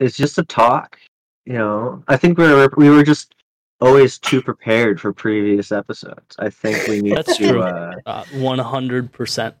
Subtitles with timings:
[0.00, 0.98] it's just a talk.
[1.46, 3.34] You know, I think we were we were just
[3.80, 6.36] always too prepared for previous episodes.
[6.38, 7.48] I think we need That's to.
[7.48, 7.62] true.
[7.62, 9.54] Uh, One hundred percent.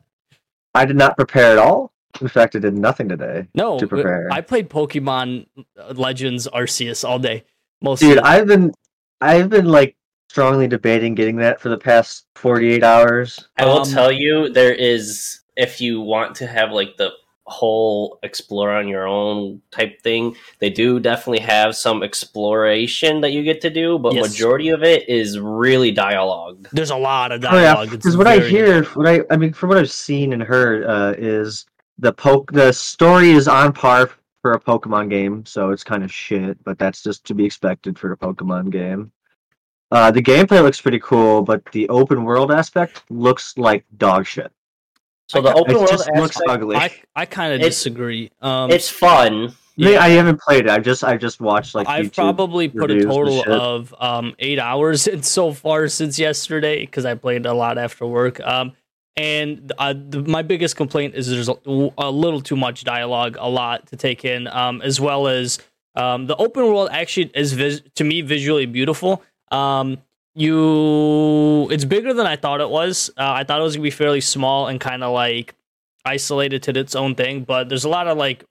[0.74, 1.92] I did not prepare at all.
[2.20, 3.46] In fact, I did nothing today.
[3.54, 4.28] No, To prepare.
[4.32, 5.46] I played Pokemon
[5.94, 7.44] Legends Arceus all day.
[7.82, 8.72] Most Dude, I've been
[9.20, 9.96] I've been like
[10.28, 13.48] strongly debating getting that for the past 48 hours.
[13.56, 17.10] I will Um, tell you, there is if you want to have like the
[17.50, 23.42] whole explore on your own type thing, they do definitely have some exploration that you
[23.42, 24.30] get to do, but Yes.
[24.30, 26.68] majority of it is really dialogue.
[26.72, 27.90] there's a lot of Oh yeah, dialogue.
[27.90, 31.14] Because what I hear, what I I mean, from what I've seen and heard, uh,
[31.18, 31.66] is
[31.98, 34.10] the poke the story is on par
[34.42, 37.98] for a Pokemon game, so it's kind of shit, but that's just to be expected
[37.98, 39.12] for a Pokemon game.
[39.90, 44.50] Uh, the gameplay looks pretty cool, but the open world aspect looks like dog shit.
[45.30, 46.74] So the open It world just looks ugly.
[46.74, 48.32] I I kind of disagree.
[48.40, 49.54] Um, it's fun.
[49.76, 50.02] Yeah.
[50.02, 50.70] I haven't played it.
[50.70, 52.14] I just I just watched like I've YouTube.
[52.14, 57.14] probably put a total of um, eight hours in so far since yesterday because I
[57.14, 58.40] played a lot after work.
[58.40, 58.72] Um,
[59.16, 61.54] and uh, the, my biggest complaint is there's a,
[61.96, 65.60] a little too much dialogue, a lot to take in, um, as well as
[65.94, 69.22] um, the open world actually is vis- to me visually beautiful.
[69.52, 69.98] Um,
[70.34, 73.10] you, it's bigger than I thought it was.
[73.16, 75.54] Uh, I thought it was gonna be fairly small and kind of like
[76.04, 78.44] isolated to its own thing, but there's a lot of like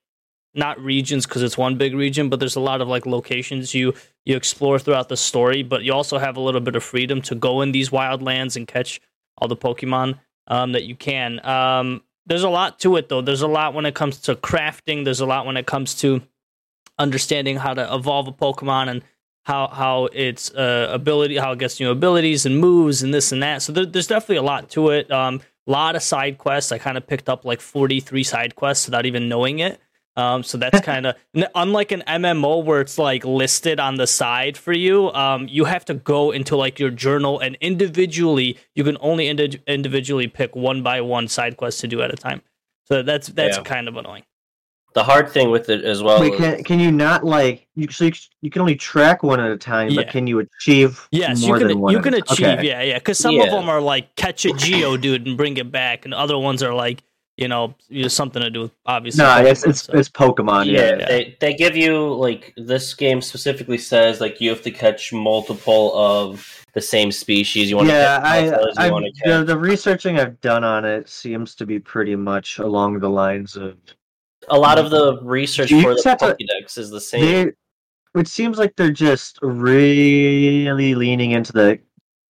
[0.53, 3.93] not regions because it's one big region, but there's a lot of like locations you
[4.25, 5.63] you explore throughout the story.
[5.63, 8.55] But you also have a little bit of freedom to go in these wild lands
[8.55, 8.99] and catch
[9.37, 11.43] all the Pokemon um, that you can.
[11.45, 13.21] Um, there's a lot to it though.
[13.21, 15.05] There's a lot when it comes to crafting.
[15.05, 16.21] There's a lot when it comes to
[16.97, 19.03] understanding how to evolve a Pokemon and
[19.43, 23.41] how how its uh, ability, how it gets new abilities and moves and this and
[23.43, 23.61] that.
[23.61, 25.11] So there, there's definitely a lot to it.
[25.11, 26.71] Um, a lot of side quests.
[26.71, 29.79] I kind of picked up like 43 side quests without even knowing it.
[30.15, 31.15] Um, so that's kind of
[31.55, 35.11] unlike an MMO where it's like listed on the side for you.
[35.13, 39.61] Um, you have to go into like your journal and individually, you can only indi-
[39.67, 42.41] individually pick one by one side quest to do at a time.
[42.85, 43.63] So that's that's Yeah.
[43.63, 44.23] kind of annoying.
[44.95, 46.19] The hard thing with it as well.
[46.19, 47.87] Wait, is- can can you not like you?
[47.91, 48.11] So you,
[48.41, 50.01] you can only track one at a time, Yeah.
[50.01, 51.93] but can you achieve Yes, more you than can one?
[51.93, 52.67] you can achieve okay.
[52.67, 56.05] yeah yeah because some of them are like catch a Geodude and bring it back,
[56.05, 57.03] and other ones are like
[57.37, 59.23] you know you know, something to do with obviously.
[59.23, 59.93] No, it's Pokemon, it's so.
[59.93, 60.65] it's Pokemon.
[60.65, 61.05] yeah, Yeah, yeah.
[61.07, 65.95] they they give you like this game specifically says like you have to catch multiple
[65.95, 67.69] of the same species.
[67.69, 68.19] You want yeah.
[68.19, 71.55] to I, catch multiples, you I the, catch the researching I've done on it seems
[71.55, 73.77] to be pretty much along the lines of
[74.49, 77.21] a lot of the research You for the Pokédex is the same.
[77.21, 77.53] they.
[78.15, 81.79] It seems like they're just really leaning into the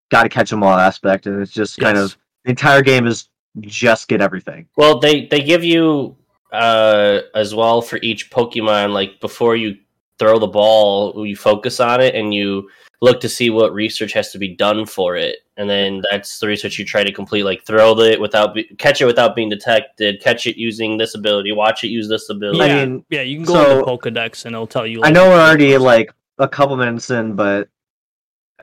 [0.09, 3.29] got to catch them all aspect, and it's just kind of the entire game is
[3.61, 4.67] just get everything.
[4.75, 6.15] Well, they they give you
[6.51, 9.77] uh as well for each Pokemon like before you
[10.17, 12.69] throw the ball, you focus on it and you
[13.01, 16.47] look to see what research has to be done for it, and then that's the
[16.47, 17.43] research you try to complete.
[17.43, 21.51] Like throw it without be- catch it without being detected, catch it using this ability,
[21.51, 22.61] watch it use this ability.
[22.61, 25.03] I yeah, mean, yeah, you can go so- into Pokedex and it'll tell you.
[25.03, 27.67] I know we're already like a couple minutes in, but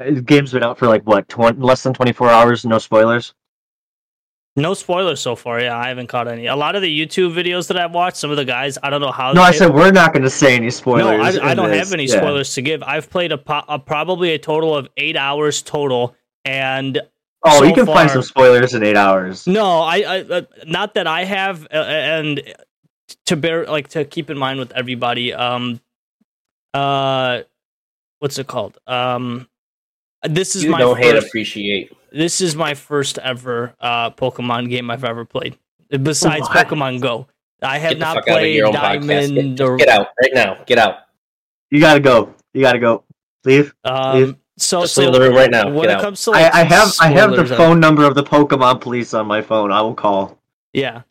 [0.00, 2.64] uh, the game's been out for like what, 20, less than twenty four hours.
[2.64, 3.34] No spoilers.
[4.58, 5.60] No spoilers so far.
[5.60, 6.46] Yeah, I haven't caught any.
[6.46, 9.02] A lot of the YouTube videos that I've watched, some of the guys, I don't
[9.02, 9.34] know how.
[9.34, 11.36] No, I they- said we're not going to say any spoilers.
[11.36, 11.78] No, I, I don't this.
[11.84, 12.16] have any Yeah.
[12.16, 12.82] spoilers to give.
[12.82, 17.00] I've played a, po- a probably a total of eight hours total, and
[17.48, 19.46] Oh, so you can find some spoilers in eight hours.
[19.46, 22.42] no, I, I uh, not that I have, uh, and
[23.26, 25.32] to bear like to keep in mind with everybody.
[25.32, 25.80] Um,
[26.74, 27.42] uh,
[28.18, 28.78] what's it called?
[28.88, 29.48] Um,
[30.24, 31.92] this is you my don't hate first, appreciate.
[32.10, 35.56] this is my first ever uh Pokemon game I've ever played.
[35.90, 36.66] Besides What?
[36.66, 37.28] Pokemon Go,
[37.62, 39.06] I have not fuck out of played your own podcast.
[39.06, 40.64] Get, Diamond or get out right now.
[40.66, 40.96] Get out.
[41.70, 42.34] You gotta go.
[42.54, 43.04] You gotta go.
[43.44, 43.72] Leave.
[43.84, 44.36] um.
[44.58, 45.68] So, Just so leave the room right now.
[45.68, 46.00] when Get it out.
[46.02, 48.80] comes to like I, I have I have the spoilers, phone number of the Pokemon
[48.80, 49.70] police on my phone.
[49.70, 50.38] I will call.
[50.72, 51.02] Yeah,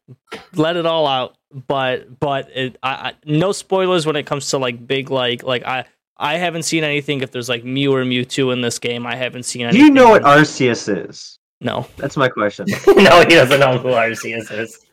[0.56, 1.36] let it all out.
[1.68, 5.64] But but it, I, I, no spoilers when it comes to like big like like
[5.64, 5.86] I
[6.18, 7.22] I haven't seen anything.
[7.22, 9.62] If there's like Mew or Mewtwo in this game, I haven't seen.
[9.62, 9.86] Do Anything.
[9.86, 11.38] you know what Arceus is?
[11.62, 12.66] No, That's my question.
[12.88, 14.86] no, he doesn't know who Arceus is.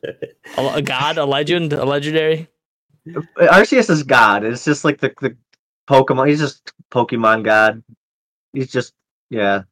[0.56, 2.48] a, a god, a legend, a legendary.
[3.38, 4.44] Arceus is God.
[4.44, 5.36] It's just like the the
[5.88, 6.28] Pokemon.
[6.28, 7.82] He's just Pokemon God.
[8.52, 8.92] He's just
[9.30, 9.62] yeah.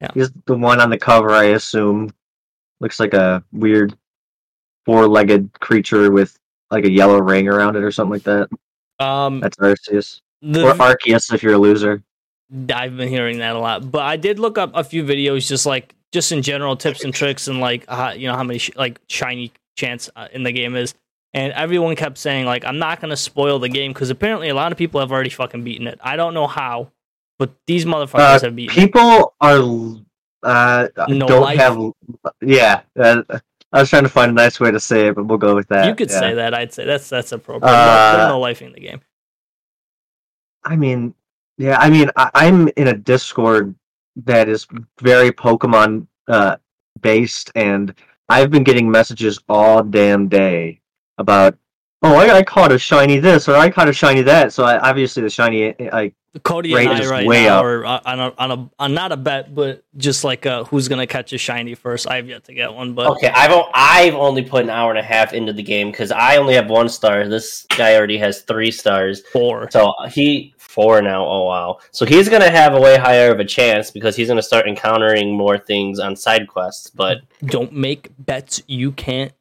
[0.00, 0.10] Yeah.
[0.14, 1.30] He's the one on the cover.
[1.30, 2.12] I assume
[2.80, 3.96] looks like a weird
[4.86, 6.38] four-legged creature with
[6.70, 8.48] like a yellow ring around it or something like that.
[9.04, 12.02] Um, That's Arceus the, or Arceus if you're a loser.
[12.72, 15.66] I've been hearing that a lot, but I did look up a few videos, just
[15.66, 18.70] like just in general tips and tricks, and like uh, you know how many sh-
[18.76, 20.94] like shiny chance uh, in the game is.
[21.34, 24.72] and everyone kept saying like I'm not gonna spoil the game because apparently a lot
[24.72, 25.98] of people have already fucking beaten it.
[26.02, 26.90] I don't know how,
[27.38, 28.74] but these motherfuckers Uh, have beaten.
[28.74, 29.60] people are
[30.42, 31.58] uh No don't life.
[31.58, 31.76] have
[32.42, 32.80] yeah.
[32.98, 33.22] Uh,
[33.72, 35.68] I was trying to find a nice way to say it, but we'll go with
[35.68, 35.86] that.
[35.86, 36.20] You could yeah.
[36.20, 36.54] say that.
[36.54, 37.70] I'd say that's that's appropriate.
[37.70, 39.00] Uh, There's no life in the game.
[40.64, 41.14] I mean,
[41.58, 43.74] yeah, I mean, I, I'm in a Discord
[44.24, 44.66] that is
[45.00, 46.56] very Pokemon uh,
[47.00, 47.94] based, and
[48.28, 50.80] I've been getting messages all damn day
[51.18, 51.56] about,
[52.02, 54.52] oh, I, I caught a shiny this or I caught a shiny that.
[54.52, 56.12] So I, obviously the shiny, I
[56.44, 57.64] Cody rate and I is right way now up.
[57.64, 60.86] are uh, on a, on a on not a bet, but just like uh, who's
[60.86, 62.08] gonna catch a shiny first.
[62.08, 64.98] I've yet to get one, but Okay, I've o- I've only put an hour and
[64.98, 67.26] a half into the game because I only have one star.
[67.28, 69.68] This guy already has three stars, four.
[69.70, 71.24] so he four now.
[71.26, 71.78] Oh wow!
[71.92, 75.36] So he's gonna have a way higher of a chance because he's gonna start encountering
[75.36, 76.90] more things on side quests.
[76.90, 79.32] But Don't make bets you can't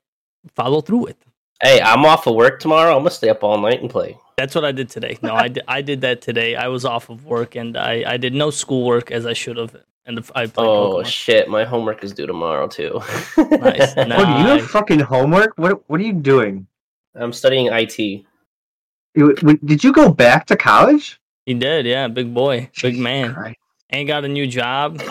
[0.56, 1.18] follow through with.
[1.62, 2.92] Hey, I'm off of work tomorrow.
[2.94, 4.18] I'm gonna stay up all night and play.
[4.38, 5.18] That's what I did today.
[5.22, 6.56] No, I did, I did that today.
[6.56, 9.76] I was off of work and I, I did no schoolwork as I should have.
[10.06, 11.06] And I played Oh Pokemon.
[11.08, 11.50] shit!
[11.50, 13.02] My homework is due tomorrow too.
[13.38, 13.94] Nice.
[13.96, 15.54] what do you have fucking homework?
[15.58, 16.68] What What are you doing?
[17.16, 17.98] I'm studying IT.
[19.16, 19.34] You-
[19.66, 21.20] Did you go back to college?
[21.46, 22.08] He did, yeah.
[22.08, 23.34] Big boy, big man.
[23.34, 23.58] Christ.
[23.90, 25.02] And got a new job.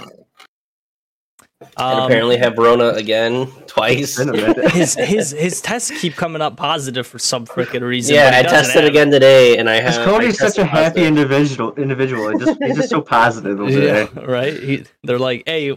[1.79, 4.17] And Um, apparently have Rona again twice.
[4.19, 4.71] Been a minute.
[4.73, 8.15] his his his tests keep coming up positive for some freaking reason.
[8.15, 10.05] yeah, I tested have- again today, and I have.
[10.05, 11.07] Cody's such a tested happy positive.
[11.07, 11.75] individual.
[11.77, 14.55] Individual, He just, he's just so positive Yeah, right.
[14.55, 15.75] He, they're like, "Hey,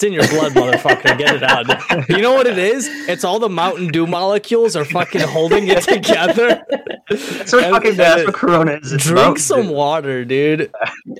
[0.00, 1.18] it's in your blood, motherfucker.
[1.18, 2.86] Get it out." You know what it is?
[3.08, 6.64] It's all the Mountain Dew molecules are fucking holding it together.
[7.10, 8.92] That's what And- fucking and that's what Corona is.
[8.92, 9.72] It's Drink Mountain some Dew.
[9.72, 10.70] water, dude.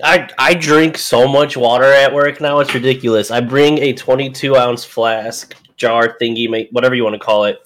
[0.03, 3.31] I I drink so much water at work now; it's ridiculous.
[3.31, 7.59] I bring a 22 ounce flask, jar thingy, whatever you want to call it,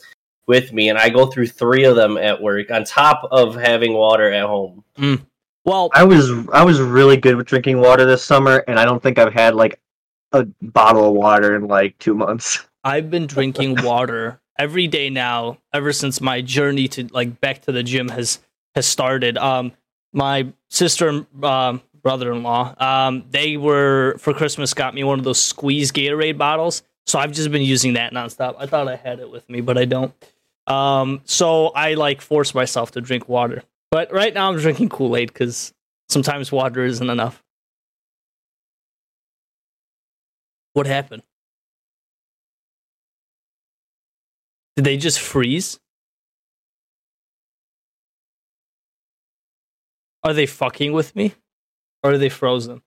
[0.48, 3.94] with me, and I go through three of them at work on top of having
[3.94, 4.84] water at home.
[4.98, 5.22] Mm.
[5.66, 9.02] Well, I was I was really good with drinking water this summer, and I don't
[9.02, 9.80] think I've had like
[10.34, 12.66] a bottle of water in like two months.
[12.84, 17.72] I've been drinking water every day now ever since my journey to like back to
[17.72, 18.40] the gym has
[18.76, 19.38] has started.
[19.38, 19.72] Um,
[20.12, 25.40] my sister and um, brother-in-law, um, they were for Christmas got me one of those
[25.40, 26.84] squeeze Gatorade bottles.
[27.06, 28.56] So I've just been using that nonstop.
[28.58, 30.14] I thought I had it with me, but I don't.
[30.68, 33.64] Um, so I like force myself to drink water.
[33.92, 35.74] But right now I'm drinking Kool Aid because
[36.10, 37.43] sometimes water isn't enough.
[40.74, 41.24] What happened?
[44.76, 45.80] Did they just freeze?
[50.24, 51.36] Are they fucking with me?
[52.04, 52.82] Or are they frozen?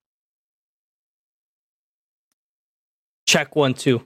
[3.25, 4.05] Check one, two.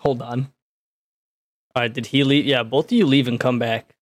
[0.00, 0.52] Hold on.
[1.74, 2.46] All right, did he leave?
[2.46, 3.97] Yeah, both of you leave and come back.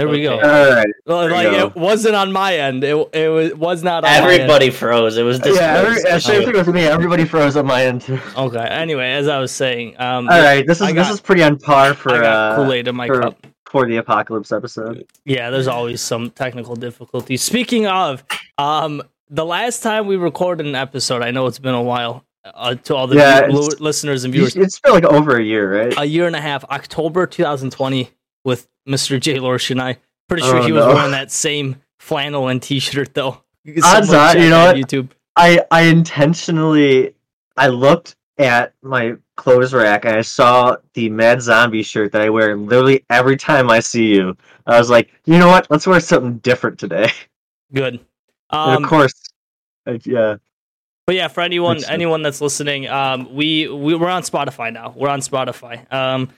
[0.00, 0.34] There we go.
[0.34, 0.40] All
[0.72, 0.86] right.
[1.06, 1.66] Well, There like go.
[1.66, 2.82] it wasn't on my end.
[2.84, 4.24] It it was, was not on my end.
[4.26, 5.16] Everybody froze.
[5.18, 6.84] It was Yeah, every, yeah, same thing with me.
[6.84, 8.18] Everybody froze on my end too.
[8.36, 8.58] Okay.
[8.66, 11.58] Anyway, as I was saying, um, All right, this is I this is pretty on
[11.58, 13.46] par for uh, Kool Aid in my for- cup.
[13.66, 15.04] for the apocalypse episode.
[15.24, 17.42] Yeah, there's always some technical difficulties.
[17.42, 18.24] Speaking of,
[18.58, 22.24] um, the last time we recorded an episode, I know it's been a while.
[22.42, 25.82] Uh, to all the Yeah, view- listeners and viewers, It's been like over a year,
[25.82, 25.94] right?
[25.98, 28.08] a year and a half, October 2020,
[28.44, 29.20] with Mr.
[29.20, 29.38] J.
[29.38, 29.98] Lorsch and I.
[30.28, 30.94] Pretty sure Oh, he was no.
[30.94, 33.42] wearing that same flannel and T-shirt though.
[33.84, 34.76] Odds are, you know what?
[34.76, 35.08] YouTube.
[35.36, 37.14] I I intentionally
[37.56, 42.30] I looked at my clothes rack and I saw the Mad Zombie shirt that I
[42.30, 44.36] wear literally every time I see you.
[44.66, 45.66] I was like, you know what?
[45.70, 47.10] Let's wear something different today.
[47.74, 48.00] Good.
[48.50, 49.12] Um, of course,
[49.86, 50.36] like, yeah.
[51.06, 54.92] But yeah, for anyone anyone that's listening, um, we, we we're on Spotify now.
[54.96, 55.90] We're on Spotify.
[55.92, 56.30] Um,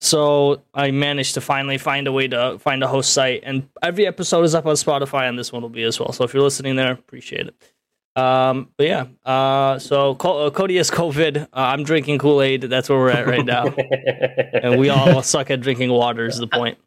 [0.00, 4.06] so I managed to finally find a way to find a host site, and every
[4.06, 6.12] episode is up on Spotify, and this one will be as well.
[6.12, 8.20] So if you're listening there, appreciate it.
[8.20, 11.42] Um, but yeah, uh, so Co- uh, Cody has COVID.
[11.42, 12.62] Uh, I'm drinking Kool Aid.
[12.62, 13.66] That's where we're at right now,
[14.52, 16.26] and we all suck at drinking water.
[16.26, 16.78] Is the point?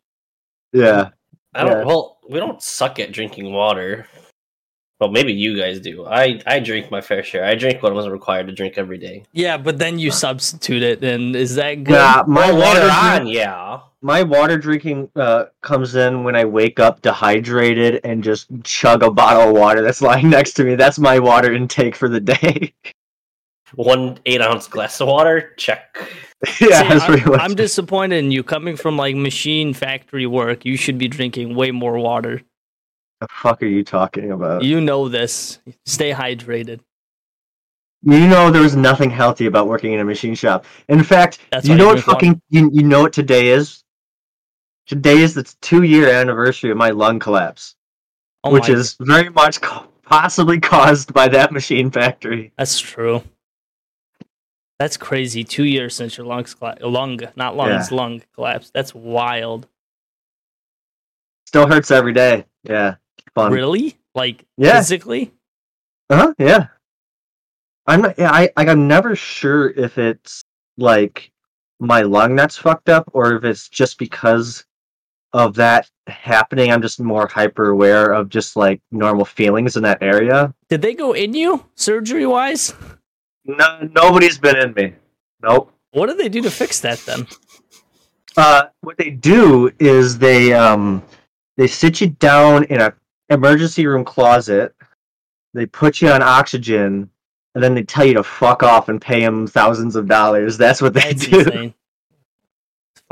[0.74, 1.10] Yeah.
[1.54, 1.80] I don't.
[1.80, 1.86] Yeah.
[1.86, 4.08] Well, we don't suck at drinking water.
[5.00, 6.06] Well, maybe you guys do.
[6.06, 7.46] I I drink my fair share.
[7.46, 9.24] I drink what I was required to drink every day.
[9.32, 11.94] Yeah, but then you substitute it, and is that good?
[11.94, 13.80] Yeah, my Well, water later drink- on, yeah.
[14.02, 19.10] my water drinking uh, comes in when I wake up dehydrated and just chug a
[19.10, 20.76] bottle of water that's lying next to me.
[20.76, 22.74] That's my water intake for the day.
[23.76, 25.54] One eight ounce glass of water.
[25.58, 25.96] Check.
[26.60, 27.34] yeah, See, that's I'm.
[27.40, 30.66] I'm disappointed in you coming from like machine factory work.
[30.66, 32.42] You should be drinking way more water.
[33.20, 34.64] The fuck are you talking about?
[34.64, 35.60] You know this.
[35.86, 36.80] Stay hydrated.
[38.02, 40.66] You know, there's nothing healthy about working in a machine shop.
[40.88, 43.84] In fact, That's you know what fucking you, you know what today is?
[44.88, 47.76] Today is the two year anniversary of my lung collapse,
[48.44, 49.60] Oh which is very much
[50.04, 52.54] possibly caused by that machine factory.
[52.58, 53.22] that's true.
[54.80, 55.44] That's crazy.
[55.44, 58.72] Two years since your lungs colla- lung, not lungs, lung collapsed.
[58.74, 59.68] That's wild.
[61.48, 62.46] Still hurts every day.
[62.64, 62.96] Yeah,
[63.44, 63.52] fun.
[63.52, 63.98] Really?
[64.16, 64.78] Like Yeah.
[64.78, 65.32] physically?
[66.10, 66.34] Uh huh.
[66.38, 66.68] Yeah.
[67.88, 68.18] I'm not.
[68.18, 68.32] Yeah.
[68.32, 68.50] I.
[68.58, 70.44] Like, I'm never sure if it's
[70.78, 71.32] like
[71.80, 74.64] my lung that's fucked up or if it's just because
[75.34, 76.72] of that happening.
[76.72, 80.54] I'm just more hyper aware of just like normal feelings in that area.
[80.70, 82.74] Did they go in you surgery wise?
[83.46, 84.94] No, nobody's been in me.
[85.42, 85.72] Nope.
[85.92, 87.28] What do they do to fix that then?
[88.38, 91.04] Uh, what they do is they um
[91.58, 92.94] they sit you down in a
[93.30, 94.76] emergency room closet.
[95.54, 97.10] They put you on oxygen,
[97.56, 100.58] and then they tell you to fuck off and pay them thousands of dollars.
[100.60, 101.40] That's what they That's do.
[101.40, 101.74] insane.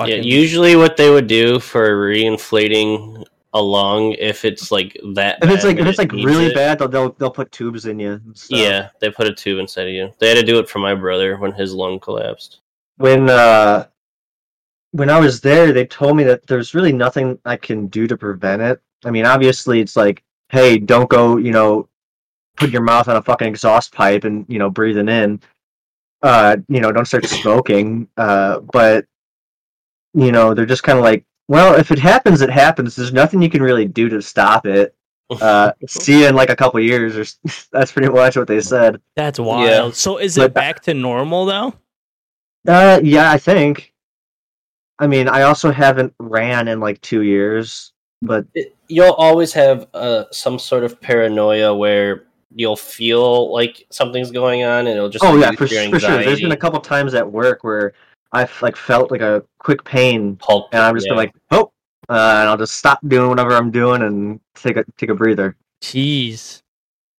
[0.06, 5.50] Yeah, usually what they would do for reinflating a lung, if it's like that, If
[5.50, 7.98] it's like if it's like needs really it, bad, they'll, they'll they'll put tubes in
[7.98, 8.12] you.
[8.12, 8.46] and.
[8.50, 10.14] Yeah, they put a tube inside of you.
[10.20, 12.60] They had to do it for my brother when his lung collapsed.
[12.98, 13.88] When uh
[14.92, 18.18] when I was there, they told me that there's really nothing I can do to
[18.18, 18.82] prevent it.
[19.06, 21.88] I mean, obviously, it's like, hey, don't go, you know,
[22.56, 25.40] put your mouth on a fucking exhaust pipe and you know breathing in.
[26.24, 28.08] Uh, you know, don't start smoking.
[28.18, 29.06] Uh, but
[30.14, 32.96] you know, they're just kind of like, well, if it happens, it happens.
[32.96, 34.96] There's nothing you can really do to stop it.
[35.30, 37.26] Uh, see you in like a couple years, or
[37.72, 39.02] that's pretty much what they said.
[39.16, 39.70] That's wild.
[39.70, 39.92] Yeah.
[39.92, 41.74] So is But- it back to normal though?
[42.68, 43.94] Uh, yeah, I think.
[45.00, 49.88] I mean, I also haven't ran in like two years, but It- you'll always have
[49.94, 52.24] uh, some sort of paranoia where
[52.56, 56.24] you'll feel like something's going on, and it'll just oh yeah, for, for sure.
[56.24, 57.94] There's been a couple times at work where
[58.32, 61.12] I've like felt like a quick pain, Pulp, and I'm just yeah.
[61.12, 61.72] been like, oh,
[62.10, 65.56] uh, and I'll just stop doing whatever I'm doing and take a take a breather.
[65.84, 66.62] Jeez.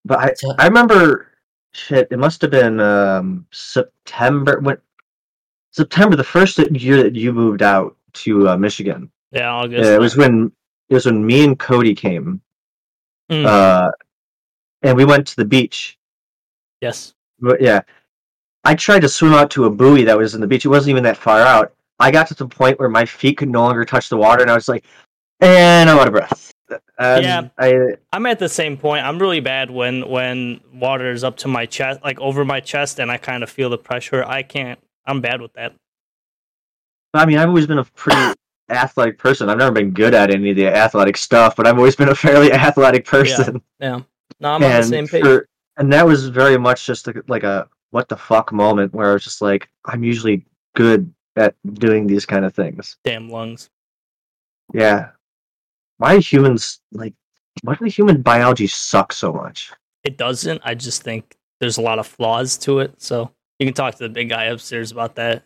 [0.04, 1.28] But I I remember
[1.72, 2.08] shit.
[2.10, 4.78] It must have been um September when
[5.78, 9.10] September the first year that you moved out to uh, Michigan.
[9.30, 9.84] Yeah, August.
[9.84, 10.50] Yeah, it was when
[10.88, 12.40] it was when me and Cody came.
[13.30, 13.46] Mm.
[13.46, 13.90] Uh,
[14.82, 15.96] and we went to the beach.
[16.80, 17.14] yes.
[17.40, 17.82] But yeah,
[18.64, 20.64] I tried to swim out to a buoy that was in the beach.
[20.64, 21.72] It wasn't even that far out.
[22.00, 24.50] I got to the point where my feet could no longer touch the water, and
[24.50, 24.84] I was like,
[25.40, 26.52] "And I'm out of breath."
[26.98, 27.48] And Yeah.
[27.58, 29.06] I I'm at the same point.
[29.06, 32.98] I'm really bad when when water is up to my chest, like over my chest,
[32.98, 34.24] and I kind of feel the pressure.
[34.24, 34.80] I can't.
[35.08, 35.74] I'm bad with that.
[37.14, 38.34] I mean, I've always been a pretty
[38.68, 39.48] athletic person.
[39.48, 42.14] I've never been good at any of the athletic stuff, but I've always been a
[42.14, 43.62] fairly athletic person.
[43.80, 43.96] Yeah.
[43.96, 44.02] yeah.
[44.40, 45.24] No, I'm on the and same page.
[45.24, 45.48] for-
[45.78, 49.12] and that was very much just like, like a what the fuck moment where I
[49.14, 50.44] was just like, I'm usually
[50.76, 52.98] good at doing these kind of things.
[53.04, 53.70] Damn lungs.
[54.74, 55.10] Yeah.
[55.98, 57.14] Why do humans like
[57.62, 59.72] why do human biology suck so much?
[60.04, 60.60] It doesn't.
[60.64, 63.00] I just think there's a lot of flaws to it.
[63.00, 65.42] So you can talk to the big guy upstairs about that.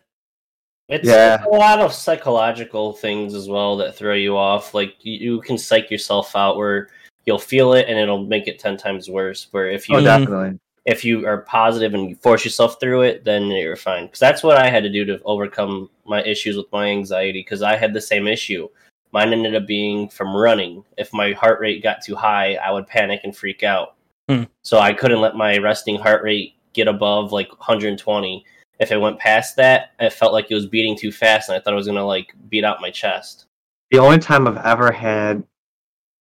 [0.89, 1.43] It's, Yeah.
[1.45, 4.73] a lot of psychological things as well that throw you off.
[4.73, 6.89] Like you, you can psych yourself out where
[7.25, 9.47] you'll feel it and it'll make it ten times worse.
[9.51, 10.03] Where if you Oh, Mhm.
[10.03, 10.59] definitely.
[10.85, 14.05] if you are positive and you force yourself through it, then you're fine.
[14.05, 17.39] Because that's what I had to do to overcome my issues with my anxiety.
[17.39, 18.67] Because I had the same issue.
[19.13, 20.83] Mine ended up being from running.
[20.97, 23.95] If my heart rate got too high, I would panic and freak out.
[24.29, 24.43] Hmm.
[24.63, 28.45] So I couldn't let my resting heart rate get above like 120.
[28.79, 31.59] If it went past that, it felt like it was beating too fast, and I
[31.59, 33.45] thought it was gonna like beat out my chest.
[33.91, 35.43] The only time I've ever had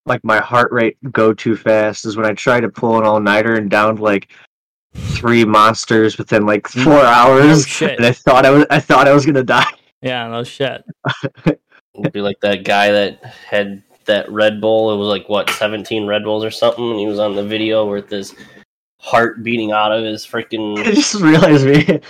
[0.07, 3.21] like my heart rate go too fast is when I tried to pull an all
[3.21, 4.29] nighter and downed like
[4.95, 6.85] three monsters within like mm.
[6.85, 7.67] four hours.
[7.67, 7.97] shit.
[7.97, 9.67] And I thought I was I thought I was gonna die.
[10.05, 10.83] Yeah, no shit.
[11.95, 14.93] It'd be like that guy that had that Red Bull.
[14.93, 17.87] It was like what 17 Red Bulls or something, and he was on the video
[17.87, 18.35] with his
[19.03, 20.79] heart beating out of his freaking.
[20.87, 22.01] I just realized me.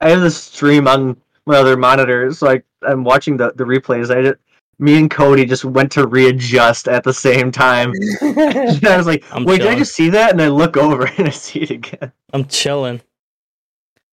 [0.00, 4.16] I have this stream on my other monitor, so like I'm watching the, the replays.
[4.16, 4.38] I did,
[4.78, 7.92] me and Cody just went to readjust at the same time.
[8.20, 11.06] And I was like, I'm "Wait, did I just see that?" And I look over
[11.06, 12.12] and I see it again.
[12.32, 13.00] I'm chilling.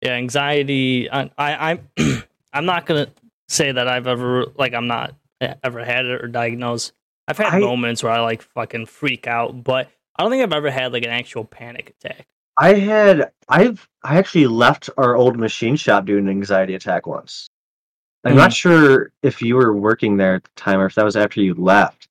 [0.02, 1.10] Yeah, anxiety.
[1.10, 1.90] I, I I'm
[2.54, 3.08] I'm not gonna
[3.48, 6.94] say that I've ever like I'm not eh, ever had it or diagnosed.
[7.28, 10.54] I've had I- moments where I like fucking freak out, but I don't think I've
[10.54, 12.26] ever had like an actual panic attack.
[12.58, 17.48] I had I've I actually left our old machine shop to an anxiety attack once.
[18.24, 18.38] I'm Hmm.
[18.38, 21.42] not sure if you were working there at the time or if that was after
[21.42, 22.08] you left.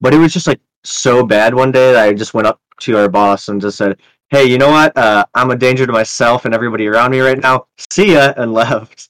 [0.00, 2.96] But it was just like so bad one day that I just went up to
[2.96, 4.96] our boss and just said, "Hey, you know what?
[4.96, 7.66] Uh, I'm a danger to myself and everybody around me right now.
[7.90, 9.08] See ya," and left.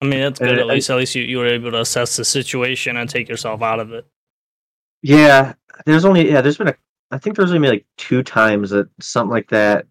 [0.00, 0.52] I mean, that's good.
[0.52, 3.28] it- At least, at least you, you were able to assess the situation and take
[3.28, 4.06] yourself out of it.
[5.02, 6.76] Yeah, there's only yeah, there's been a
[7.10, 9.86] I think there's only like two times that something like that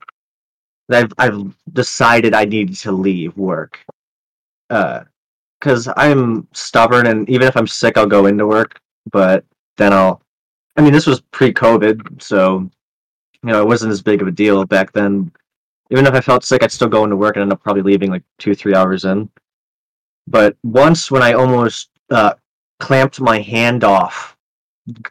[0.89, 3.79] that I've I've decided I needed to leave work.
[4.69, 5.03] Uh
[5.61, 8.79] cuz I'm stubborn and even if I'm sick I'll go into work,
[9.11, 9.45] but
[9.77, 10.21] then I'll
[10.75, 12.69] I mean this was pre-COVID, so
[13.43, 15.31] you know, it wasn't as big of a deal back then.
[15.91, 18.09] Even if I felt sick, I'd still go into work and end up probably leaving
[18.09, 19.29] like 2-3 hours in.
[20.27, 22.33] But once when I almost uh
[22.79, 24.32] clamped my hand off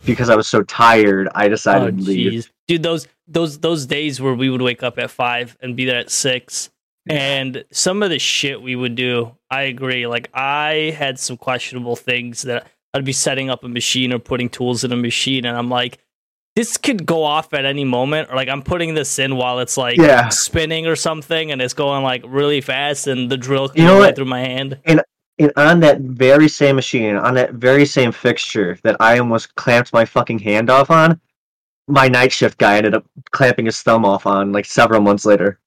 [0.04, 2.32] because I was so tired, I Oh, decided to leave.
[2.32, 5.84] jeez, dude, those those those days where we would wake up at five and be
[5.84, 6.70] there at six,
[7.08, 10.06] and some of the shit we would do, I agree.
[10.06, 14.48] Like I had some questionable things that I'd be setting up a machine or putting
[14.48, 15.98] tools in a machine, and I'm like,
[16.54, 19.76] this could go off at any moment, or like I'm putting this in while it's
[19.78, 20.28] like Yeah.
[20.28, 24.00] spinning or something, and it's going like really fast, and the drill can You know
[24.00, 24.78] right through my hand.
[24.84, 25.02] And
[25.56, 30.04] on that very same machine, on that very same fixture that I almost clamped my
[30.04, 31.20] fucking hand off on,
[31.88, 35.58] my night shift guy ended up clamping his thumb off on like several months later.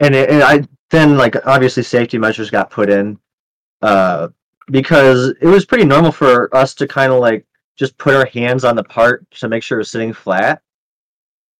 [0.00, 3.18] And, it, and I then like obviously safety measures got put in
[3.82, 4.28] uh,
[4.70, 7.46] because it was pretty normal for us to kind of like
[7.76, 10.62] just put our hands on the part to make sure it was sitting flat.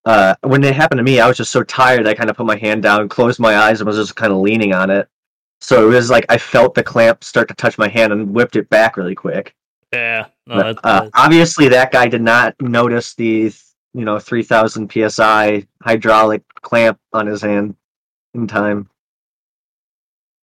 [0.05, 2.07] Uh, when it happened to me, I was just so tired.
[2.07, 4.39] I kind of put my hand down, closed my eyes, and was just kind of
[4.39, 5.09] leaning on it.
[5.61, 8.57] So it was like I felt the clamp start to touch my hand and whipped
[8.57, 9.55] it back really quick.
[9.95, 13.51] Yeah, no, But, that- uh, that- obviously, that guy did not notice the
[13.95, 17.77] you know 3000 psi hydraulic clamp on his hand
[18.35, 18.91] in time.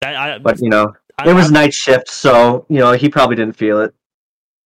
[0.01, 3.09] that- I- But you know, I- it was I- night shift, so you know he
[3.09, 3.93] probably didn't feel it.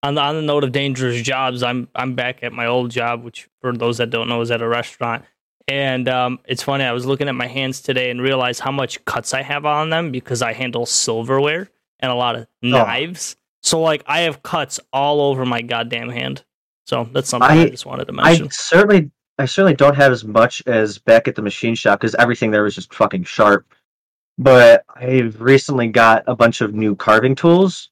[0.06, 3.24] On the on the note of dangerous jobs, I'm I'm back at my old job,
[3.24, 5.26] which for those that don't know is at a restaurant.
[5.68, 9.04] And um, it's funny, I was looking at my hands today and realized how much
[9.06, 11.68] cuts I have on them because I handle silverware
[12.00, 13.36] and a lot of knives.
[13.64, 16.44] So like I have cuts all over my goddamn hand.
[16.86, 18.28] So that's something I, I- just wanted to mention.
[18.28, 18.52] I mention.
[18.52, 22.52] certainly, I certainly don't have as much as back at the machine shop because everything
[22.52, 23.66] there was just fucking sharp.
[24.38, 27.90] But I've recently got a bunch of new carving tools,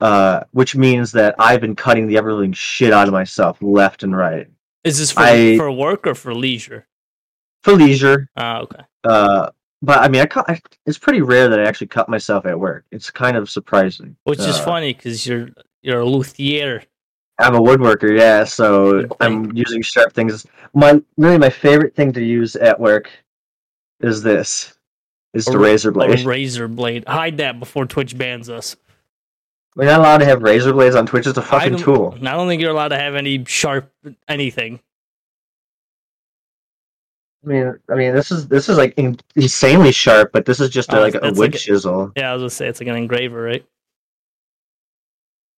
[0.00, 4.02] uh, which means that I've been cutting the ever living shit out of myself left
[4.02, 4.48] and right
[4.84, 6.86] Is this for I- for work or for leisure?
[7.62, 8.28] for leisure.
[8.36, 8.82] Ah, okay.
[9.04, 9.50] Uh,
[9.82, 12.58] but I mean, I, cut, I it's pretty rare that I actually cut myself at
[12.58, 12.84] work.
[12.90, 14.16] It's kind of surprising.
[14.24, 15.48] Which is Uh, funny because you're
[15.82, 16.82] you're a luthier.
[17.38, 20.46] I'm a woodworker, yeah, so I'm using sharp things.
[20.74, 23.10] My really my favorite thing to use at work
[24.00, 24.74] is this.
[25.32, 26.20] Is the razor blade.
[26.20, 27.04] A razor blade.
[27.06, 28.76] Hide that before Twitch bans us.
[29.76, 31.26] We're not allowed to have razor blades on Twitch.
[31.26, 32.14] It's a fucking tool.
[32.20, 33.92] I don't think you're allowed to have any sharp
[34.28, 34.80] anything.
[37.44, 38.94] I mean, I mean, this is this is like
[39.36, 42.12] insanely sharp, but this is just a, Oh, like a wood like a- chisel.
[42.16, 43.64] Yeah, I was gonna say it's like an engraver, right?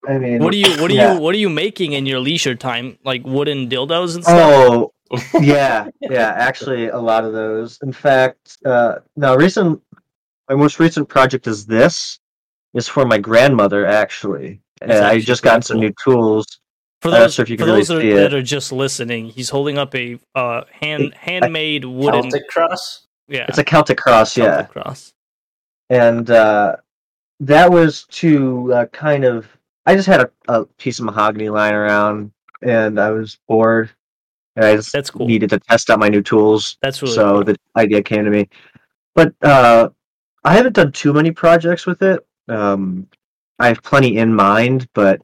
[0.06, 1.14] I mean, What are you what are yeah.
[1.14, 2.98] you what are you making in your leisure time?
[3.04, 4.38] Like wooden dildos and stuff?
[4.38, 4.92] Oh,
[5.40, 6.34] yeah, yeah.
[6.36, 7.78] Actually, a lot of those.
[7.82, 9.80] In fact, uh, now recent,
[10.48, 12.18] my most recent project is this.
[12.74, 14.60] Is for my grandmother actually.
[14.80, 15.82] That's And I just pretty got some cool.
[15.82, 16.46] new tools.
[17.02, 18.34] for I'm not those, sure if you for can really those that- see that it.
[18.34, 23.06] are just listening, he's holding up a uh, hand handmade wooden Celtic cross.
[23.28, 24.44] yeah It's a Celtic cross, yeah.
[24.66, 25.12] Celtic cross.
[25.90, 26.76] and uh,
[27.40, 29.46] that was to uh, kind of
[29.86, 32.30] i just had a, a piece of mahogany lying around
[32.62, 33.90] and i was bored
[34.54, 35.26] and i just That's cool.
[35.26, 37.44] needed to test out my new tools That's really so cool.
[37.44, 38.48] the idea came to me
[39.16, 39.88] but uh,
[40.44, 43.06] i haven't done too many projects with it um,
[43.58, 45.20] i have plenty in mind but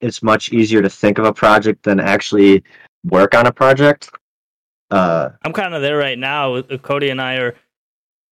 [0.00, 2.62] it's much easier to think of a project than actually
[3.04, 4.10] work on a project
[4.92, 6.56] uh, I'm kind of there right now.
[6.56, 7.54] Uh, Cody and I are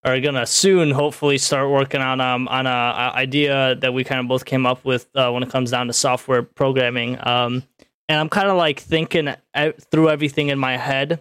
[0.05, 4.21] are gonna soon, hopefully, start working on um on a, a idea that we kind
[4.21, 7.17] of both came up with uh, when it comes down to software programming.
[7.27, 7.65] Um,
[8.11, 9.35] and I'm kind of like thinking
[9.91, 11.21] through everything in my head.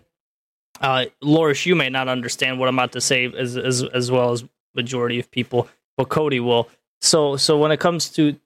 [0.81, 4.31] Uh, Loris, you may not understand what I'm about to say as as as well
[4.33, 4.43] as
[4.75, 6.69] majority of people, but Cody will.
[7.01, 8.37] So so when it comes to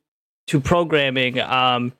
[0.48, 1.94] to programming, um,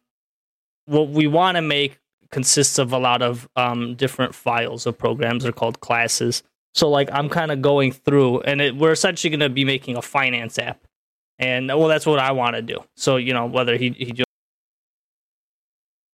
[0.86, 2.00] what we want to make
[2.32, 5.44] consists of a lot of um, different files of programs.
[5.44, 6.44] They're called classes.
[6.74, 9.96] So like I'm kind of going through, and it, we're essentially going to be making
[9.96, 10.80] a finance app,
[11.40, 12.84] and well, that's what I want to do.
[12.96, 14.24] So you know whether he he jo-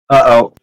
[0.10, 0.54] uh-oh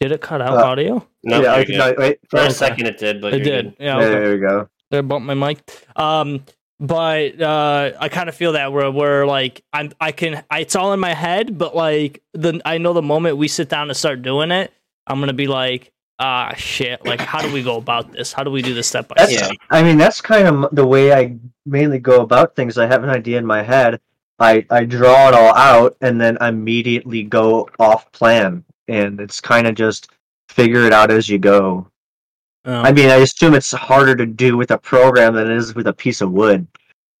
[0.00, 1.06] did it cut out Uh, audio?
[1.22, 2.48] No, yeah, I, no, wait for okay.
[2.48, 3.64] a second it did, but It did.
[3.64, 3.76] good.
[3.78, 3.98] Yeah.
[3.98, 4.08] Okay.
[4.10, 5.60] there we go Did I bump my mic?
[5.96, 6.44] Um,
[6.80, 10.76] but uh, I kind of feel that where we're like I'm I can I, it's
[10.76, 13.94] all in my head, but like the I know the moment we sit down to
[13.94, 14.72] start doing it,
[15.06, 17.04] I'm gonna be like, ah, shit.
[17.04, 18.32] Like, how do we go about this?
[18.32, 19.56] How do we do this step by That's, step?
[19.70, 22.78] I mean, that's kind of the way I mainly go about things.
[22.78, 24.00] I have an idea in my head.
[24.38, 28.64] I, I draw it all out and then immediately go off plan.
[28.88, 30.10] And it's kind of just
[30.48, 31.86] figure it out as you go.
[32.64, 35.74] Um, I mean, I assume it's harder to do with a program than it is
[35.74, 36.66] with a piece of wood.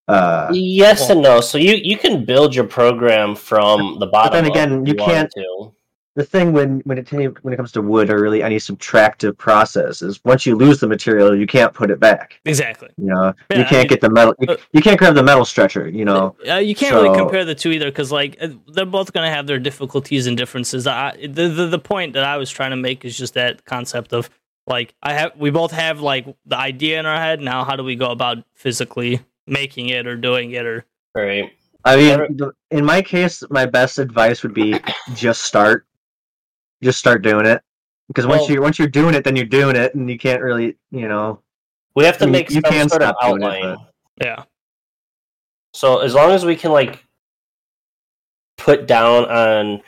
[0.08, 1.40] Uh, yes Well- and no.
[1.40, 4.30] So you you can build your program from the bottom.
[4.30, 5.72] But then again, if you can't- To.
[6.14, 7.08] the thing when when it
[7.42, 10.86] when it comes to wood or really any subtractive process is once you lose the
[10.88, 12.38] material, you can't put it back.
[12.44, 12.88] exactly.
[12.98, 14.34] You know, Yeah, you can't mean- get the metal.
[14.40, 15.88] You, uh, you can't grab the metal stretcher.
[15.88, 19.12] You know, Uh, you can't really compare the two either because like uh, they're both
[19.12, 20.86] going to have their difficulties and differences.
[20.86, 24.12] I, the, the the point that I was trying to make is just that concept
[24.12, 24.28] of
[24.66, 27.40] like I have we both have like the idea in our head.
[27.40, 31.52] Now, how do we go about physically making it or doing it or Right.
[31.84, 32.38] I mean,
[32.70, 34.78] in my case, my best advice would be
[35.14, 35.84] just start,
[36.80, 37.60] just start doing it.
[38.08, 40.42] Because once Well- you once you're doing it, then you're doing it, and you can't
[40.42, 41.40] really, you know.
[41.96, 43.86] We have to I mean, make you some can sort of stop doing it, outline.
[44.24, 44.44] yeah
[45.74, 47.04] So as long as we can like
[48.56, 49.84] put down on like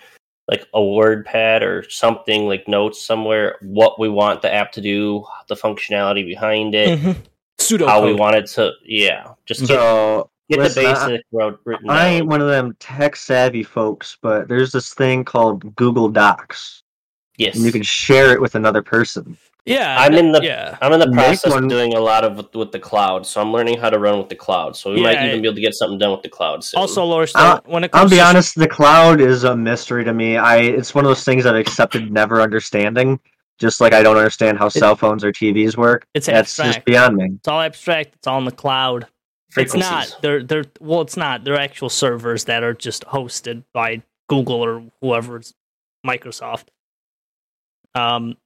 [0.74, 5.24] a word pad or something like notes somewhere what we want the app to do,
[5.48, 7.16] the functionality behind it, Mhm.
[7.58, 8.20] pseudo how we code.
[8.20, 12.08] want it to yeah, just get, So get the listen, I- basic road written I
[12.08, 12.28] ain't down.
[12.28, 16.82] one of them tech savvy folks, but there's this thing called Google Docs,
[17.38, 17.54] Yes.
[17.56, 19.38] and you can share it with another person.
[19.66, 20.76] Yeah, I'm in the- yeah.
[20.82, 23.40] I'm in the process one- of doing a lot of with, with the cloud, so
[23.40, 24.76] I'm learning how to run with the cloud.
[24.76, 26.78] So we might even be able to get something done with the cloud soon.
[26.80, 30.04] Also, Lord, I'll- when it comes I'll be to honest, the cloud is a mystery
[30.04, 30.36] to me.
[30.36, 33.20] I it's one of those things that I've accepted never understanding.
[33.58, 36.06] Just like I don't understand how cell phones or TVs work.
[36.12, 36.86] It's That's just abstract.
[36.86, 37.30] beyond me.
[37.36, 38.14] it's all abstract.
[38.16, 39.06] It's all in the cloud.
[39.56, 40.18] It's not.
[40.20, 41.00] They're they're well.
[41.02, 41.44] It's not.
[41.44, 45.54] They're actual servers that are just hosted by Google or whoever's
[46.04, 46.64] Microsoft.
[47.94, 48.36] Um.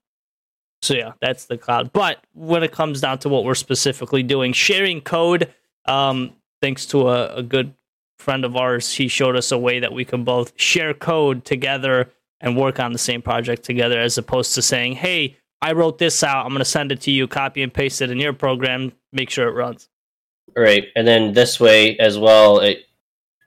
[0.81, 1.91] So yeah, that's the cloud.
[1.91, 5.53] But when it comes down to what we're specifically doing, sharing code,
[5.85, 7.73] um, thanks to a, a good
[8.17, 12.11] friend of ours, he showed us a way that we can both share code together
[12.41, 16.23] and work on the same project together, as opposed to saying, "Hey, I wrote this
[16.23, 16.45] out.
[16.45, 17.27] I'm going to send it to you.
[17.27, 18.93] Copy and paste it in your program.
[19.11, 19.89] Make sure it runs."
[20.55, 20.87] Right.
[20.95, 22.85] And then this way as well, it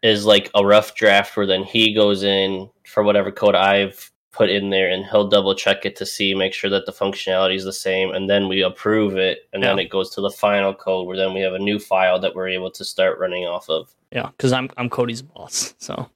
[0.02, 4.48] is like a rough draft where then he goes in for whatever code I've put
[4.48, 7.64] in there and he'll double check it to see, make sure that the functionality is
[7.64, 8.12] the same.
[8.12, 9.48] And then we approve it.
[9.52, 12.18] And then it goes to the final code where then we have a new file
[12.20, 13.94] that we're able to start running off of.
[14.10, 15.74] Yeah, because I'm I'm Cody's boss.
[15.78, 16.08] So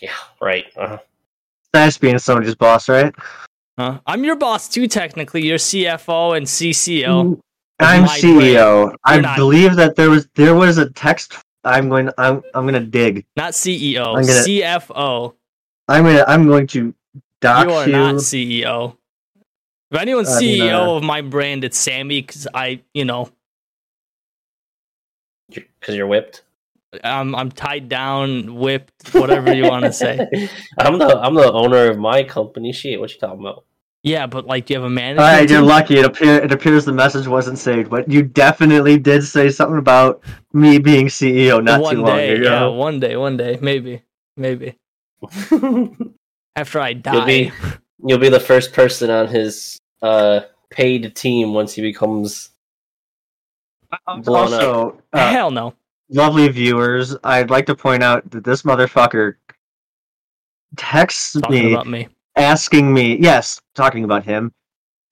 [0.00, 0.12] Yeah.
[0.40, 0.66] Right.
[0.76, 0.98] Uh-huh.
[1.74, 3.14] Nice being somebody's boss, right?
[3.78, 4.00] huh?
[4.06, 4.86] I'm your boss too.
[4.88, 7.38] Technically, you're CFO and CCO.
[7.78, 8.94] I'm my CEO.
[9.04, 9.36] I not.
[9.36, 11.34] Believe that there was there was a text.
[11.64, 12.10] I'm going.
[12.16, 13.26] I'm I'm going to dig.
[13.36, 14.16] Not CEO.
[14.16, 15.34] I'm gonna- CFO.
[15.88, 16.16] I'm going.
[16.16, 16.94] to I'm going to
[17.46, 17.92] dox you are you.
[17.92, 18.96] not CEO.
[19.90, 22.20] If anyone's I mean, CEO uh, of my brand, it's Sammy.
[22.20, 23.30] Because I, you know,
[25.48, 26.42] Because you're whipped.
[27.04, 30.18] I'm I'm tied down, whipped, whatever you want to say.
[30.78, 32.72] I'm the I'm the owner of my company.
[32.72, 33.64] Shit, what you talking about?
[34.02, 35.20] Yeah, but like, do you have a manager?
[35.20, 35.98] All right, you're lucky.
[35.98, 40.22] It appear it appears the message wasn't saved, but you definitely did say something about
[40.52, 42.44] me being CEO not one too long day, ago.
[42.44, 44.02] yeah, one day, one day, maybe,
[44.36, 44.78] maybe.
[46.56, 47.52] After I die, You'll be-
[48.04, 50.40] You'll be the first person on his uh
[50.70, 52.50] paid team once he becomes
[54.06, 54.60] blown up.
[54.60, 55.74] Also, uh, hell no.
[56.10, 59.34] lovely viewers, I'd like to point out that this motherfucker
[60.76, 62.08] texts me about me.
[62.36, 64.52] asking me, yes, talking about him,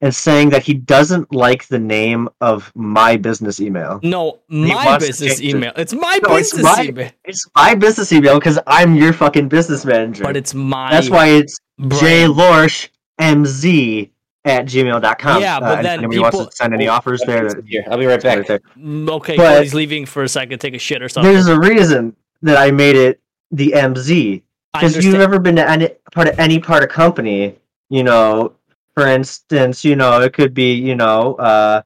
[0.05, 4.01] and saying that he doesn't like the name of my business email.
[4.03, 5.57] No, my business change it.
[5.57, 5.73] email.
[5.77, 9.49] It's my No, it's business my- email, It's my business email because I'm your fucking
[9.49, 10.23] business manager.
[10.23, 10.91] but it's my.
[10.91, 12.35] That's why it's brand.
[12.35, 12.89] jlorsch
[13.19, 14.11] mz
[14.45, 15.41] at gmail.com.
[15.41, 17.97] Yeah, but uh, then if anybody wants to send any Oh, offers there, Here, I'll
[17.97, 18.47] be right back.
[18.47, 18.61] right.
[18.79, 21.33] Mm, Okay, But- Cody's leaving for a second, take a shit or something.
[21.33, 24.43] There's a reason that I made it the MZ.
[24.75, 25.19] Because you've understand.
[25.19, 27.55] never been to any part of any part of company,
[27.89, 28.53] you know,
[28.97, 31.83] for instance, you know, it could be, you know, uh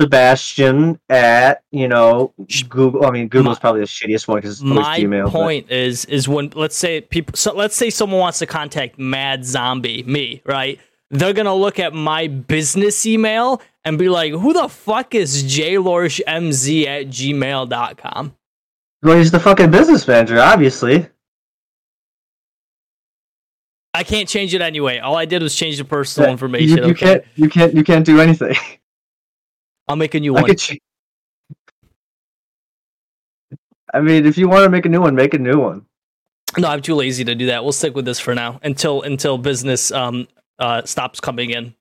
[0.00, 2.32] Sebastian at, you know,
[2.68, 3.06] Google.
[3.06, 5.24] I mean, Google's probably the shittiest one because it's my Gmail.
[5.24, 8.98] but- point is is when let's say people so let's say someone wants to contact
[8.98, 14.52] mad zombie me right they're gonna look at my business email and be like who
[14.52, 18.34] the fuck is jlorshmz at gmail.com
[19.04, 21.06] Well, he's the fucking business manager, obviously.
[23.94, 26.84] I can't change it anyway all i did was change the personal But information You,
[26.86, 27.06] you okay?
[27.06, 27.24] can't.
[27.36, 27.74] You can't.
[27.74, 28.54] You can't do anything.
[29.88, 30.78] i'll make a new I one ch-
[33.94, 35.84] I mean, if you want to make a new one, make a new one.
[36.58, 39.36] no i'm too lazy to do that we'll stick with this for now until until
[39.38, 40.26] business um
[40.58, 41.74] uh, stops coming in,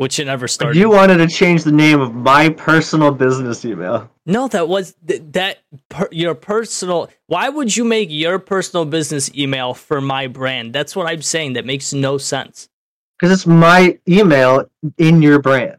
[0.00, 0.78] which it never started.
[0.78, 4.10] You wanted to change the name of my personal business email.
[4.24, 5.58] no, that was th- that
[5.90, 7.10] per, your personal.
[7.26, 10.72] Why would you make your personal business email for my brand?
[10.72, 11.52] That's what I'm saying.
[11.52, 12.70] That makes no sense.
[13.18, 15.76] Because it's my email in your brand.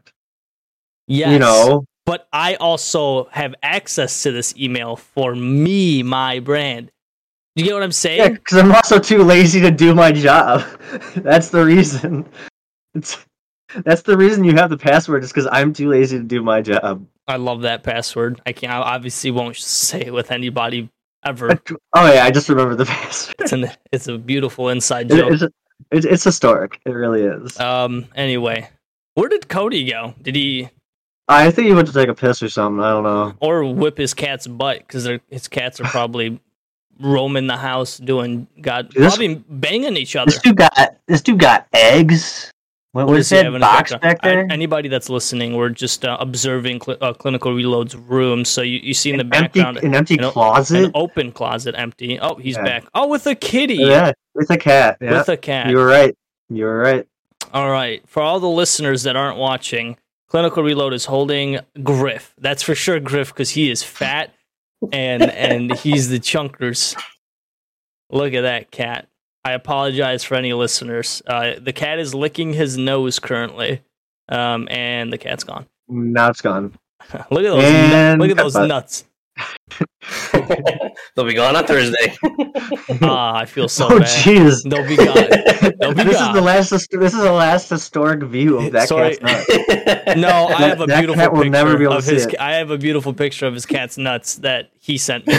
[1.08, 6.92] Yes, You know, but I also have access to this email for me, my brand.
[7.56, 8.34] You get what I'm yeah, saying?
[8.34, 10.62] because I'm also too lazy to do my job.
[11.16, 12.24] that's the reason.
[12.94, 13.16] It's
[13.84, 16.62] that's the reason you have the password is because I'm too lazy to do my
[16.62, 17.06] job.
[17.26, 18.40] I love that password.
[18.46, 18.72] I can't.
[18.72, 20.90] I obviously won't say it with anybody
[21.24, 21.60] ever.
[21.94, 23.36] Oh yeah, I just remember the password.
[23.38, 23.70] It's an.
[23.92, 25.32] It's a beautiful inside joke.
[25.32, 25.42] it's,
[25.90, 26.80] it's it's historic.
[26.84, 27.58] It really is.
[27.60, 28.06] Um.
[28.14, 28.68] Anyway,
[29.14, 30.14] where did Cody go?
[30.22, 30.68] Did he
[31.28, 32.82] I think he went to take a piss or something.
[32.82, 33.34] I don't know.
[33.40, 34.78] or whip his cat's butt?
[34.78, 36.40] Because his cats are probably
[37.00, 40.30] roaming the house doing God, Dude, probably banging each other.
[40.30, 42.51] This dude got this dude got eggs.
[42.92, 44.46] What What was does he that have in his box back there?
[44.50, 48.44] Anybody that's listening, we're just uh, observing cl- uh, Clinical Reload's room.
[48.44, 50.84] So you, you see in the empty, background an empty an closet.
[50.84, 52.20] an open closet empty.
[52.20, 52.64] Oh, he's Yeah.
[52.64, 52.84] back.
[52.94, 53.76] Oh, with a kitty.
[53.76, 54.98] yeah, with a cat.
[55.00, 55.70] Yeah, With a cat.
[55.70, 56.14] you were right.
[56.50, 57.06] You were right.
[57.54, 58.06] All right.
[58.06, 59.96] For all the listeners that aren't watching,
[60.28, 62.34] Clinical Reload is holding Griff.
[62.38, 64.34] That's for sure Griff because he is fat
[64.92, 66.94] and and he's the chunkers.
[68.10, 69.08] Look at that cat.
[69.44, 71.22] I apologize for any listeners.
[71.26, 73.82] Uh, the cat is licking his nose currently,
[74.28, 75.66] um, and the cat's gone.
[75.88, 76.78] Now it's gone.
[77.30, 77.64] look at those.
[77.64, 78.66] And nu- look at those cut.
[78.68, 79.04] nuts.
[81.16, 82.16] They'll be gone on Thursday.
[83.00, 84.06] Ah, I feel so oh bad.
[84.08, 84.62] jeez.
[84.68, 85.74] They'll be gone.
[85.80, 86.70] They'll be this is the last.
[86.70, 89.16] This is the last historic view of that Sorry.
[89.16, 90.16] cat's nuts.
[90.20, 92.26] No, I have a beautiful cat will picture never be able to of see his.
[92.26, 92.38] it.
[92.40, 95.34] I have a beautiful picture of his cat's nuts that he sent me.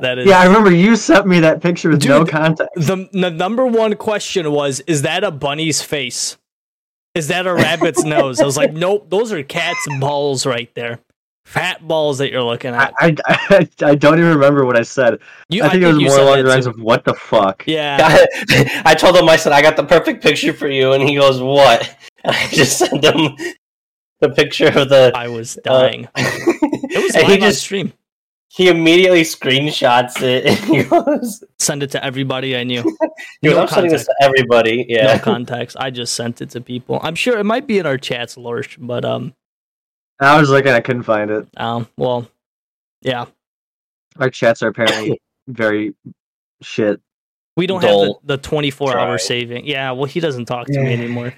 [0.00, 2.74] That is Yeah, I remember you sent me that picture with no context.
[2.74, 6.36] the the number one question was: Is that a bunny's face?
[7.14, 8.40] Is that a rabbit's nose?
[8.40, 11.00] I was like, nope, those are cat's balls right there,
[11.44, 12.92] fat balls that you're looking at.
[12.98, 15.18] I, I, I don't even remember what I said.
[15.48, 18.24] You, I think it was more along the lines of "What the fuck." yeah.
[18.84, 20.92] I told him, I said, I got the perfect picture for you.
[20.92, 21.96] And he goes, What?
[22.24, 23.36] And I just sent him
[24.20, 25.12] the picture of the.
[25.14, 26.08] I was uh, dying.
[26.16, 27.92] it was and live he just stream.
[28.50, 32.82] He immediately screenshots it and he goes, Send it to everybody I knew.
[33.42, 34.86] he goes No I'm sending this to everybody.
[34.88, 35.18] Yeah, No Yeah.
[35.18, 35.76] context.
[35.78, 36.98] I just sent it to people.
[37.02, 39.34] I'm sure it might be in our chats, Lorsch, but um,
[40.20, 41.46] I was looking, I couldn't find it.
[41.58, 42.28] um, well,
[43.02, 43.26] yeah,
[44.18, 45.94] Our chats are apparently very
[46.62, 47.00] shit.
[47.56, 48.00] we don't Dull.
[48.04, 49.04] have the, the 24 Dry.
[49.04, 49.66] hour saving.
[49.66, 51.34] Yeah, well, he doesn't talk to me anymore.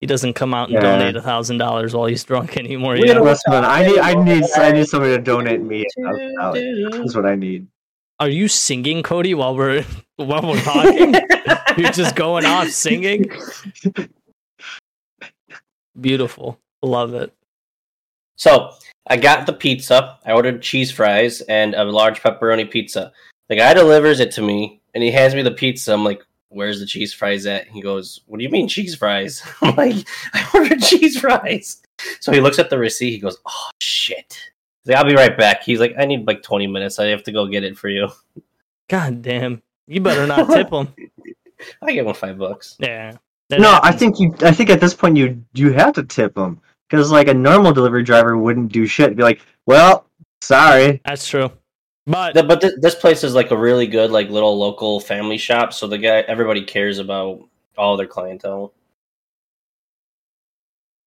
[0.00, 0.80] He doesn't come out and Yeah.
[0.80, 2.94] donate a thousand dollars while he's drunk anymore.
[2.94, 3.14] We Yeah.
[3.14, 5.84] don't- Listen, I need, I need, I need somebody to donate me.
[5.84, 6.90] a thousand.
[6.92, 7.66] That's what I need.
[8.18, 9.82] Are you singing, Cody, while we're
[10.16, 11.14] while we're talking?
[11.78, 13.30] You're just going off singing.
[16.00, 17.32] Beautiful, love it.
[18.36, 18.70] So
[19.06, 20.18] I got the pizza.
[20.24, 23.12] I ordered cheese fries and a large pepperoni pizza.
[23.48, 25.92] The guy delivers it to me and he hands me the pizza.
[25.92, 27.68] I'm like, where's the cheese fries at?
[27.68, 29.42] He goes, what do you mean cheese fries?
[29.62, 31.82] I'm like, I ordered cheese fries.
[32.20, 33.12] So he looks at the receipt.
[33.12, 34.38] He goes, oh, shit.
[34.82, 35.62] He's like, I'll be right back.
[35.62, 36.98] He's like, I need like 20 minutes.
[36.98, 38.08] I have to go get it for you.
[38.88, 40.92] God damn, you better not tip him.
[41.82, 42.76] I give him five bucks.
[42.80, 43.16] Yeah.
[43.50, 44.34] that No, I think you.
[44.40, 47.72] I think at this point you you have to tip them because like a normal
[47.72, 49.14] delivery driver wouldn't do shit.
[49.14, 50.06] Be like, well,
[50.40, 51.00] sorry.
[51.04, 51.52] that's true.
[52.10, 55.38] But The- But th- this place is like a really good, like little local family
[55.38, 55.72] shop.
[55.72, 57.40] So the guy, everybody cares about
[57.78, 58.72] all their clientele.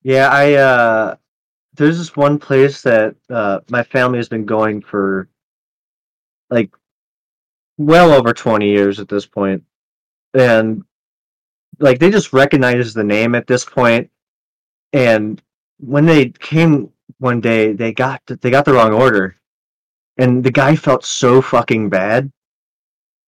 [0.04, 0.54] Yeah, I.
[0.54, 1.16] uh
[1.76, 5.28] There's this one place that uh my family has been going for
[6.50, 6.72] like
[7.78, 9.64] well over 20 years at this point,
[10.34, 10.84] and
[11.80, 14.10] like they just recognize the name at this point,
[14.94, 15.42] and
[15.80, 19.36] when they came one day, they got they got the wrong order,
[20.18, 22.32] and the guy felt so fucking bad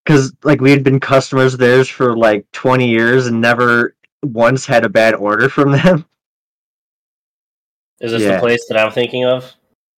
[0.04, 4.64] because like we had been customers of theirs for like 20 years and never once
[4.66, 6.04] had a bad order from them.
[8.00, 8.34] Is this Yeah.
[8.34, 9.52] the place that I'm thinking of?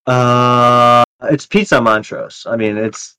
[0.07, 2.47] Uh, it's Pizza Montrose.
[2.49, 3.17] I mean, it's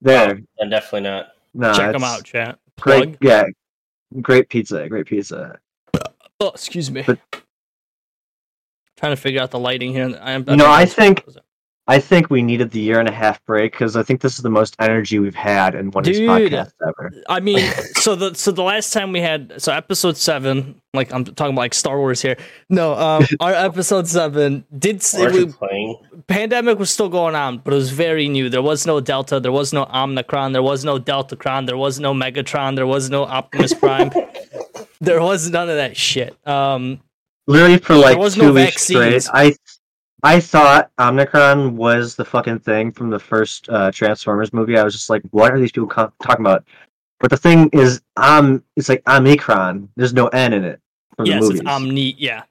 [0.00, 0.40] there.
[0.58, 1.28] And definitely not.
[1.54, 2.58] No, check them out, chat.
[2.76, 3.02] Plug.
[3.02, 3.44] Great, yeah,
[4.20, 4.88] great pizza.
[4.88, 5.58] Great pizza.
[6.40, 7.02] Oh, excuse me.
[7.06, 7.18] But-
[8.96, 10.16] Trying to figure out the lighting here.
[10.22, 11.24] I'm, You know, I think-
[11.88, 14.42] I think we needed the year and a half break because I think this is
[14.42, 17.10] the most energy we've had in one of these podcasts ever.
[17.28, 17.58] I mean,
[17.96, 21.62] so the so the last time we had so episode seven, like I'm talking about
[21.62, 22.36] like Star Wars here.
[22.68, 25.98] No, um, our episode seven did s- we, playing?
[26.28, 28.48] pandemic was still going on, but it was very new.
[28.48, 32.14] There was no Delta, there was no Omnicron, there was no Deltacron, there was no
[32.14, 34.12] Megatron, there was no Optimus Prime.
[35.00, 36.36] there was none of that shit.
[36.46, 37.00] Um,
[37.48, 39.26] Literally for like was two no weeks straight.
[39.34, 39.54] I
[40.22, 44.78] I thought Omnicron was the fucking thing from the first uh, Transformers movie.
[44.78, 46.64] I was just like, what are these people co- talking about?
[47.18, 49.88] But the thing is, um, it's like Omicron.
[49.96, 50.80] There's no N in it
[51.16, 51.60] from yes, the movies.
[51.60, 52.14] it's omni.
[52.18, 52.42] Yeah,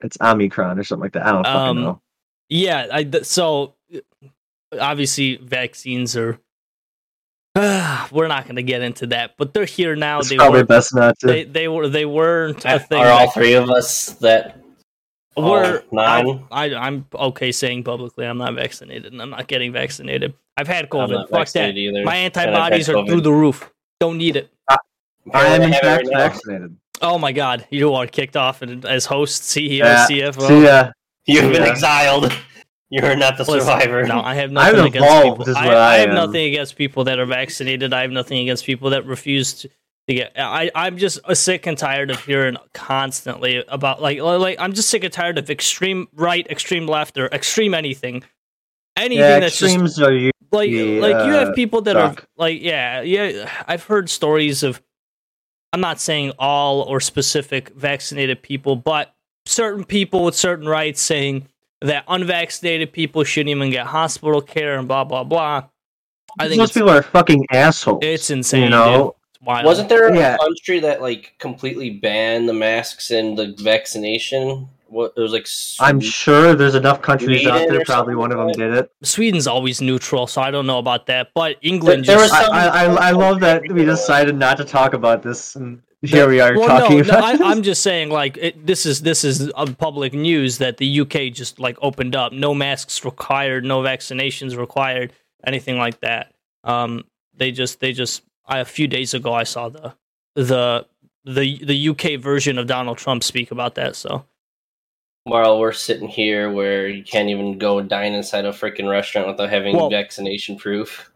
[0.00, 1.26] it's Omicron or something like that.
[1.26, 2.00] I don't fucking Um, know.
[2.48, 2.86] yeah.
[2.92, 3.74] I th- so
[4.80, 6.38] obviously vaccines are.
[8.10, 10.20] we're not going to get into that, but they're here now.
[10.20, 10.66] It's they probably were.
[10.66, 11.26] best not to.
[11.26, 13.02] They they were they weren't a thing.
[13.02, 14.61] Are all three of us that
[15.36, 16.44] Oh, We're all nine?
[16.50, 20.34] I, I'm okay saying publicly I'm not vaccinated and I'm not getting vaccinated.
[20.56, 21.10] I've had I'm COVID.
[21.10, 21.76] not Fuck that.
[21.76, 22.04] either.
[22.04, 23.08] My and I've had antibodies are COVID.
[23.08, 23.72] through the roof.
[24.00, 24.50] Don't need it.
[24.68, 24.76] Uh,
[25.32, 26.76] I am in I have it fact vaccinated.
[27.00, 30.06] Oh my god, you are kicked off and- as host, CEO, Yeah.
[30.06, 30.46] CFO.
[30.48, 30.90] See ya.
[31.26, 31.70] You've been Yeah.
[31.70, 32.32] exiled.
[32.90, 34.02] You're not the Listen, survivor.
[34.06, 35.48] No, I have I'm nothing against people.
[35.48, 36.14] is I, what I have am.
[36.14, 37.94] nothing against people that are vaccinated.
[37.94, 39.70] I have nothing against people that refuse to,
[40.06, 40.32] get.
[40.36, 45.04] I I'm just sick and tired of hearing constantly about like like I'm just sick
[45.04, 48.22] and tired of extreme right, extreme left, or extreme anything.
[48.96, 50.30] Anything Yeah, that's just you.
[50.50, 54.82] like like you have uh, people that are like yeah yeah i've heard stories of
[55.72, 59.14] i'm not saying all or specific vaccinated people but
[59.46, 61.48] certain people with certain rights saying
[61.80, 65.64] that unvaccinated people shouldn't even get hospital care and blah blah blah
[66.38, 68.00] i think Those people are fucking assholes.
[68.02, 69.64] it's insane You know, wild.
[69.66, 70.34] Wasn't there Yeah.
[70.34, 74.68] a country that like completely banned the masks and the vaccination?
[74.88, 75.46] What it was like?
[75.80, 77.82] I'm sure there's enough countries out there.
[77.84, 78.90] Probably one of them did it.
[79.02, 82.50] sweden's always neutral so i don't know about that but england There- there just was
[82.50, 86.28] I, I, I, I love that we decided not to talk about this, and here
[86.28, 87.40] we are well, talking no, no, about I, this.
[87.46, 91.58] I'm just saying, like it, this is this is public news that the UK just
[91.60, 95.12] like opened up, no masks required, no vaccinations required,
[95.46, 96.34] anything like that.
[96.64, 97.04] Um,
[97.36, 99.94] they just they just I, a few days ago I saw the
[100.34, 100.86] the
[101.24, 103.96] the the UK version of Donald Trump speak about that.
[103.96, 104.24] So
[105.24, 109.50] While we're sitting here, where you can't even go dine inside a freaking restaurant without
[109.50, 111.08] having Well- vaccination proof.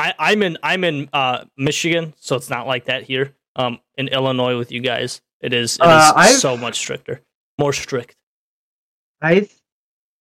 [0.00, 3.34] I, I'm in I'm in uh, Michigan, so it's not like that here.
[3.56, 7.20] Um, in Illinois with you guys, it is it is Uh, I've- so much stricter,
[7.58, 8.14] more strict.
[9.20, 9.48] I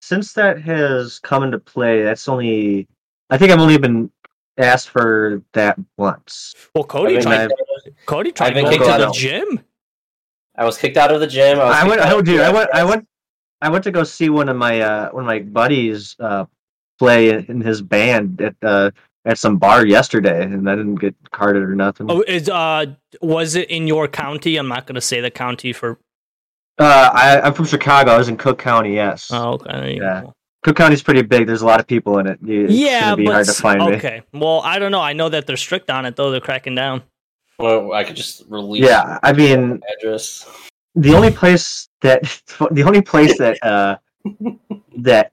[0.02, 2.88] since that has come into play, that's only.
[3.30, 4.10] I think I've only been
[4.58, 6.56] asked for that once.
[6.74, 7.50] Well, Cody I've been tried.
[7.86, 9.60] kicked- Cody tried I've been to the of- gym.
[10.56, 11.60] I was kicked out of the gym.
[11.60, 12.02] I, I went.
[12.02, 12.70] Oh, dude, I went.
[12.74, 13.08] I went.
[13.62, 16.46] I went to go see one of my uh, one of my buddies uh,
[17.00, 18.90] play in, in his band at uh,
[19.26, 22.08] at some bar yesterday, and I didn't get carded or nothing.
[22.10, 22.86] Oh, is uh
[23.22, 24.58] was it in your county?
[24.58, 26.00] I'm not gonna say the county for.
[26.80, 28.12] Uh, I, I'm from Chicago.
[28.12, 28.94] I was in Cook County.
[28.96, 29.98] Yes, Oh, okay.
[29.98, 30.22] Yeah.
[30.24, 30.34] go.
[30.68, 31.48] Cook County's pretty big.
[31.48, 32.40] There's a lot of people in it.
[32.46, 33.96] It's Yeah, gonna be but hard to s- find me.
[33.96, 34.22] okay.
[34.34, 35.00] Well, I don't know.
[35.00, 36.30] I know that they're strict on it though.
[36.30, 37.04] They're cracking down.
[37.58, 38.84] Well, I could just release.
[38.84, 40.46] Yeah, I mean, address.
[40.94, 42.22] the only place that
[42.72, 43.96] the only place that uh
[44.98, 45.32] that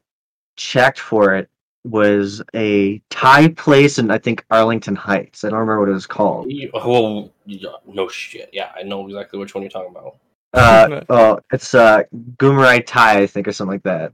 [0.57, 1.49] checked for it
[1.85, 5.43] was a Thai place in I think Arlington Heights.
[5.43, 6.49] I don't remember what it was called.
[6.49, 7.33] You- Well,
[7.89, 8.51] no shit.
[8.53, 10.17] Yeah, I know exactly which one you're talking about.
[10.53, 12.05] Uh, oh, it's uh
[12.37, 14.13] Gumarai Thai, I think, or something like that.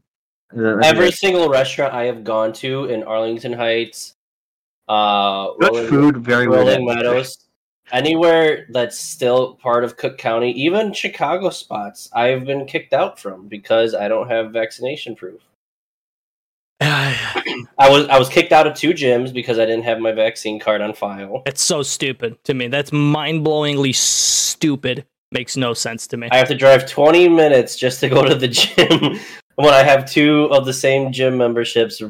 [0.53, 1.15] I Every forget.
[1.15, 4.17] single restaurant I have gone to in Arlington Heights,
[4.89, 6.97] uh, good Rolling, food, very Rolling weird.
[6.97, 7.47] Meadows,
[7.93, 13.47] anywhere that's still part of Cook County, even Chicago spots, I've been kicked out from
[13.47, 15.41] because I don't have vaccination proof.
[16.83, 20.59] I was I was kicked out of two gyms because I didn't have my vaccine
[20.59, 21.43] card on file.
[21.47, 22.69] it's so stupid to me.
[22.69, 25.07] That's mind blowingly stupid.
[25.33, 26.29] Makes no sense to me.
[26.33, 29.21] I have to drive 20 minutes just to go to the gym
[29.61, 32.03] when I have two of the same gym memberships,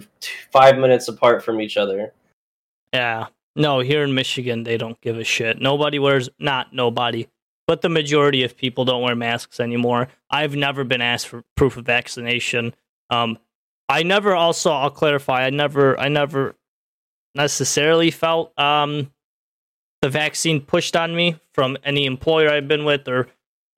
[0.50, 2.12] five minutes apart from each other.
[2.92, 3.26] Yeah.
[3.56, 5.60] No, here in Michigan, they don't give a shit.
[5.60, 7.28] Nobody wears, not nobody,
[7.66, 10.08] but the majority of people don't wear masks anymore.
[10.30, 12.74] I've never been asked for proof of vaccination.
[13.10, 13.38] Um,
[13.88, 16.54] I never also, I'll clarify, I never, I never
[17.34, 19.12] necessarily felt um,
[20.00, 23.26] the vaccine pushed on me from any employer I've been with or,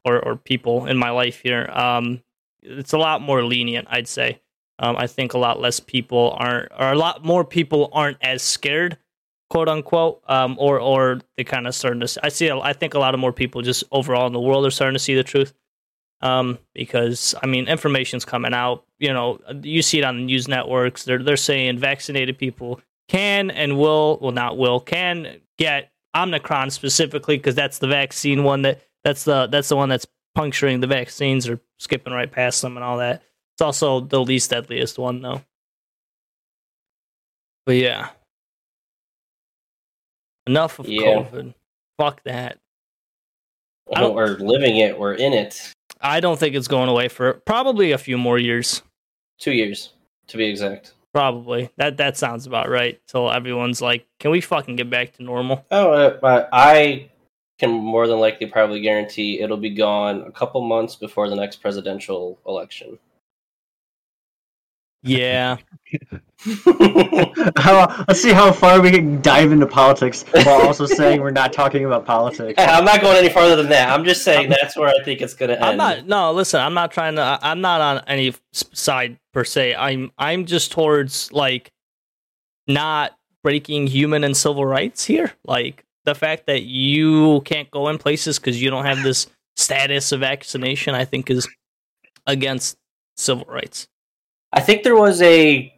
[0.04, 1.68] or, or people in my life here.
[1.72, 2.22] Um,
[2.62, 4.40] it's a lot more lenient, I'd say.
[4.78, 8.42] Um, I think a lot less people aren't, or a lot more people aren't as
[8.42, 8.98] scared
[9.52, 12.20] quote unquote, um, or or they kind of starting to.
[12.22, 12.50] I see.
[12.50, 14.98] I think a lot of more people just overall in the world are starting to
[14.98, 15.52] see the truth,
[16.22, 18.84] um, because I mean, information's coming out.
[18.98, 21.04] You know, you see it on the news networks.
[21.04, 27.36] They're they're saying vaccinated people can and will, well, not will, can get Omicron specifically
[27.36, 31.46] because that's the vaccine one that that's the that's the one that's puncturing the vaccines
[31.46, 33.22] or skipping right past them and all that.
[33.54, 35.42] It's also the least deadliest one though.
[37.66, 38.10] But yeah.
[40.46, 41.00] Enough of Yeah.
[41.02, 41.54] COVID.
[41.98, 42.58] Fuck that.
[43.94, 44.98] Don't- We're living it.
[44.98, 45.72] We're in it.
[46.00, 48.82] I don't think it's going away for probably a few more years.
[49.38, 49.92] Two years,
[50.28, 50.94] to be exact.
[51.12, 53.00] Probably that that sounds about right.
[53.06, 57.10] Till everyone's like, "Can we fucking get back to normal?" Oh, uh, but I
[57.62, 61.56] can more than likely probably guarantee it'll be gone a couple months before the next
[61.56, 62.98] presidential election.
[65.04, 65.56] Yeah,
[67.56, 71.52] How, let's see how far we can dive into politics while also saying we're not
[71.52, 72.54] talking about politics.
[72.58, 73.90] I'm not going any farther than that.
[73.90, 75.64] I'm just saying that's where I think it's going to end.
[75.64, 76.06] I'm not.
[76.06, 77.22] No, listen, I'm not trying to.
[77.22, 79.74] I- I'm not on any side per se.
[79.74, 80.10] I'm.
[80.18, 81.72] I'm just towards like
[82.68, 85.32] not breaking human and civil rights here.
[85.44, 89.26] Like the fact that you can't go in places because you don't have this
[89.56, 90.94] status of vaccination.
[90.94, 91.48] I think is
[92.26, 92.76] against
[93.16, 93.86] civil rights.
[94.52, 95.72] I think there was a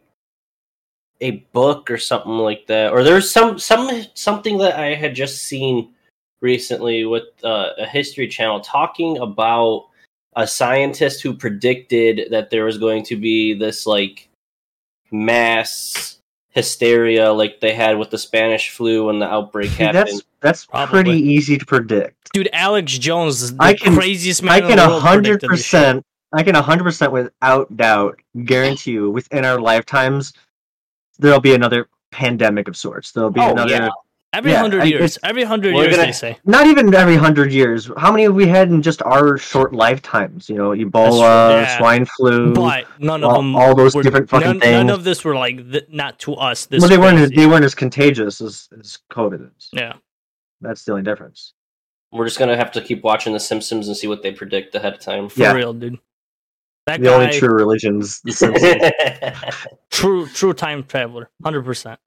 [1.21, 5.43] a book or something like that, or there's some some something that I had just
[5.43, 5.93] seen
[6.41, 9.87] recently with uh, a History Channel talking about
[10.35, 14.27] a scientist who predicted that there was going to be this like
[15.11, 16.19] mass
[16.55, 20.07] hysteria like they had with the Spanish flu when the outbreak See, happened.
[20.07, 21.03] that's that's Probably.
[21.03, 22.31] pretty easy to predict.
[22.33, 25.01] Dude, Alex Jones is the I can- craziest man I can in can the world.
[25.03, 25.79] hundred predicted this shit.
[25.79, 26.05] percent.
[26.33, 30.33] I can hundred percent without doubt guarantee you within our lifetimes
[31.19, 33.11] there'll be another pandemic of sorts.
[33.11, 33.71] There'll be Oh, another.
[33.71, 33.89] yeah.
[34.35, 35.17] Every Yeah, hundred years.
[35.23, 36.37] Every hundred years, gonna- they say.
[36.43, 37.89] Not even every hundred years.
[37.97, 40.49] How many have we had in just our short lifetimes?
[40.49, 41.77] You know, Ebola, yeah.
[41.77, 42.53] swine flu.
[42.53, 43.55] But none of all, them.
[43.55, 44.71] all those were, different fucking none, things.
[44.73, 46.65] none of this were like th- not to us.
[46.65, 47.17] This well, they weren't.
[47.17, 49.69] As, they weren't as contagious as, as COVID is.
[49.71, 49.93] Yeah.
[50.59, 51.53] That's the only difference.
[52.11, 54.93] We're just gonna have to keep watching The Simpsons and see what they predict ahead
[54.93, 55.29] of time.
[55.29, 55.53] For Yeah.
[55.53, 55.97] real, dude.
[56.87, 58.21] That the guy, only true religions.
[58.21, 58.83] The Simpsons.
[59.91, 61.99] true, true time traveler, hundred percent.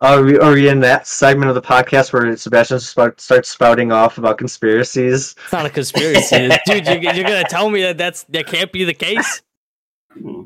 [0.00, 3.92] Are we, are we in that segment of the podcast where Sebastian spout, starts spouting
[3.92, 5.34] off about conspiracies?
[5.44, 6.86] It's not a conspiracy, dude.
[6.86, 9.42] You're, you're gonna tell me that that's that can't be the case?
[10.12, 10.42] Hmm.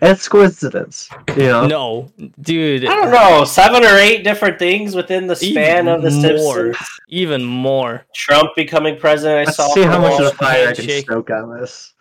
[0.00, 1.66] It's coincidence, you know.
[1.66, 2.84] No, dude.
[2.84, 6.54] I don't know, seven or eight different things within the span of the Even more.
[6.54, 6.88] Simpsons.
[7.08, 8.06] Even more.
[8.14, 9.40] Trump becoming president.
[9.40, 9.74] I Let's saw.
[9.74, 11.04] see how much of of fire I can handshake.
[11.06, 11.94] stoke on this.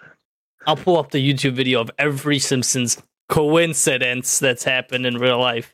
[0.68, 5.74] I'll pull up the YouTube video of every Simpsons coincidence that's happened in real life.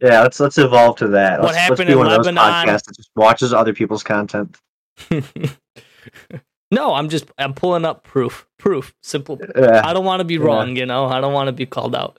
[0.00, 1.40] Yeah, let's let's evolve to that.
[1.40, 2.66] What let's, happened let's be in one of those Lebanon?
[2.66, 4.58] podcasts that just watches other people's content.
[6.70, 8.46] no, I'm just I'm pulling up proof.
[8.58, 8.94] Proof.
[9.02, 9.38] Simple.
[9.56, 9.82] Yeah.
[9.84, 10.40] I don't want to be Yeah.
[10.44, 11.06] wrong, you know.
[11.06, 12.18] I don't want to be called out.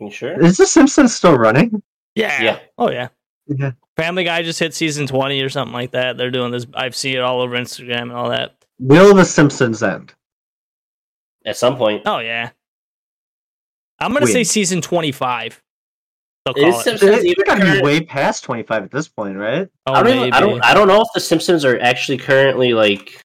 [0.00, 0.40] You sure?
[0.40, 1.82] Is The Simpsons still running?
[2.14, 2.42] Yeah.
[2.42, 2.58] Yeah.
[2.78, 3.08] Oh yeah.
[3.46, 3.72] Yeah.
[3.96, 6.16] Family Guy just hit season 20 or something like that.
[6.16, 6.66] They're doing this.
[6.74, 8.54] I've seen it all over Instagram and all that.
[8.78, 10.14] Will The Simpsons end?
[11.44, 12.02] At some point.
[12.06, 12.50] Oh yeah.
[14.00, 15.62] I'm gonna say season 25.
[16.44, 16.84] They'll Is call it.
[16.84, 19.68] Simpsons It's even gotta be way past twenty five at this point, right?
[19.86, 20.32] Oh, I don't, even.
[20.32, 20.64] I don't.
[20.64, 23.22] I don't know if the Simpsons are actually currently like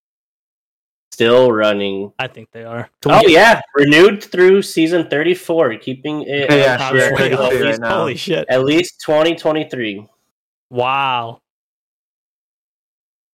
[1.11, 2.11] still running.
[2.19, 2.89] I think they are.
[3.05, 7.25] Oh yeah, renewed through season thirty-four, keeping it Yeah, yeah, sure, track twenty.
[7.25, 7.97] I can see at, right least, now.
[7.97, 8.45] Holy shit!
[8.49, 10.07] at least twenty twenty-three.
[10.69, 11.39] Wow.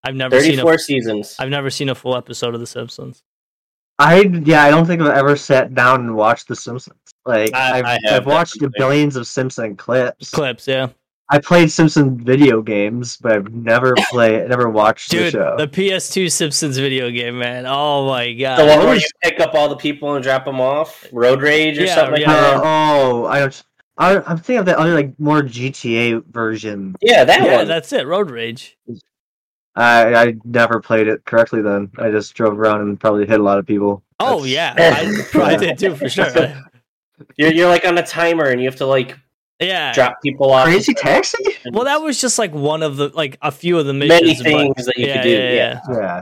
[0.04, 0.80] I've never seen Thirty-four a.
[0.80, 1.36] seasons.
[1.40, 3.22] I've never seen a full episode of The Simpsons.
[3.98, 7.00] I yeah, I don't think I've ever sat down and watched The Simpsons.
[7.30, 8.80] Like I- I've, I have, I've watched definitely.
[8.80, 10.32] billions of Simpson clips.
[10.32, 10.88] Clips, yeah.
[11.32, 15.56] I played Simpson video games, but I've never played, never watched the show.
[15.58, 17.66] the PS2 Simpsons video game, man.
[17.68, 18.58] Oh my god.
[18.58, 21.78] the one where you pick up all the people and drop them off, Road Rage
[21.78, 22.34] or Yeah, something like yeah.
[22.34, 22.56] that.
[22.58, 23.64] Uh, oh, I don't.
[24.00, 26.96] I, I'm thinking of that other like more GTA version.
[27.02, 27.68] Yeah, that yeah, one.
[27.68, 28.08] that's it.
[28.08, 28.76] Road Rage.
[29.76, 31.62] I I never played it correctly.
[31.62, 34.04] Then I just drove around and probably hit a lot of people.
[34.20, 34.74] Oh That's- yeah,
[35.20, 36.26] I probably did too for sure.
[37.38, 39.18] You're, you're like on a timer and you have to like
[39.60, 39.94] Yeah.
[39.94, 40.66] drop people off.
[40.66, 41.38] Crazy Taxi.
[41.72, 44.44] Well, that was just like one of the like a few of the missions.
[44.44, 45.30] many but- things that you yeah, could do.
[45.30, 45.80] yeah, yeah.
[45.90, 45.96] yeah.
[45.98, 46.22] Yeah.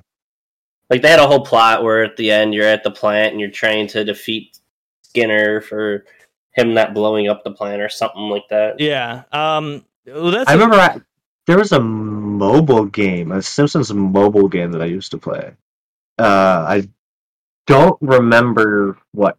[0.90, 3.42] Like they had a whole plot where at the end you're at the plant and
[3.42, 4.58] you're trying to defeat
[5.04, 6.06] Skinner for
[6.54, 8.80] him not blowing up the plant or something like that.
[8.80, 9.24] Yeah.
[9.32, 9.84] Um.
[10.06, 11.00] Well, that's I remember I,
[11.46, 15.52] there was a mobile game, a Simpsons mobile game that I used to play.
[16.18, 16.88] Uh, I
[17.68, 19.38] don't remember what.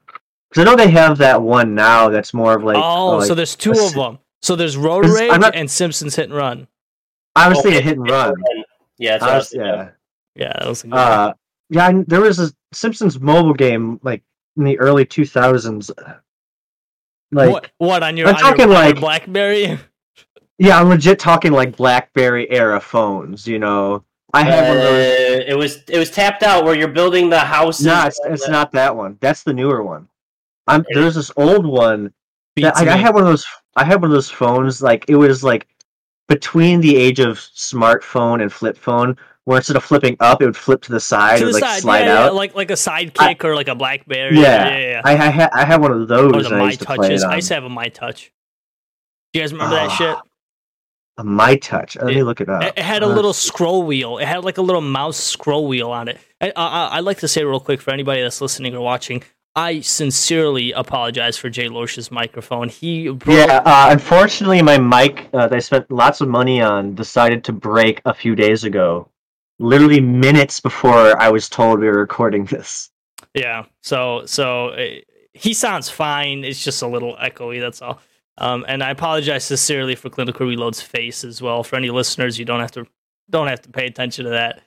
[0.51, 2.77] Because I know they have that one now that's more of like.
[2.79, 4.19] oh, uh, like- so there's two a of them.
[4.43, 6.69] So there's Road Rage not- and Simpsons Hit and Run.
[7.37, 8.35] I was Okay, thinking hit and run.
[8.99, 9.77] Yeah, that's what I I was- was thinking of.
[9.79, 9.91] yeah.
[10.47, 11.33] Yeah, that was a good Uh,
[11.71, 14.23] yeah, I- there was a Simpsons mobile game like
[14.57, 15.91] in the early 2000s.
[17.31, 17.71] Like, what?
[17.79, 19.79] What on your, I'm on talking your like- BlackBerry?
[20.59, 23.47] yeah, I'm legit talking like BlackBerry era phones.
[23.47, 24.93] You know, I had one of those.
[24.93, 27.87] Uh, it was it was tapped out where you're building the houses.
[27.87, 29.19] No, it's, it's not that one.
[29.21, 30.09] That's the newer one.
[30.69, 32.05] I'm there's this old one.
[32.57, 33.45] That, Beats I, I had one of those.
[33.77, 34.83] I had one of those phones.
[34.83, 35.67] Like it was like
[36.29, 40.57] between the age of smartphone and flip phone, where instead of flipping up, it would
[40.57, 42.25] flip to the side, to it the like side, slide yeah, out.
[42.27, 44.37] yeah, like like a sidekick or like a blackberry.
[44.37, 44.69] Yeah.
[44.69, 44.91] yeah, yeah.
[44.91, 45.01] yeah.
[45.05, 46.33] I, I, ha- I had one of those.
[46.35, 47.23] Or the I my used to play touches.
[47.23, 48.31] it I used to have a myTouch.
[49.33, 50.17] Do you guys remember that Ah, shit?
[51.19, 51.97] a myTouch.
[52.03, 52.63] Let me look it up.
[52.63, 54.19] It, it had a Uh, little scroll wheel.
[54.19, 56.19] It had like a little mouse scroll wheel on it.
[56.41, 59.23] I, I, I'd like to say real quick for anybody that's listening or watching,
[59.57, 62.69] I sincerely apologize for Jay Losh's microphone.
[62.69, 66.95] He broke, Yeah, uh, unfortunately, my mic uh, that I spent lots of money on
[66.95, 69.09] decided to break a few days ago.
[69.59, 72.91] Literally minutes before I was told we were recording this.
[73.35, 73.65] yeah.
[73.83, 74.87] So so uh,
[75.35, 76.45] he sounds fine.
[76.45, 77.61] It's just a little echoey.
[77.61, 78.01] That's all.
[78.37, 81.65] Um, and I apologize sincerely for Clinical Reload's face as well.
[81.65, 82.87] For any listeners, you don't have to
[83.29, 84.63] don't have to pay attention to that.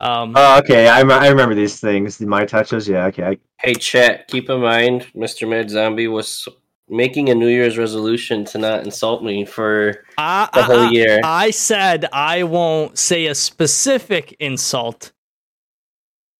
[0.00, 0.88] Um, Oh, okay.
[0.88, 2.18] I, I remember these things.
[2.18, 2.88] The myTouches.
[2.88, 3.06] Yeah.
[3.06, 3.38] Okay.
[3.60, 5.48] Hey, chat, keep in mind, Mr.
[5.48, 6.46] Mad Zombie was
[6.88, 10.90] making a New Year's resolution to not insult me for I, the I- whole I-
[10.90, 11.20] year.
[11.24, 15.12] I said I won't say a specific insult.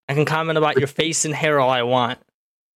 [0.09, 2.19] I can comment about your face and hair all I want,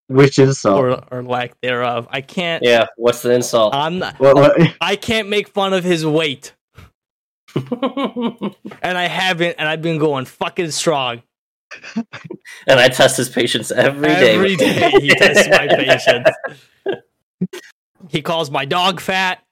[0.07, 0.79] which insult?
[0.83, 2.09] or or lack thereof.
[2.11, 2.63] I can't.
[2.65, 3.75] yeah, what's the insult?
[3.75, 4.19] I'm not.
[4.19, 6.55] What, what, I can't make fun of his weight,
[8.83, 11.23] and I haven't, and I've been going fucking strong
[11.97, 14.35] and I test his patience every day.
[14.35, 14.91] every day.
[15.01, 16.29] He tests my patience.
[18.09, 19.43] He calls my dog fat.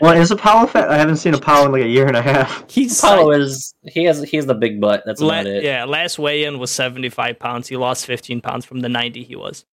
[0.00, 0.88] what is Apollo fat?
[0.88, 2.68] I haven't seen Apollo in like a year and a half.
[2.70, 5.02] He's Apollo is he has he has the big butt.
[5.06, 5.62] That's La- about it.
[5.64, 7.68] yeah, last weigh in was 75 pounds.
[7.68, 9.64] He lost 15 pounds from the 90 he was.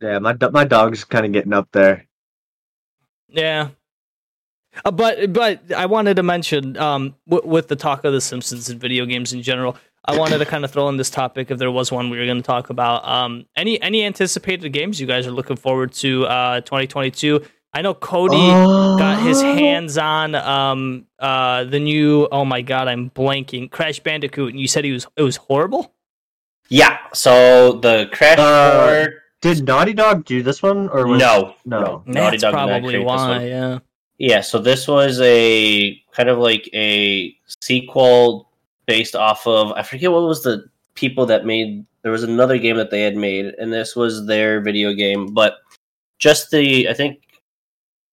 [0.00, 2.06] Yeah, my my dog's kind of getting up there.
[3.28, 3.68] Yeah.
[4.84, 8.68] Uh, but but I wanted to mention um w- with the talk of the Simpsons
[8.70, 11.58] and video games in general, I wanted to kind of throw in this topic if
[11.58, 13.06] there was one we were going to talk about.
[13.06, 17.44] Um any any anticipated games you guys are looking forward to uh 2022?
[17.74, 19.54] I know Cody got his Oh.
[19.54, 23.70] hands on um uh the new oh my god, I'm blanking.
[23.70, 25.92] Crash Bandicoot and you said he was it was horrible?
[26.68, 26.96] Yeah.
[27.12, 29.14] So the Crash Uh, Four.
[29.42, 32.02] Did Naughty Dog do this one or was No, no.
[32.06, 33.46] Naughty That's Dog did probably create this why, one.
[33.46, 33.78] yeah.
[34.22, 38.48] Yeah, so this was a kind of like a sequel
[38.86, 42.76] based off of I forget what was the people that made there was another game
[42.76, 45.54] that they had made and this was their video game, but
[46.20, 47.18] just the I think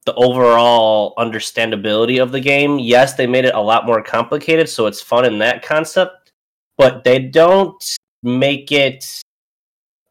[0.07, 4.87] the overall understandability of the game, yes, they made it a lot more complicated, so
[4.87, 6.31] it's fun in that concept,
[6.75, 7.83] but they don't
[8.23, 9.05] make it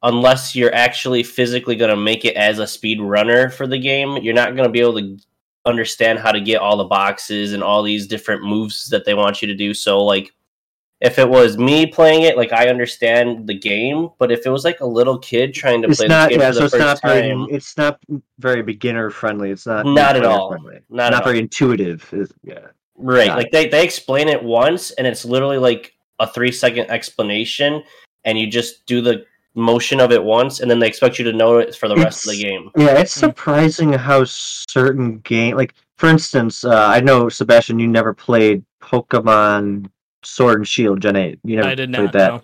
[0.05, 4.16] unless you're actually physically going to make it as a speed runner for the game.
[4.18, 5.18] You're not going to be able to
[5.68, 9.40] understand how to get all the boxes and all these different moves that they want
[9.42, 9.74] you to do.
[9.74, 10.32] So like
[11.00, 14.64] if it was me playing it, like I understand the game, but if it was
[14.64, 16.28] like a little kid trying to It's play not.
[16.30, 17.54] this game Yeah, for so the it's not first time, very.
[17.56, 18.00] It's not
[18.40, 19.50] very beginner friendly.
[19.52, 19.86] It's not.
[19.86, 20.48] Not at all.
[20.50, 20.80] Friendly.
[20.90, 21.24] not, Not, at all.
[21.28, 22.08] very intuitive.
[22.12, 22.66] Is- yeah.
[22.96, 23.28] right?
[23.28, 27.84] Got Like they they explain it once, and it's literally like a three second explanation,
[28.24, 29.24] and you just do the
[29.59, 32.26] motion of it once, and then they expect you to know it for the rest
[32.26, 32.70] of the game.
[32.76, 33.26] Yeah, it's Hmm.
[33.26, 39.90] surprising how certain game, like for instance, uh, I know Sebastian, you never played Pokemon
[40.22, 41.38] Sword and Shield Gen Eight.
[41.44, 42.28] You never I did played not that.
[42.32, 42.42] know.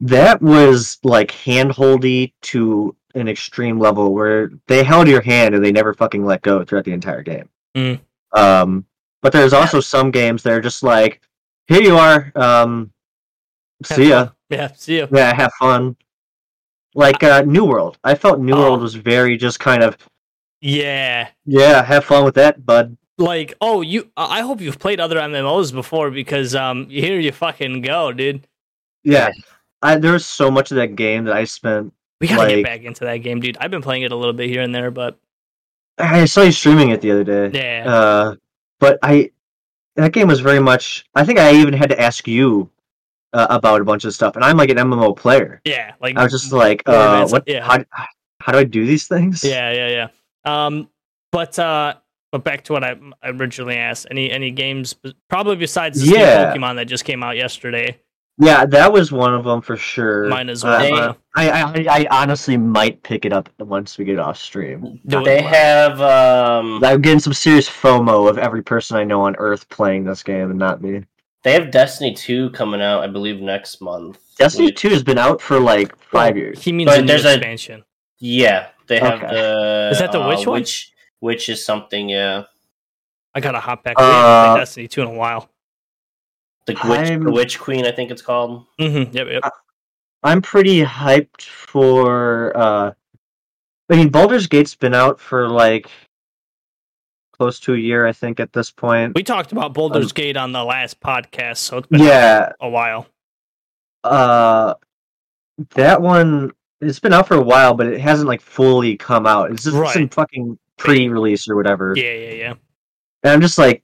[0.00, 5.72] That was like handholdy to an extreme level where they held your hand and they
[5.72, 7.48] never fucking let go throughout the entire game.
[7.74, 8.00] Mm.
[8.32, 8.84] Um,
[9.22, 11.22] but there's also some games that are just like,
[11.68, 12.92] here you are, um,
[13.88, 14.24] Have see ya.
[14.26, 14.32] fun.
[14.50, 15.06] Yeah, see ya.
[15.10, 15.96] Yeah, have fun.
[16.96, 18.60] Like uh, New World, I felt New Oh.
[18.62, 19.96] World was very just kind of
[20.60, 21.28] Yeah.
[21.44, 22.96] yeah, have fun with that, bud.
[23.18, 24.10] Like, oh, you.
[24.16, 28.46] I hope you've played other MMOs before because um, here you fucking go, dude.
[29.04, 29.30] Yeah,
[29.82, 31.92] I, there was so much of that game that I spent.
[32.20, 33.56] We gotta get back into that game, dude.
[33.60, 35.16] I've been playing it a little bit here and there, but
[35.98, 37.50] I saw you streaming it the other day.
[37.54, 38.34] yeah, Uh,
[38.80, 39.30] but I
[39.96, 41.04] that game was very much.
[41.14, 42.68] I think I even had to ask you
[43.36, 45.60] uh, about a bunch of stuff, and I'm like an MMO player.
[45.64, 45.92] yeah.
[46.00, 47.44] Like I was just like, Yeah, uh, man, what?
[47.46, 47.64] yeah.
[47.64, 47.84] How,
[48.40, 49.42] how do I do these things?
[49.44, 50.08] Yeah, yeah, yeah.
[50.66, 50.88] Um,
[51.32, 51.94] but uh,
[52.32, 54.06] but back to what I I originally asked.
[54.10, 54.94] Any any games
[55.28, 56.54] probably besides the Yeah.
[56.54, 57.98] Pokemon that just came out yesterday?
[58.38, 60.28] yeah, that was one of them for sure.
[60.28, 60.80] Mine as Uh, well.
[60.80, 65.00] They- uh, I, I I honestly might pick it up once we get off stream.
[65.06, 65.24] do it.
[65.24, 69.68] They have um I'm getting some serious FOMO of every person I know on Earth
[69.68, 71.04] playing this game and not me.
[71.46, 74.18] They have Destiny 2 coming out, I believe, next month.
[74.36, 76.60] Destiny which- 2 has been out for like five years.
[76.62, 77.84] He means But a new there's a- expansion.
[78.18, 79.28] Yeah, they have Okay.
[79.32, 79.88] the.
[79.92, 80.54] Is that the uh, Witch one?
[80.60, 82.44] Which, which is something, yeah.
[83.32, 83.96] I gotta hop back.
[83.96, 85.48] We haven't Uh, played Destiny two in a while.
[86.66, 88.64] The Witch, the Witch Queen, I think it's called.
[88.80, 89.16] Mm-hmm.
[89.16, 89.52] Yep, yep.
[90.24, 92.90] I'm pretty hyped for uh
[93.88, 95.88] I mean Baldur's Gate's been out for like
[97.36, 99.14] close to a year, I think, at this point.
[99.14, 103.06] We talked about Baldur's Gate on the last podcast, so it's been Yeah, a while.
[104.04, 104.74] uh,
[105.74, 109.50] that one it's been out for a while, but it hasn't like fully come out.
[109.50, 109.92] It's just Right.
[109.94, 111.94] some fucking pre-release or whatever.
[111.96, 112.54] Yeah, yeah, yeah.
[113.22, 113.82] And I'm just like,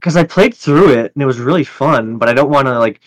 [0.00, 2.78] because I played through it and it was really fun, but I don't want to
[2.78, 3.00] like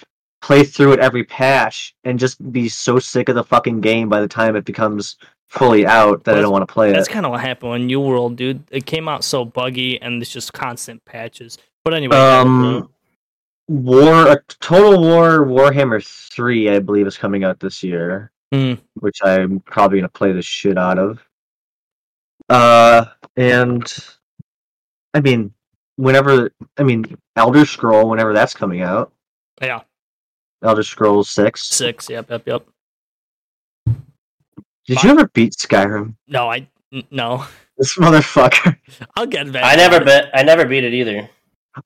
[0.43, 4.21] play through it every patch and just be so sick of the fucking game by
[4.21, 5.17] the time it becomes
[5.49, 7.11] fully out that I don't want to play That's it.
[7.11, 8.63] kind of what happened when New World, dude.
[8.71, 11.57] It came out so buggy, and it's just constant patches.
[11.85, 12.89] But anyway, Um,
[13.69, 18.73] War, a Total War Warhammer Three, I believe, is coming out this year, Hmm.
[18.95, 21.19] which I'm probably gonna play the shit out of.
[22.49, 23.83] Uh, and
[25.13, 25.53] I mean,
[25.97, 29.11] whenever I mean Elder Scroll, whenever that's coming out,
[29.61, 29.81] yeah,
[30.61, 31.63] Elder Scrolls Six.
[31.65, 32.09] six.
[32.09, 32.67] Yep, yep, yep.
[34.87, 36.15] Did you ever beat Skyrim?
[36.27, 37.45] No, I n- no.
[37.77, 38.77] This motherfucker.
[39.15, 39.63] I'll get back.
[39.63, 40.29] I never bet.
[40.33, 41.29] I never beat it either.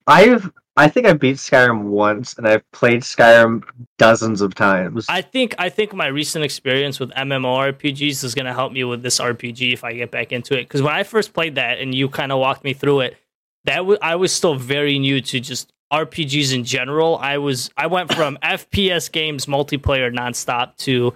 [0.07, 3.63] I've I think I beat Skyrim once, and I've played Skyrim
[3.97, 5.05] dozens of times.
[5.09, 9.03] I think I think my recent experience with MMORPGs is going to help me with
[9.03, 10.63] this RPG if I get back into it.
[10.63, 13.17] Because when I first played that, and you kind of walked me through it,
[13.65, 17.17] that w- I was still very new to just RPGs in general.
[17.17, 21.13] I was I went from FPS games multiplayer nonstop to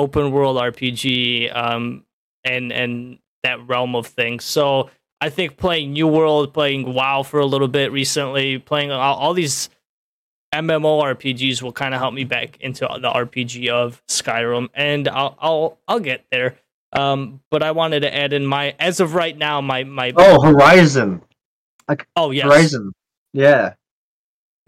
[0.00, 2.04] open world RPG, um,
[2.44, 4.44] and and that realm of things.
[4.44, 4.90] So
[5.20, 9.34] I think playing New World, playing WoW for a little bit recently, playing all, all
[9.34, 9.68] these
[10.54, 15.78] MMORPGs will kind of help me back into the RPG of Skyrim, and I'll I'll
[15.86, 16.56] I'll get there.
[16.92, 20.40] Um, but I wanted to add in my as of right now my my oh,
[20.42, 21.22] Horizon.
[22.16, 22.92] oh yeah Horizon.
[23.32, 23.74] Yeah.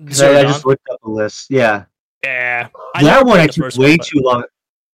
[0.01, 1.51] I, I just looked up the list.
[1.51, 1.85] Yeah.
[2.25, 2.69] yeah
[3.01, 4.45] that one I took way too long.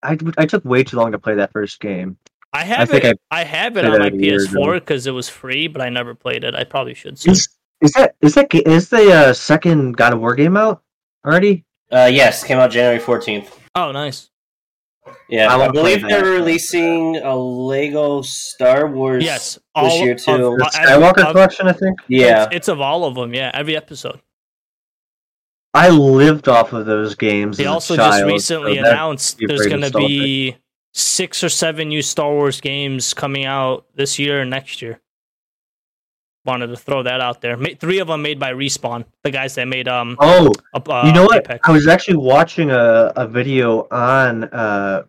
[0.03, 2.17] I, I took way too long to play that first game.
[2.53, 4.59] I have think it I, have it on my that a year ago.
[4.61, 6.55] PS4 because it was free, but I never played it.
[6.55, 7.19] I probably should.
[7.19, 7.33] soon.
[7.33, 7.47] Is,
[7.81, 10.81] is that is that ga- is the uh, second God of War game out
[11.25, 11.63] already?
[11.91, 13.55] Uh, yes, came out January fourteenth.
[13.75, 14.29] Oh, nice.
[15.27, 16.27] Yeah, I I, believe they're that.
[16.27, 19.23] releasing a Lego Star Wars.
[19.23, 20.55] Yes, all year too.
[20.57, 21.99] The uh, Skywalker of- collection, I think.
[22.07, 23.33] Yeah, It's, it's of all of them.
[23.33, 24.21] Yeah, every episode.
[25.73, 27.57] I lived off of those games.
[27.57, 30.57] They also just recently so announced there's going to be
[30.93, 34.99] six or seven new Star Wars games coming out this year and next year.
[36.45, 37.55] Wanted to throw that out there.
[37.57, 40.15] Three of them made by Respawn, the guys that made um.
[40.19, 41.37] Oh, uh, you know what?
[41.45, 41.59] Apex.
[41.67, 45.03] I was actually watching a, a video on uh,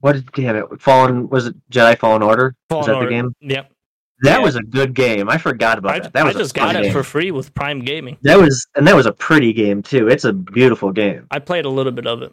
[0.00, 0.16] what?
[0.16, 0.80] is- Damn it!
[0.80, 2.54] Fallen was it Jedi Fallen Order?
[2.68, 3.06] Fallen is that Order.
[3.06, 3.34] the game?
[3.40, 3.72] Yep,
[4.22, 4.44] That Yeah.
[4.44, 5.28] was a good game.
[5.28, 6.12] I forgot about I, that.
[6.12, 6.92] That I was just got it game.
[6.92, 8.16] for free with Prime Gaming.
[8.22, 10.08] That was and that was a pretty game too.
[10.08, 11.26] It's a beautiful game.
[11.30, 12.32] I played a little bit of it.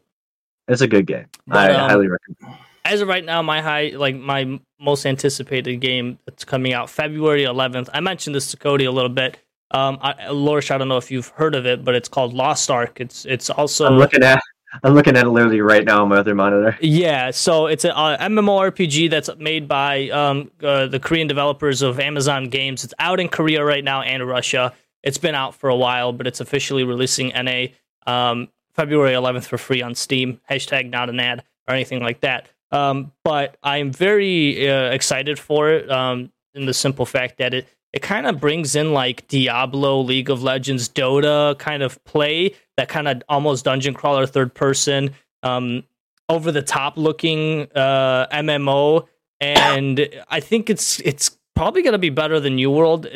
[0.68, 1.26] It's a good game.
[1.48, 2.60] But, I um, highly recommend.
[2.86, 7.44] as of right now, my high, like my most anticipated game that's coming out February
[7.44, 7.90] 11th.
[7.92, 9.40] I mentioned this to Cody a little bit.
[9.72, 12.70] Um, I, Lorish, I don't know if you've heard of it, but it's called Lost
[12.72, 13.00] Ark.
[13.02, 14.40] It's it's also I'm looking at
[14.84, 16.78] I'm looking at it literally right now on my other monitor.
[16.82, 17.32] yeah.
[17.32, 22.49] So it's a uh, MMORPG that's made by um uh, the Korean developers of Amazon
[22.49, 22.84] Games.
[22.84, 24.74] It's out in Korea right now and Russia.
[25.03, 27.67] It's been out for a while, but it's officially releasing NA
[28.05, 30.41] um, February 11th for free on Steam.
[30.49, 32.47] Hashtag not an ad or anything like that.
[32.72, 35.89] Um, but I'm very uh, excited for it.
[35.89, 40.30] Um, in the simple fact that it it kind of brings in like Diablo, League
[40.30, 45.12] of Legends, Dota kind of play that kind of almost dungeon crawler third person,
[45.44, 45.84] um,
[46.30, 49.08] over the top looking uh, MMO,
[49.42, 53.08] and I think it's it's probably gonna be better than New World.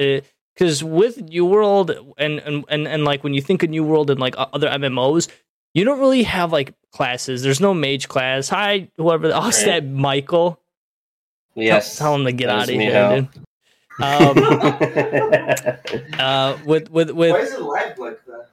[0.56, 4.10] because with New World and, and and and like when you think of New World
[4.10, 5.30] and like other MMOs,
[5.74, 7.44] you don't really have like classes.
[7.44, 8.50] There's no mage class.
[8.50, 9.32] Hi, whoever.
[9.34, 10.60] Oh, it's that Michael.
[11.56, 11.98] Tell- yes.
[12.00, 13.44] Tell, him to get out of here, dude.
[14.02, 14.38] Um,
[16.20, 18.50] uh, with with Why with is it live like that?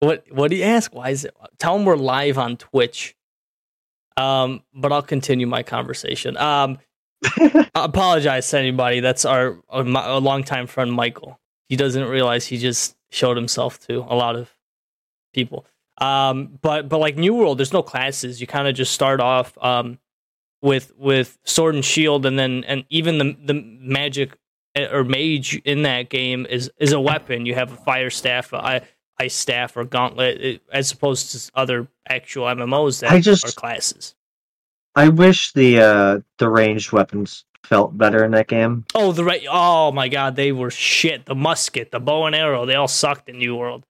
[0.00, 0.94] what what do you ask?
[0.94, 1.34] Why is it?
[1.58, 3.14] Tell them we're live on Twitch.
[4.16, 6.36] Um, but I'll continue my conversation.
[6.38, 6.78] Um,
[7.24, 9.00] I apologize to anybody.
[9.00, 11.38] That's our a, my- a longtime friend Michael.
[11.68, 14.50] He doesn't realize he just showed himself to a lot of
[15.34, 15.66] people.
[15.98, 18.40] Um, but but like New World, there's no classes.
[18.40, 19.98] You kind of just start off um
[20.62, 24.36] with with sword and shield, and then and even the the magic
[24.74, 27.46] eh, or mage in that game is is a weapon.
[27.46, 28.80] You have a fire staff, a i-
[29.18, 33.52] ice staff, or gauntlet, eh, as opposed to other actual MMOs that I just- are
[33.52, 34.14] classes.
[34.94, 38.84] I wish the uh the ranged weapons felt better in that game.
[38.94, 39.42] Oh, the right.
[39.50, 41.26] Oh my god, they were shit.
[41.26, 43.84] The musket, the bow and arrow, they all sucked in New World.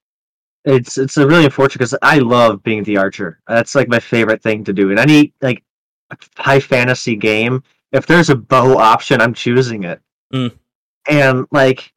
[0.65, 3.39] It's it's a really unfortunate because I love being the archer.
[3.47, 5.63] That's like my favorite thing to do in any like
[6.37, 7.63] high fantasy game.
[7.91, 10.01] if there's a bow option, I'm choosing it.
[10.33, 10.57] Mm.
[11.09, 11.93] And like,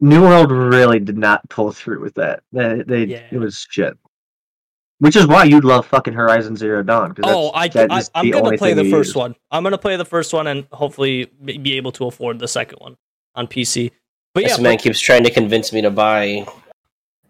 [0.00, 2.42] New World really did not pull through with that.
[2.52, 3.22] They, they Yeah.
[3.30, 3.96] it was shit.
[5.00, 7.14] Which is why you'd love fucking Horizon Zero Dawn.
[7.14, 9.14] 'cause Oh, I, that's- that I, I'm the gonna only play thing the first use.
[9.16, 9.36] one.
[9.52, 12.78] I'm gonna play the first one and hopefully be be able to afford the second
[12.80, 12.96] one
[13.36, 13.92] on PC.
[14.34, 16.44] But yeah, this man keeps trying to convince me to buy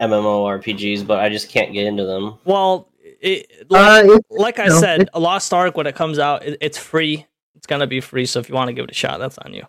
[0.01, 2.39] MMORPGs, but I just can't get into them.
[2.45, 2.89] well,
[3.21, 6.19] it, like, Uh, it- like I no, said, it- a Lost Ark when it comes
[6.19, 7.27] out, it, it's free.
[7.57, 8.27] It's gonna be free.
[8.27, 9.67] So if you want to give it a shot, that's on you.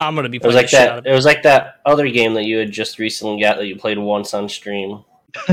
[0.00, 0.98] I'm gonna be It was playing like the shit out that.
[1.00, 1.14] of It it.
[1.14, 4.32] was like that other game that you had just recently got that you played once
[4.34, 5.04] on stream.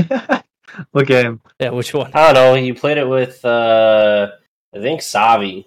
[0.92, 1.40] what game?
[1.60, 2.10] Yeah, which one?
[2.14, 2.54] I don't know.
[2.54, 4.28] You played it with uh
[4.74, 5.64] I think Savi.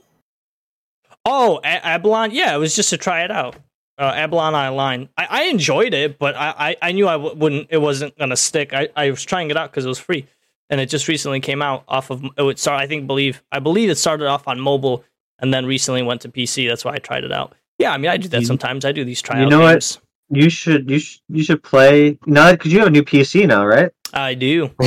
[1.25, 2.31] Oh, A- Albion.
[2.31, 3.55] Yeah, it was just to try it out.
[3.99, 5.09] Uh, Albion Online.
[5.17, 7.67] I, I enjoyed it, but I, I, I knew I w- wouldn't.
[7.69, 8.73] It wasn't gonna stick.
[8.73, 10.25] I, I was trying it out because it was free,
[10.71, 12.23] and it just recently came out off of.
[12.25, 12.81] oh It would start.
[12.81, 13.43] I think believe.
[13.51, 15.03] I believe it started off on mobile
[15.37, 16.67] and then recently went to PC.
[16.67, 17.53] That's why I tried it out.
[17.77, 18.85] Yeah, I mean I do that You- sometimes.
[18.85, 19.97] I do these tryout know what?
[20.33, 23.65] You should you should you should play now because you have a new PC now,
[23.65, 23.91] right?
[24.13, 24.71] I do.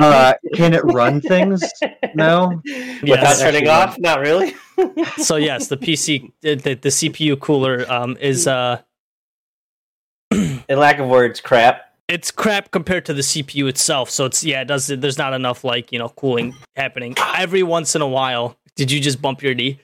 [0.00, 1.62] Uh, can it run things
[2.14, 2.48] now?
[3.02, 3.98] Without turning off?
[3.98, 4.54] Not really.
[5.18, 8.80] So yes, the PC, the, the, the CPU cooler um, is uh,
[10.30, 11.89] In lack of words, crap.
[12.10, 14.10] It's crap compared to the CPU itself.
[14.10, 14.88] So it's yeah, it does.
[14.88, 18.58] There's not enough like you know cooling happening every once in a while.
[18.76, 19.80] Did you just bump your knee?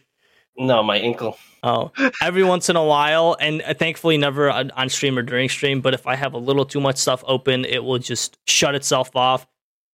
[0.59, 1.39] No, my ankle.
[1.63, 5.49] Oh, every once in a while, and uh, thankfully never on, on stream or during
[5.49, 5.81] stream.
[5.81, 9.15] But if I have a little too much stuff open, it will just shut itself
[9.15, 9.47] off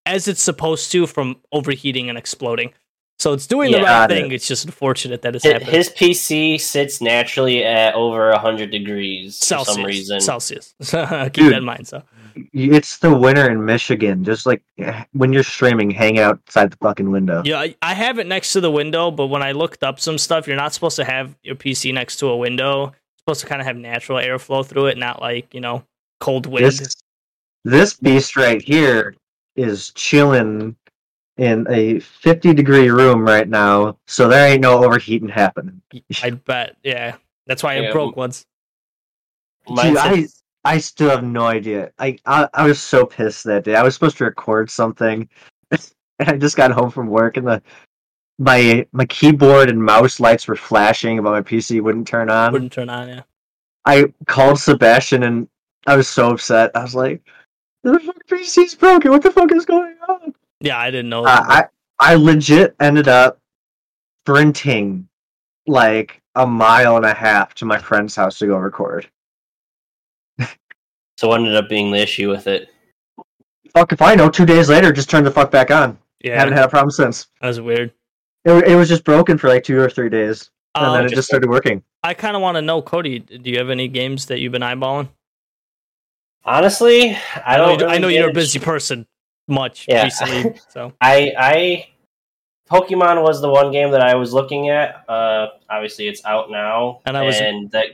[0.06, 2.72] as it's supposed to from overheating and exploding.
[3.18, 4.26] So it's doing the right thing.
[4.26, 4.34] it.
[4.34, 5.74] It's just unfortunate that it's Hi- happening.
[5.74, 9.68] His PC sits naturally at over hundred degrees Celsius.
[9.68, 10.20] for some reason.
[10.20, 10.74] Celsius.
[10.80, 10.90] Keep
[11.32, 11.52] Dude.
[11.52, 11.88] that in mind.
[11.88, 12.02] So
[12.52, 14.24] It's the winter in Michigan.
[14.24, 17.42] Just like eh, when you're streaming, hang outside the fucking window.
[17.44, 20.18] yeah, I, I have it next to the window, but when I looked up some
[20.18, 22.88] stuff, you're not supposed to have your PC next to a window.
[22.88, 25.84] It's supposed to kind of have natural airflow through it, not like you know
[26.20, 26.66] cold wind.
[26.66, 26.96] This
[27.64, 29.14] this beast right here
[29.56, 30.76] is chilling
[31.36, 35.80] in a 50 degree room right now, so there ain't no overheating happening.
[36.22, 36.76] I bet.
[36.82, 37.16] Yeah,
[37.46, 38.46] that's why it broke once.
[39.68, 41.92] Mine Dude, I- sits- I still have no idea.
[41.98, 43.74] I, I I was so pissed that day.
[43.74, 45.28] I was supposed to record something,
[45.70, 47.62] and I just got home from work, and the
[48.38, 52.52] my my keyboard and mouse lights were flashing, but my PC wouldn't turn on.
[52.52, 53.08] Wouldn't turn on.
[53.08, 53.22] Yeah.
[53.84, 55.48] I called Sebastian, and
[55.86, 56.70] I was so upset.
[56.74, 57.22] I was like,
[57.82, 59.10] "The fucking PC's broken.
[59.10, 61.24] What the fuck is going on?" Yeah, I didn't know.
[61.24, 61.64] Uh, I
[61.98, 63.38] I legit ended up
[64.22, 65.08] sprinting
[65.66, 69.08] like a mile and a half to my friend's house to go record.
[71.22, 72.68] So what ended up being the issue with it?
[73.72, 74.28] Fuck if I know.
[74.28, 75.96] Two days later, just turned the fuck back on.
[76.24, 77.28] yeah, Haven't had a problem since.
[77.40, 77.92] that was weird.
[78.44, 81.14] It, it was just broken for like two or three days, and Um, then it
[81.14, 81.84] just started working.
[82.02, 83.20] I kind of want to know, Cody.
[83.20, 85.10] Do you have any games that you've been eyeballing?
[86.44, 87.16] Honestly,
[87.46, 87.80] I know, don't.
[87.80, 88.34] you- I really know get you're a it.
[88.34, 89.06] busy person,
[89.46, 90.02] much Yeah.
[90.04, 90.58] recently.
[90.70, 91.86] So I I
[92.68, 95.04] Pokemon was the one game that I was looking at.
[95.08, 97.38] Uh, obviously, it's out now, And I was-
[97.70, 97.86] that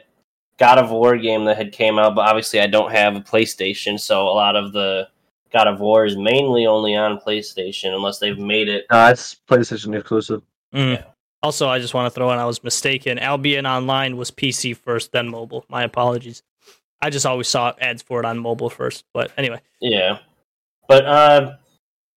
[0.59, 2.15] God of War game that had came out.
[2.15, 5.09] But obviously, I don't have a PlayStation, so a lot of the
[5.53, 8.87] God of War is mainly only on PlayStation, unless they've made it.
[8.91, 10.43] No, it's PlayStation exclusive.
[10.75, 10.97] Mm.
[10.97, 11.05] Yeah.
[11.43, 13.19] Also, I just want to throw in I was mistaken.
[13.19, 15.65] Albion Online was PC first, then mobile.
[15.69, 16.43] My apologies.
[17.01, 19.05] I just always saw ads for it on mobile first.
[19.15, 20.19] But anyway, Yeah,
[20.89, 21.53] but uh,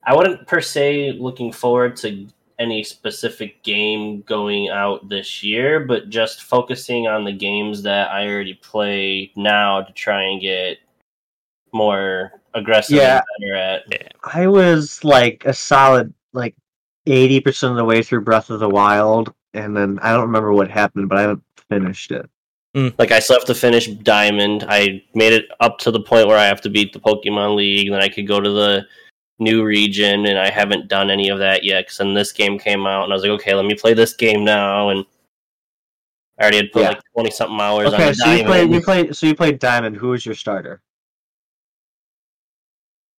[0.04, 2.26] I wouldn't per se looking forward to
[2.60, 8.28] any specific game going out this year, but just focusing on the games that I
[8.28, 10.78] already play now to try and get
[11.72, 13.22] more aggressive Yeah.
[13.38, 14.14] and better at.
[14.22, 16.54] I was like a solid like
[17.06, 20.52] eighty percent of the way through Breath of the Wild, and then I don't remember
[20.52, 22.28] what happened, but I haven't finished it.
[22.74, 22.88] Hmm.
[22.98, 24.64] Like I still have to finish Diamond.
[24.68, 27.90] I made it up to the point where I have to beat the Pokemon League,
[27.90, 28.86] then I could go to the
[29.40, 31.86] new region, and I haven't done any of that yet.
[31.86, 34.14] Because then this game came out, and I was like, okay, let me play this
[34.14, 35.04] game now, and
[36.38, 36.88] I already had put Yeah.
[36.90, 38.46] like twenty something hours Okay, the so you Diamond.
[38.46, 39.96] played you played so you played Diamond.
[39.96, 40.80] Who was your starter?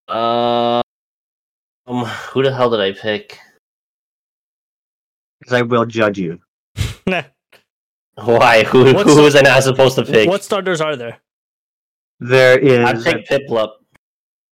[0.08, 0.82] Uh,
[1.88, 3.40] um, who the hell did I pick?
[5.40, 6.40] Because I will judge you.
[8.16, 8.64] Why?
[8.66, 10.28] Who, What's who was I not supposed to pick?
[10.30, 11.20] what starters are there?
[12.20, 12.86] There is.
[12.86, 13.72] I is picked Piplup.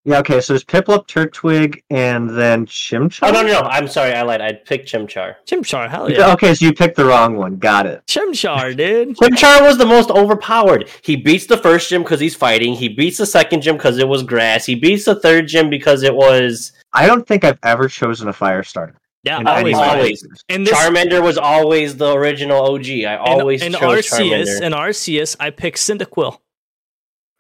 [0.10, 0.20] Yeah.
[0.20, 3.28] Okay, so there's Piplup, Turtwig, and then Chimchar.
[3.28, 3.68] Oh no, no, no!
[3.68, 4.42] I'm sorry, I lied.
[4.42, 5.36] I picked Chimchar.
[5.46, 6.34] Chimchar, hell yeah.
[6.34, 7.58] Okay, so you picked the wrong one.
[7.58, 8.04] Got it.
[8.08, 9.16] Chimchar, dude.
[9.22, 10.90] Chimchar was the most overpowered.
[11.04, 12.74] He beats the first gym because he's fighting.
[12.74, 14.66] He beats the second gym because it was grass.
[14.66, 16.74] He beats the third gym because it was.
[16.94, 18.96] I don't think I've ever chosen a fire starter.
[19.24, 19.76] Yeah, in always.
[19.76, 20.24] always.
[20.24, 20.30] way.
[20.50, 22.90] And this Charmander was always the original OG.
[23.06, 24.62] I always in, in chose Arceus, Charmander.
[24.62, 26.40] in Arceus, I picked Cyndaquil.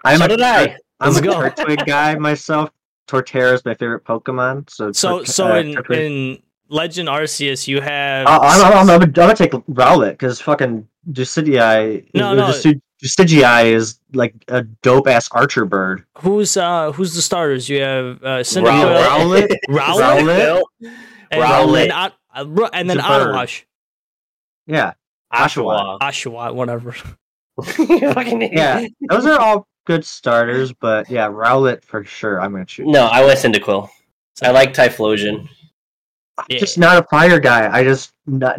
[0.03, 0.77] I'm so a, did I.
[0.99, 1.33] I'm Let's a go.
[1.33, 2.71] Turtwig guy myself.
[3.07, 4.69] Torterra is my favorite Pokemon.
[4.69, 8.89] So So Tort- so uh, in Turtwig- in Legend Arceus, you have Uh, I'm, I'm,
[8.89, 12.07] I'm, I'm gonna take Rowlet because fucking Decidueye.
[12.13, 12.47] No, or no.
[12.49, 16.03] Duci- is like a dope ass archer bird.
[16.17, 17.69] who's uh who's the starters?
[17.69, 18.41] You have uh, Rowlet.
[18.41, 20.61] Cyndaquil, Rowlet, Rowlet, Rowlet,
[21.31, 21.83] and, Rowlet.
[21.83, 23.07] and, Ot- uh, Ru- and then It's.
[23.07, 23.63] Ottawash,
[24.67, 24.93] yeah,
[25.33, 25.97] Oshawa.
[25.99, 26.93] Oshawott, whatever.
[28.51, 28.85] Yeah.
[29.09, 32.41] Those are all good starters, but yeah, Rowlet for sure.
[32.41, 32.87] I'm gonna choose.
[32.87, 33.89] No, I went Cyndaquil.
[34.41, 35.47] I like Typhlosion.
[36.37, 36.59] I'm Yeah.
[36.59, 37.69] just not a fire guy.
[37.71, 38.57] I just not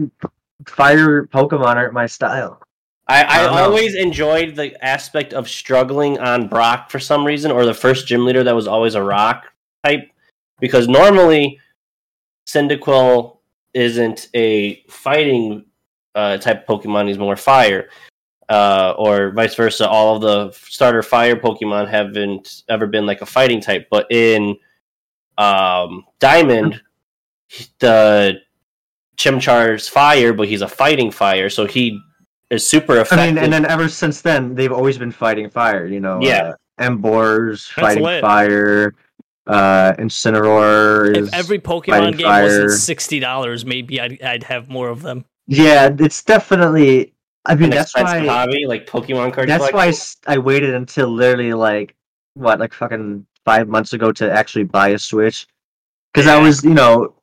[0.67, 2.61] fire Pokemon aren't my style.
[3.09, 7.65] I, I I always enjoyed the aspect of struggling on Brock for some reason, or
[7.65, 9.47] the first gym leader that was always a rock
[9.85, 10.11] type,
[10.61, 11.59] because normally
[12.47, 13.39] Cyndaquil
[13.75, 15.65] isn't a fighting
[16.15, 17.89] uh, type Pokemon; he's more fire,
[18.51, 19.89] uh, or vice versa.
[19.89, 24.57] All of the starter fire Pokemon haven't ever been like a fighting type, but in
[25.39, 26.81] um, Diamond,
[27.79, 28.35] the
[29.17, 31.99] Chimchar's fire, but he's a fighting fire, so he
[32.51, 33.35] is super I effective.
[33.35, 35.87] mean, and then ever since then, they've always been fighting fire.
[35.87, 36.53] You know, Yeah.
[36.79, 38.21] uh, Emboar's That's fighting lit.
[38.23, 38.95] fire.
[39.47, 42.43] Uh, Incineroar is If every Pokemon game fire.
[42.45, 45.25] wasn't sixty dollars, maybe I'd I'd have more of them.
[45.47, 47.13] yeah, it's definitely.
[47.47, 48.35] I mean, an that's expensive why.
[48.35, 49.93] hobby, like Pokemon card That's why
[50.27, 51.95] I waited until literally like
[52.35, 55.47] what, like fucking five months ago to actually buy a Switch,
[56.13, 57.15] because I was, you know,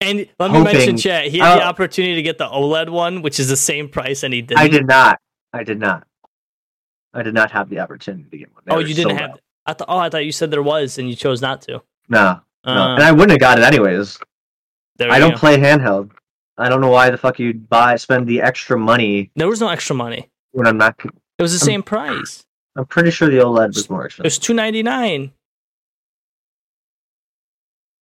[0.00, 1.26] And let me mention, chat.
[1.28, 4.22] He had the Uh, opportunity to get the OLED one, which is the same price,
[4.22, 4.60] and he didn't.
[4.60, 5.18] I did not.
[5.52, 6.06] I did not.
[7.14, 8.62] I did not have the opportunity to get one.
[8.66, 9.30] They Oh, were you didn't sold have.
[9.30, 9.40] out.
[9.66, 9.88] I thought.
[9.88, 11.82] Oh, I thought you said there was, and you chose not to.
[12.10, 14.18] No, no, Uh, and I wouldn't have got it anyways.
[14.96, 15.38] there I don't go.
[15.38, 16.10] play handheld.
[16.58, 19.68] I don't know why the fuck you'd buy spend the extra money There was no
[19.68, 20.28] extra money.
[20.52, 20.96] when I'm not.
[21.04, 22.44] It was the same price.
[22.76, 24.24] I'm pretty sure the OLED was more expensive.
[24.24, 24.40] It expensive.
[24.42, 25.32] was two ninety nine.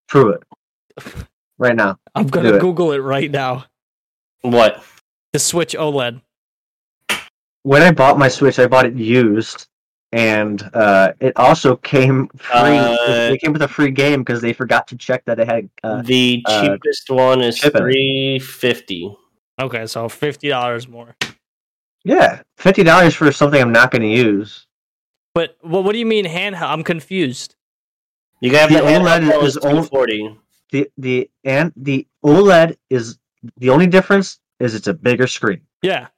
[0.08, 0.42] Prove it.
[1.58, 1.98] Right now.
[2.14, 2.60] I'm gonna it.
[2.60, 3.64] Google it right now.
[4.42, 4.84] What?
[5.32, 6.20] The Switch OLED.
[7.62, 9.66] When I bought my Switch, I bought it used,
[10.12, 12.50] and uh, it also came free.
[12.78, 15.68] Uh, it came with a free game because they forgot to check that it had.
[15.82, 17.80] Uh, the uh, cheapest one is shipping.
[17.82, 19.14] three fifty.
[19.60, 21.16] Okay, so fifty dollars more.
[22.04, 24.66] yeah, fifty dollars for something I'm not going to use.
[25.34, 26.62] But well, what do you mean handheld?
[26.70, 27.56] I'm confused.
[28.40, 30.36] You got The the OLED OLED is is only- two forty.
[30.72, 33.18] the the and the OLED is
[33.56, 35.60] the only difference is it's a bigger screen.
[35.82, 36.08] Yeah.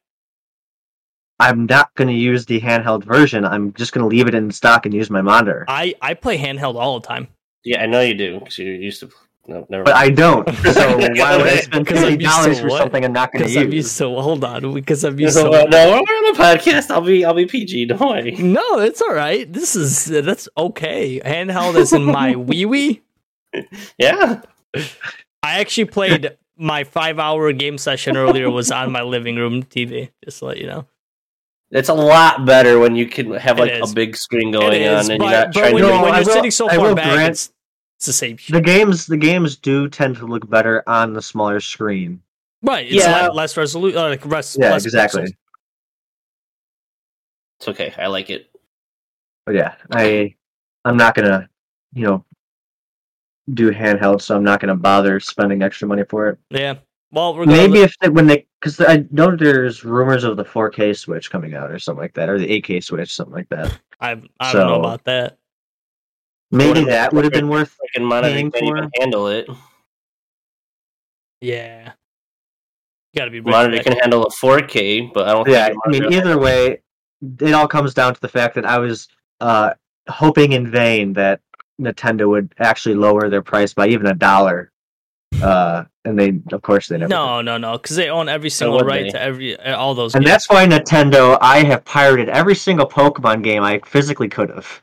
[1.41, 3.45] I'm not going to use the handheld version.
[3.45, 5.64] I'm just going to leave it in stock and use my monitor.
[5.68, 7.28] I I play handheld all the time.
[7.64, 9.11] Yeah, I know you do because you're used to.
[9.47, 9.82] No, never.
[9.84, 10.05] But mind.
[10.05, 10.49] I don't.
[10.74, 12.78] So why would I spend fifty dollars for what?
[12.78, 13.74] something I'm not going to Because I'm use?
[13.86, 14.74] used to hold on.
[14.74, 16.91] Because I'm used So, to uh, no, we're on the podcast.
[16.91, 17.86] I'll be, I'll be PG.
[17.86, 18.32] Don't worry.
[18.32, 19.51] No, it's all right.
[19.51, 21.20] This is that's okay.
[21.20, 23.03] Handheld is in my wee wee.
[23.97, 24.43] Yeah,
[25.43, 30.11] I actually played my five hour game session earlier was on my living room TV.
[30.24, 30.86] Just to let you know.
[31.71, 35.11] It's a lot better when you can have like a big screen going is, on
[35.12, 35.89] and but, you're not trying when, to.
[35.89, 37.53] you're, No, when you're will- sitting so I far will back, grant- it's,
[37.99, 38.39] it's the same.
[38.49, 42.23] The games, the games do tend to look better on the smaller screen.
[42.62, 42.87] Right.
[42.87, 43.29] It's Yeah.
[43.29, 43.99] le- less resolution.
[43.99, 45.23] Uh, like res- Yeah, less exactly.
[45.25, 45.33] pixels.
[47.61, 47.93] It's okay.
[47.99, 48.51] I like it.
[49.47, 50.35] But yeah, I,
[50.85, 51.49] I'm not gonna,
[51.93, 52.25] you know,
[53.55, 56.39] do handheld, so I'm not gonna bother spending extra money for it.
[56.51, 56.75] Yeah.
[57.11, 60.97] Well, regardless, Maybe if they, when they, because I know there's rumors of the 4K
[60.97, 63.79] Switch coming out or something like that, or the 8K Switch, something like that.
[64.01, 65.39] I I don't know about that.
[66.51, 67.77] Maybe that would have been worth.
[67.97, 69.49] Freaking monitor Paying can't even for- handle it.
[71.41, 71.93] Yeah.
[73.13, 73.51] You gotta be rich.
[73.53, 75.49] Monitor for can handle a 4K, but I don't.
[75.49, 76.83] Yeah, think I mean, monitor- either way,
[77.41, 79.09] it all comes down to the fact that I was
[79.41, 79.71] uh,
[80.09, 81.41] hoping in vain that
[81.81, 84.73] Nintendo would actually lower their price by even a dollar.
[85.43, 87.09] Uh, and they, of course, they never.
[87.09, 87.14] did.
[87.14, 89.11] No, no, no, because they own every single right they?
[89.11, 90.14] to every uh, all those.
[90.14, 90.32] And games.
[90.32, 94.82] that's why Nintendo, I have pirated every single Pokemon game I physically could have.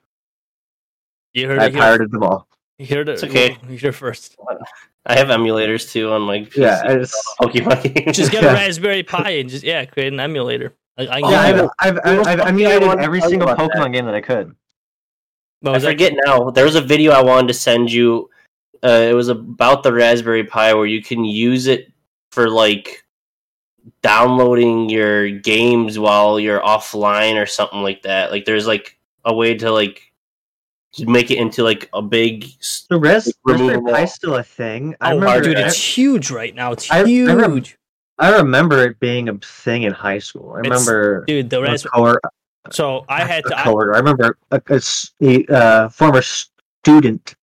[1.34, 1.82] you heard I it here.
[1.82, 2.48] pirated them all.
[2.78, 3.14] You heard it.
[3.14, 3.58] It's okay.
[3.64, 4.38] You heard it first.
[5.06, 6.56] I have emulators too on my PC.
[6.58, 8.18] Yeah, it's, Pokemon games.
[8.18, 8.52] Just get Yeah.
[8.52, 10.74] a Raspberry Pi and just yeah, create an emulator.
[10.98, 11.40] I, I Oh, yeah.
[11.40, 13.92] I've, I've, I've, I've something I emulated wanted every single Pokemon that?
[13.92, 14.56] game that I could.
[15.62, 15.90] What I was that?
[15.92, 16.50] forget now.
[16.52, 18.30] There was a video I wanted to send you.
[18.86, 21.92] Uh, it was about the Raspberry Pi where you can use it
[22.32, 23.04] for like
[24.02, 28.32] downloading your games while you're offline or something like that.
[28.32, 30.02] Like there's like a way to like
[30.94, 32.46] to make it into like a big.
[32.90, 33.82] The res Raspberry.
[33.82, 34.96] Pi is still a thing.
[35.02, 35.44] I Oh, remember.
[35.44, 36.72] dude, I, it's huge right now.
[36.72, 37.64] It's I- I huge, rem-
[38.20, 40.54] I remember it being a thing in high school.
[40.56, 41.50] I It's- remember dude.
[41.50, 41.92] The Raspberry.
[41.94, 42.22] cohort,
[42.72, 43.58] So I had to.
[43.58, 43.64] I.
[43.70, 44.82] I remember a, a
[45.22, 47.36] a, uh, former student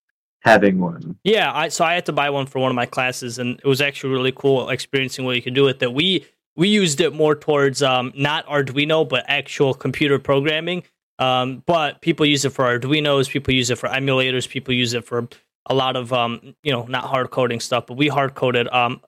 [0.43, 1.17] having one.
[1.23, 3.65] Yeah, I so I had to buy one for one of my classes, and it
[3.65, 5.93] was actually really cool experiencing what you could do with it.
[5.93, 6.25] We
[6.55, 10.83] we used it more towards um, not Arduino, but actual computer programming.
[11.19, 15.05] Um, but people use it for Arduinos, people use it for emulators, people use it
[15.05, 15.27] for
[15.67, 17.87] a lot of um, you know not hard coding stuff.
[17.87, 19.01] But we hard coded um,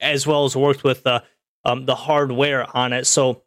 [0.00, 1.24] as well as worked with the
[1.64, 3.06] um, the hardware on it.
[3.06, 3.42] So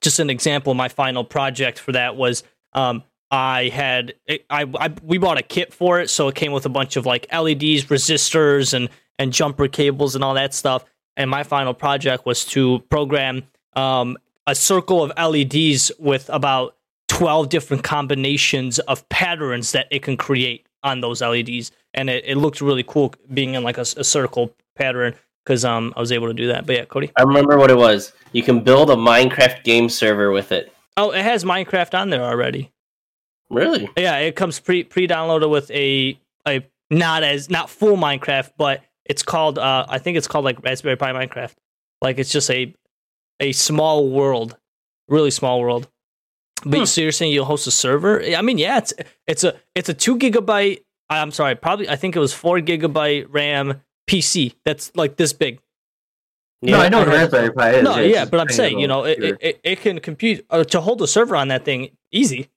[0.00, 3.04] just an example, my final project for that was um,
[3.34, 6.68] I had I, I we bought a kit for it, so it came with a
[6.68, 10.84] bunch of like LEDs, resistors, and and jumper cables and all that stuff.
[11.16, 13.42] And my final project was to program
[13.74, 14.16] um,
[14.46, 16.76] a circle of LEDs with about
[17.08, 22.36] twelve different combinations of patterns that it can create on those LEDs, and it, it
[22.36, 25.12] looked really cool being in like a circle pattern
[25.44, 26.66] because um I was able to do that.
[26.66, 27.10] But yeah, Cody.
[27.16, 28.12] I remember what it was.
[28.30, 30.72] You can build a Minecraft game server with it.
[30.96, 32.70] Oh, it has Minecraft on there already.
[33.54, 33.88] Really?
[33.96, 38.82] Yeah, it comes pre pre downloaded with a a not as not full Minecraft, but
[39.04, 41.54] it's called uh I think it's called like Raspberry Pi Minecraft.
[42.02, 42.74] Like it's just a
[43.40, 44.56] a small world,
[45.08, 45.88] really small world.
[46.64, 46.84] But Hmm.
[46.84, 48.22] so you're saying you'll host a server?
[48.22, 48.92] I mean, yeah, it's
[49.26, 50.80] it's a it's a two gigabyte.
[51.10, 54.54] I'm sorry, probably I think it was four gigabyte RAM PC.
[54.64, 55.60] That's like this big.
[56.62, 57.82] no, I know what I a Raspberry Pi is.
[57.84, 60.64] no, it's yeah, but I'm saying you know it, it, it, it can compute uh,
[60.64, 62.48] to hold a server on that thing easy.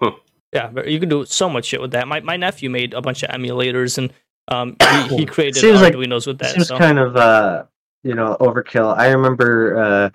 [0.00, 0.08] Hmm.
[0.52, 2.06] Yeah, but you can do so much shit with that.
[2.08, 4.12] My my nephew made a bunch of emulators and
[4.48, 4.76] um
[5.08, 6.54] he, he created Seems like- Arduinos with that.
[6.54, 7.64] seems So kind of uh
[8.02, 8.96] you know overkill.
[8.96, 10.10] I remember uh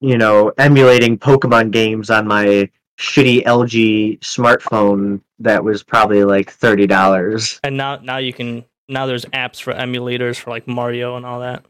[0.00, 2.68] you know emulating Pokemon games on my
[2.98, 7.58] shitty LG smartphone that was probably like thirty dollars.
[7.64, 11.40] and now now you can now there's apps for emulators for like Mario and all
[11.40, 11.64] that.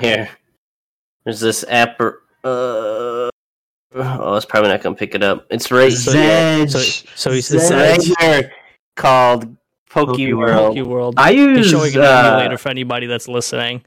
[0.00, 0.28] Here.
[1.24, 2.00] There's this app.
[2.44, 3.30] Uh,
[3.94, 5.46] oh, it's probably not gonna pick it up.
[5.50, 6.70] It's right So- Zedge.
[6.70, 8.14] So so he It's says Zedge.
[8.20, 8.52] here
[8.96, 9.56] called
[9.90, 10.36] Poke PokeWorld.
[10.36, 10.76] World.
[10.76, 11.14] Poke World.
[11.16, 13.84] I He's use showing an uh, emulator for anybody that's listening.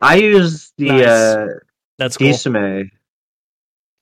[0.00, 1.06] I use the Nice.
[1.06, 1.46] uh
[1.98, 2.28] That's cool.
[2.28, 2.90] Disame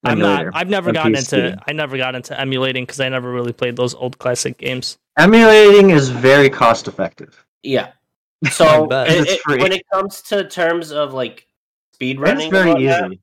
[0.03, 0.47] I'm not.
[0.55, 1.33] I've never gotten PC.
[1.51, 1.59] into.
[1.69, 4.97] I never got into emulating because I never really played those old classic games.
[5.19, 7.45] Emulating is very cost effective.
[7.63, 7.93] Yeah.
[8.51, 11.47] So it- it- when it comes to terms of like
[11.93, 13.21] speed running, It's running, very and whatnot, easy.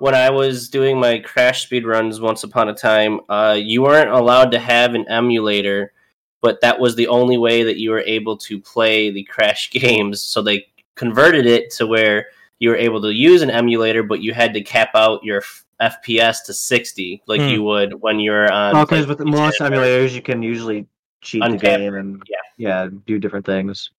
[0.00, 4.10] When I was doing my crash speed runs once upon a time, uh, you weren't
[4.10, 5.92] allowed to have an emulator,
[6.40, 10.22] but that was the only way that you were able to play the crash games.
[10.22, 12.26] So they converted it to where
[12.58, 15.64] you were able to use an emulator, but you had to cap out your f-
[15.80, 17.48] FPS to 60, like Hmm.
[17.48, 18.74] you would when you're on.
[18.84, 20.86] Because like, with most emulators you can usually
[21.20, 22.36] cheat the game and yeah.
[22.56, 23.90] yeah, do different things.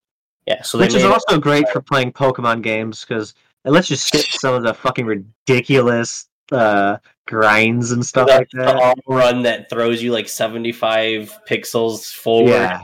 [0.46, 3.34] Yeah, so Which is it- also great for playing Pokemon games because
[3.66, 6.98] it lets you skip some of the fucking ridiculous uh,
[7.28, 8.96] grinds and stuff the, like the that.
[9.08, 12.50] run that throws you like 75 pixels forward.
[12.50, 12.82] Yeah,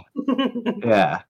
[0.84, 1.22] yeah,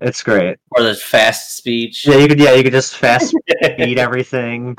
[0.00, 0.58] it's great.
[0.76, 2.06] or the fast speech.
[2.06, 3.34] Yeah, you could yeah you could just fast
[3.76, 4.76] beat everything.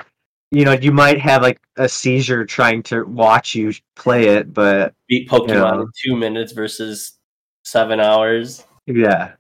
[0.54, 4.94] You know, you might have like a seizure trying to watch you play it, but
[5.08, 5.82] beat Pokemon Yeah.
[5.82, 7.14] in two minutes versus
[7.64, 8.66] seven hours.
[8.88, 9.34] yeah,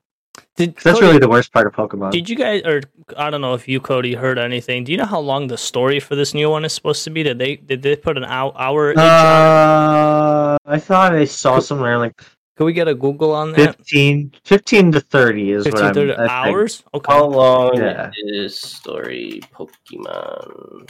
[0.61, 2.11] Did 'Cause that's Cody, really the worst part of Pokemon.
[2.11, 2.81] Did you guys, or
[3.17, 4.83] I don't know if you, Cody, heard anything?
[4.83, 7.23] Do you know how long the story for this new one is supposed to be?
[7.23, 8.53] Did they did they put an hour?
[8.57, 9.07] hour each on it?
[9.07, 12.21] Uh, I thought I saw somewhere like
[12.57, 13.77] Can we get a Google on that?
[13.77, 16.29] 15, 15 to 30 is 15, what 30 I think.
[16.29, 16.83] hours?
[16.93, 17.11] Okay.
[17.11, 18.11] How long Yeah.
[18.17, 20.87] is story Pokemon?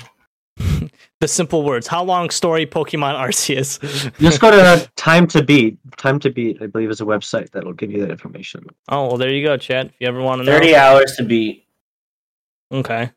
[1.22, 1.86] The simple words.
[1.86, 3.80] How long story Pokemon Arceus?
[4.18, 5.78] Just go to Time to Beat.
[5.98, 8.66] Time to Beat, I believe, is a website that'll give you that information.
[8.90, 9.86] oh, well, there you go, Chad.
[9.88, 10.52] If you ever want to know.
[10.52, 11.68] 30 hours to beat.
[12.72, 13.12] Okay.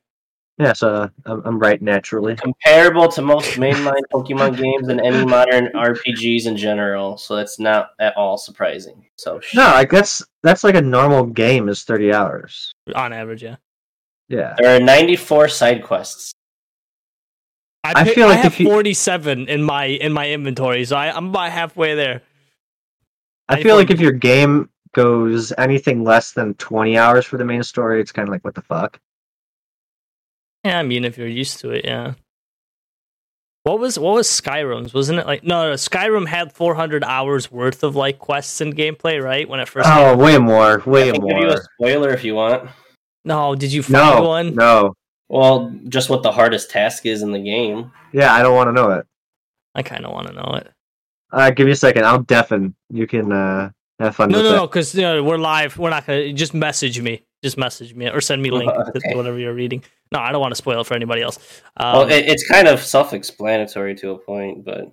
[0.58, 2.36] Yeah, so uh, I'm, I'm right naturally.
[2.36, 7.16] Comparable to most mainline Pokemon games and any modern RPGs in general.
[7.16, 9.06] So that's not at all surprising.
[9.16, 12.70] So sh- No, like that's that's like a normal game is 30 hours.
[12.94, 13.56] On average, yeah.
[14.28, 14.54] Yeah.
[14.58, 16.32] there are 94 side quests.
[17.84, 20.96] I, I pick- feel like I have you- 47 in my in my inventory, so
[20.96, 22.22] I, I'm about halfway there.
[23.48, 27.62] I feel like if your game goes anything less than 20 hours for the main
[27.62, 28.98] story, it's kind of like what the fuck.
[30.64, 32.14] Yeah, I mean, if you're used to it, yeah.
[33.64, 34.92] What was what was Skyrim's?
[34.94, 39.22] Wasn't it like no, no Skyrim had 400 hours worth of like quests and gameplay,
[39.22, 39.48] right?
[39.48, 41.62] When it first oh, came Oh, way more, I way can give you a more.
[41.74, 42.68] spoiler if you want.
[43.26, 44.54] No, did you find No, one?
[44.54, 44.94] no.
[45.28, 47.90] Well, just what the hardest task is in the game.
[48.12, 49.06] Yeah, I don't want to know it.
[49.74, 50.68] I kind of want to know it.
[51.32, 52.04] Uh, give me a second.
[52.04, 52.74] I'll deafen.
[52.90, 54.56] You can uh, have fun No, with no, that.
[54.58, 55.76] no, because you know, we're live.
[55.78, 57.22] We're not gonna just message me.
[57.42, 59.14] Just message me or send me a link to Okay.
[59.16, 59.82] whatever you're reading.
[60.12, 61.38] No, I don't want to spoil it for anybody else.
[61.76, 64.92] Um, well, it, it's kind of self-explanatory to a point, but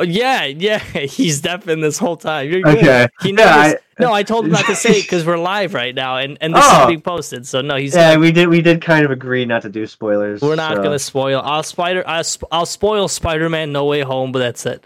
[0.00, 2.50] oh, yeah, yeah, he's deafened this whole time.
[2.50, 2.78] You're good.
[2.78, 3.08] Okay.
[3.22, 3.46] He Yeah, knows.
[3.48, 6.38] I- no, I told him not to say it because we're live right now, and
[6.40, 6.80] and this Oh.
[6.82, 7.46] is being posted.
[7.46, 8.48] So no, he's Yeah, we did.
[8.48, 10.40] We did kind of agree not to do spoilers.
[10.40, 11.42] We're not so- gonna spoil.
[11.44, 12.02] I'll spider.
[12.06, 14.84] I'll, sp- I'll spoil Spider-Man: No Way Home, but that's it.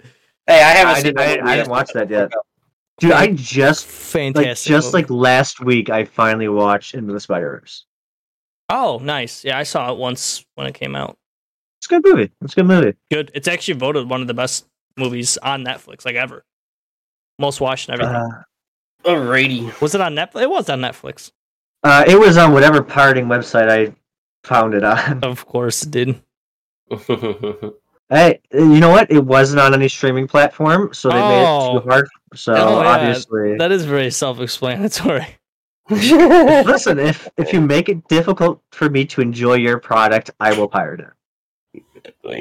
[0.48, 2.32] hey, I haven't I seen didn't- the I- I didn't watch that yet.
[2.98, 4.68] Dude, I just like Fantastic.
[4.68, 5.02] just movie.
[5.04, 5.90] like last week.
[5.90, 7.84] I finally watched Into the Spider Verse.
[8.68, 9.44] oh, nice.
[9.44, 11.16] Yeah, I saw it once when it came out.
[11.78, 12.32] It's a good movie.
[12.42, 12.94] It's a good movie.
[13.12, 13.30] Good.
[13.34, 14.66] It's actually voted one of the best
[14.96, 16.44] movies on Netflix, like ever.
[17.38, 18.22] Most watched and everything.
[18.22, 18.42] Uh,
[19.04, 19.80] Alrighty.
[19.80, 20.42] was it on Netflix?
[20.42, 21.32] It was on Netflix.
[21.82, 23.92] uh, it was on whatever pirating website I
[24.44, 25.22] found it on.
[25.24, 26.20] Of course, it did.
[28.10, 29.10] Hey, you know what?
[29.10, 31.78] It wasn't on any streaming platform, so they made Oh.
[31.78, 32.08] it too hard.
[32.34, 32.88] So Oh, yeah.
[32.88, 35.26] obviously, That is very self-explanatory.
[35.90, 36.98] listen.
[36.98, 41.00] If if you make it difficult for me to enjoy your product, I will pirate
[41.00, 41.08] it.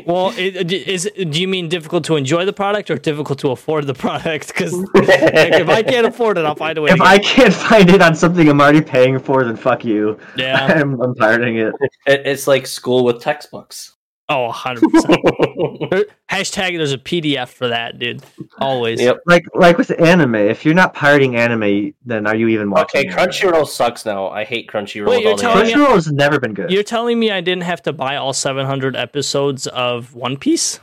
[0.05, 3.87] Well, it, is do you mean difficult to enjoy the product or difficult to afford
[3.87, 4.47] the product?
[4.47, 6.91] Because if I can't afford it, I'll find a way.
[6.91, 10.17] If to I can't find it on something I'm already paying for, then fuck you.
[10.35, 10.65] yeah.
[10.81, 11.73] I'm, I'm pirating it.
[12.05, 13.92] It- it's like school with textbooks.
[14.29, 15.19] Oh, 100 percent.
[16.31, 18.23] Hashtag there's a PDF for that, dude.
[18.57, 19.01] Always.
[19.01, 19.21] Yep.
[19.25, 23.01] Like like with anime, if you're not pirating anime, then are you even watching?
[23.01, 23.29] Okay, anime?
[23.29, 24.29] Crunchyroll sucks now.
[24.29, 25.09] I hate Crunchyroll.
[25.09, 26.71] Wait, with you're all the telling me- Crunchyroll has never been good.
[26.71, 30.79] You're telling me I didn't have to buy all 700 episodes of One Piece?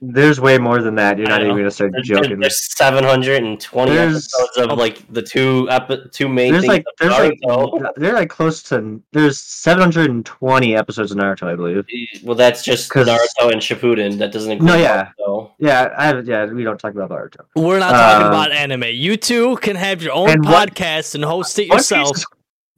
[0.00, 1.18] There's way more than that.
[1.18, 2.38] You're not even gonna start There's, joking.
[2.38, 6.94] there's 720 There's- episodes of like the two epi- two main There's things like of
[7.00, 7.18] there's
[7.82, 11.84] like they're like close to there's 720 episodes of Naruto, I believe.
[12.22, 14.18] Well, that's just Naruto and Shippuden.
[14.18, 15.10] That doesn't include No, yeah.
[15.20, 15.50] Naruto.
[15.58, 16.46] Yeah, I have, yeah.
[16.46, 17.40] We don't talk about Naruto.
[17.54, 18.84] We're not talking Uh, about anime.
[18.92, 22.08] You two can have your own and One- podcast and host it One yourself.
[22.10, 22.26] Piece, is,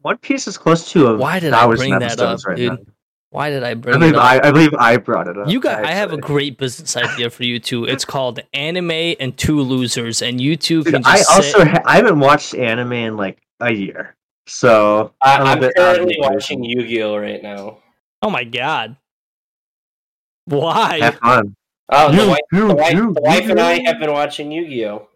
[0.02, 2.72] One Piece is close to a Why did I thousand bring that up, right dude?
[2.72, 2.78] now.
[3.30, 4.24] Why did I I bring it believe up?
[4.24, 5.48] I, I believe I brought it up.
[5.48, 5.84] You got.
[5.84, 7.84] I have a great business idea for you two.
[7.84, 11.68] It's called Anime and Two Losers, and you two Dude, can I also sit.
[11.68, 14.16] ha- I haven't watched anime in like a year,
[14.46, 17.78] so I, I'm a I'm bit currently watching Yu-Gi-Oh right now.
[18.22, 18.96] Oh my god!
[20.46, 20.98] Why?
[21.00, 21.54] Have fun.
[21.90, 24.50] Oh, the You- wife, you- the wife, you- the wife and I have been watching
[24.52, 25.06] Yu-Gi-Oh.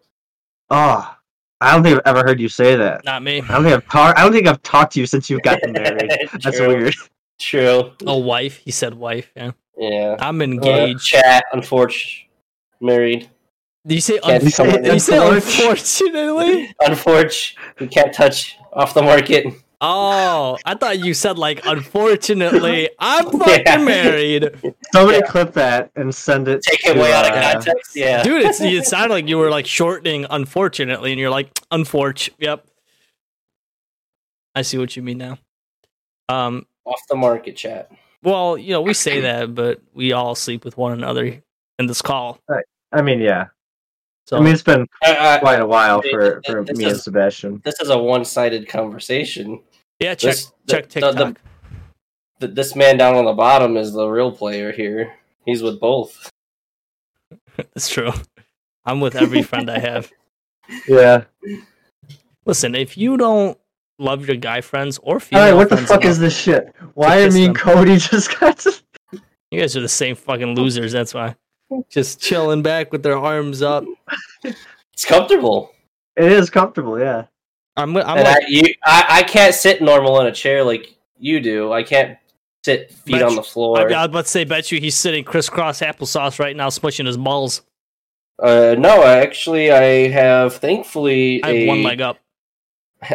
[0.69, 1.15] Oh,
[1.61, 3.03] I don't think I've ever heard you say that.
[3.05, 3.41] Not me.
[3.41, 4.17] I don't think I've talked.
[4.19, 6.11] I don't think I've talked to you since you've gotten married.
[6.43, 6.93] That's weird.
[7.39, 7.91] True.
[8.05, 8.57] Oh, wife.
[8.57, 9.31] He said wife.
[9.35, 9.51] Yeah.
[9.77, 10.15] Yeah.
[10.19, 11.05] I'm Uh, engaged.
[11.05, 11.45] chat.
[11.51, 12.29] Unfortunately,
[12.79, 13.29] married.
[13.85, 16.73] Do you say Can't unfor- you say unfortunately?
[16.85, 19.45] Unfortunately, we can't touch off the market.
[19.81, 22.89] Oh, I thought you said like unfortunately.
[22.99, 23.77] I'm fucking Yeah.
[23.83, 24.49] married,
[24.93, 25.25] Somebody Yeah.
[25.27, 26.61] clip that and send it.
[26.61, 27.93] Take it to, way out of uh, context.
[27.93, 28.23] Yeah.
[28.23, 28.43] dude.
[28.43, 32.29] It's, it sounded like you were like shortening unfortunately, and you're like unforch.
[32.39, 32.65] Yep.
[34.55, 35.39] I see what you mean now.
[36.29, 36.65] Um.
[36.85, 37.91] Off the market chat.
[38.23, 41.41] Well, you know, we say that, but we all sleep with one another
[41.79, 42.39] in this call.
[42.91, 43.47] I mean, yeah.
[44.27, 46.85] So I mean, it's been I, I, quite a while for, This for is- me
[46.85, 47.61] and Sebastian.
[47.65, 49.61] this is a one-sided conversation.
[49.99, 51.15] yeah, check this- check the- TikTok.
[51.15, 51.35] the-
[52.39, 55.13] Th- This man down on the bottom is the real player here.
[55.45, 56.29] He's with both.
[57.75, 58.11] It's true.
[58.85, 60.11] I'm with every friend I have.
[60.87, 61.25] Yeah.
[62.45, 63.57] Listen, if you don't
[63.99, 65.53] love your guy friends or All female right.
[65.53, 66.73] What the fuck is this shit?
[66.93, 67.55] Why are kiss me and.
[67.55, 68.59] Cody just got?
[68.59, 68.73] To...
[69.51, 70.91] you guys are the same fucking losers.
[70.91, 71.35] That's why.
[71.89, 73.85] Just chilling back with their arms up.
[74.43, 75.71] It's comfortable.
[76.15, 76.99] It is comfortable.
[76.99, 77.25] Yeah.
[77.75, 77.97] I'm.
[77.97, 81.39] I'm and like, I, you, I, I can't sit normal in a chair like you
[81.39, 81.71] do.
[81.73, 82.17] I can't
[82.63, 83.79] sit feet Bet on you- the floor.
[83.79, 87.07] I, I was about to say, bet you he's sitting crisscross applesauce right now, smushing
[87.07, 87.61] his balls.
[88.41, 92.17] Uh, no, I actually I have thankfully I have a- one leg up.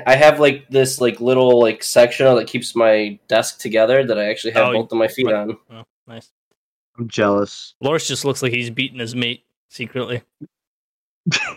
[0.07, 4.31] I have like this like little like sectional that keeps my desk together that I
[4.31, 5.35] actually have Oh, both of my feet right.
[5.35, 5.59] on.
[5.71, 6.31] Oh, nice.
[6.99, 7.75] I'm jealous.
[7.81, 10.23] Loris just looks like he's beating his mate secretly.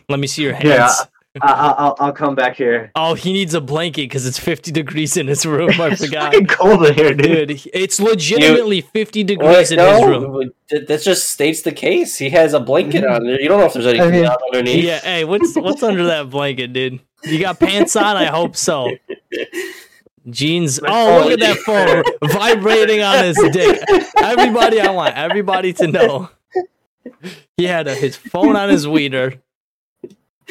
[0.09, 0.65] Let me see your hands.
[0.67, 0.93] Yeah.
[1.41, 2.91] I, I, I'll I'll come back here.
[2.93, 5.69] Oh, he needs a blanket because it's 50 degrees in his room.
[5.79, 6.33] I It's forgot.
[6.33, 7.47] fucking cold in here, dude.
[7.47, 10.51] Dude, it's legitimately 50 degrees Wait, in his room.
[10.69, 12.17] that just states the case.
[12.17, 13.25] He has a blanket on.
[13.25, 14.83] You don't know if there's anything mean- underneath.
[14.83, 16.99] Yeah, hey, what's what's under that blanket, dude?
[17.23, 18.17] You got pants on?
[18.17, 18.91] I hope so.
[20.29, 20.79] Jeans.
[20.85, 23.81] Oh, look at that phone vibrating on his dick.
[24.17, 26.29] Everybody, I want everybody to know.
[27.57, 29.33] He had a, his phone on his wiener.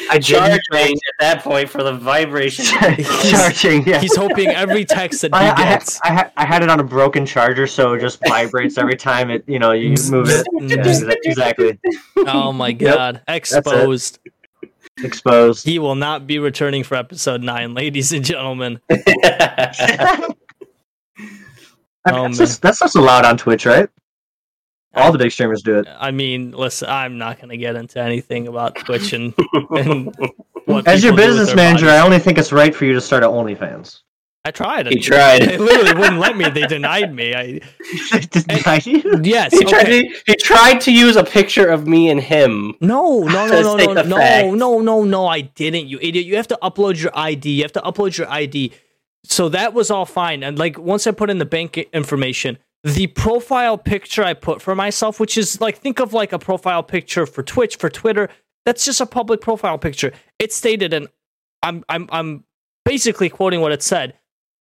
[0.08, 2.64] I did charging at that point for the vibration.
[3.30, 3.86] charging.
[3.86, 4.00] Yeah.
[4.00, 6.00] He's hoping every text that he I, I, had, gets.
[6.02, 9.30] I, had, I had it on a broken charger, so it just vibrates every time
[9.30, 10.46] it you know you move it.
[10.60, 11.78] Yeah, exactly.
[12.16, 12.78] Oh my Yep.
[12.78, 13.22] god.
[13.28, 14.18] Exposed.
[15.02, 15.64] Exposed.
[15.64, 18.80] He will not be returning for episode nine, ladies and gentlemen.
[18.90, 20.22] I
[22.12, 23.88] mean, Oh, that's, just, that's just allowed on Twitch, right?
[24.94, 25.86] All the big streamers do it.
[25.88, 29.34] I mean, listen, I'm not going to get into anything about Twitch and,
[29.70, 30.14] and
[30.64, 32.94] what As your people do with business manager, I only think it's right for you
[32.94, 34.00] to start an OnlyFans.
[34.44, 34.86] I tried.
[34.86, 35.42] He tried.
[35.42, 36.48] They literally wouldn't let me.
[36.48, 37.34] They denied me.
[37.34, 37.60] I
[38.30, 39.20] Denied you?
[39.22, 39.52] yes.
[39.52, 42.74] he, tried to, he tried to use a picture of me and him.
[42.80, 45.26] No, no, To no, no, no, no, no, no, no.
[45.26, 45.88] I didn't.
[45.88, 46.24] You idiot.
[46.24, 47.50] You have to upload your ID.
[47.50, 48.72] You have to upload your ID.
[49.24, 50.42] So that was all fine.
[50.42, 54.74] And like once I put in the bank information, the profile picture I put for
[54.74, 58.30] myself, which is like think of like a profile picture for Twitch, for Twitter,
[58.64, 60.12] that's just a public profile picture.
[60.38, 61.08] It stated and
[61.62, 62.44] I'm I'm I'm
[62.86, 64.14] basically quoting what it said.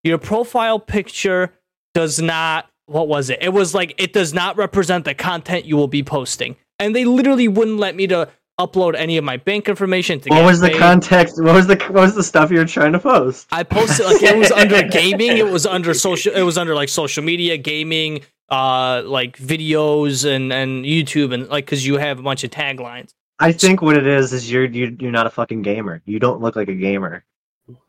[0.03, 1.53] Your profile picture
[1.93, 3.39] does not what was it?
[3.41, 6.55] It was like it does not represent the content you will be posting.
[6.79, 10.43] And they literally wouldn't let me to upload any of my bank information to What
[10.43, 11.41] was the context?
[11.41, 13.47] What was the what was the stuff you were trying to post?
[13.51, 16.89] I posted like it was under gaming, it was under social it was under like
[16.89, 22.23] social media, gaming, uh like videos and and YouTube and like cuz you have a
[22.23, 23.13] bunch of taglines.
[23.39, 26.01] I think what it is is you're you're, you're not a fucking gamer.
[26.05, 27.23] You don't look like a gamer.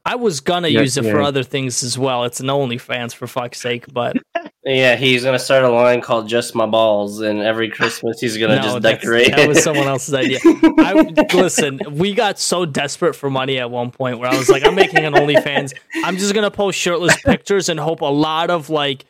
[0.04, 2.24] I was gonna Yeah, use it for other things as well.
[2.24, 4.16] It's an OnlyFans for fuck's sake, but
[4.64, 8.56] Yeah, he's gonna start a line called "Just My Balls," and every Christmas he's gonna
[8.56, 9.30] no, just decorate.
[9.34, 10.38] that was someone else's idea.
[10.44, 10.92] I
[11.34, 11.80] listen.
[11.90, 15.04] We got so desperate for money at one point where I was like, I'm making
[15.04, 15.72] an OnlyFans.
[16.04, 19.04] I'm just gonna post shirtless pictures and hope a lot of like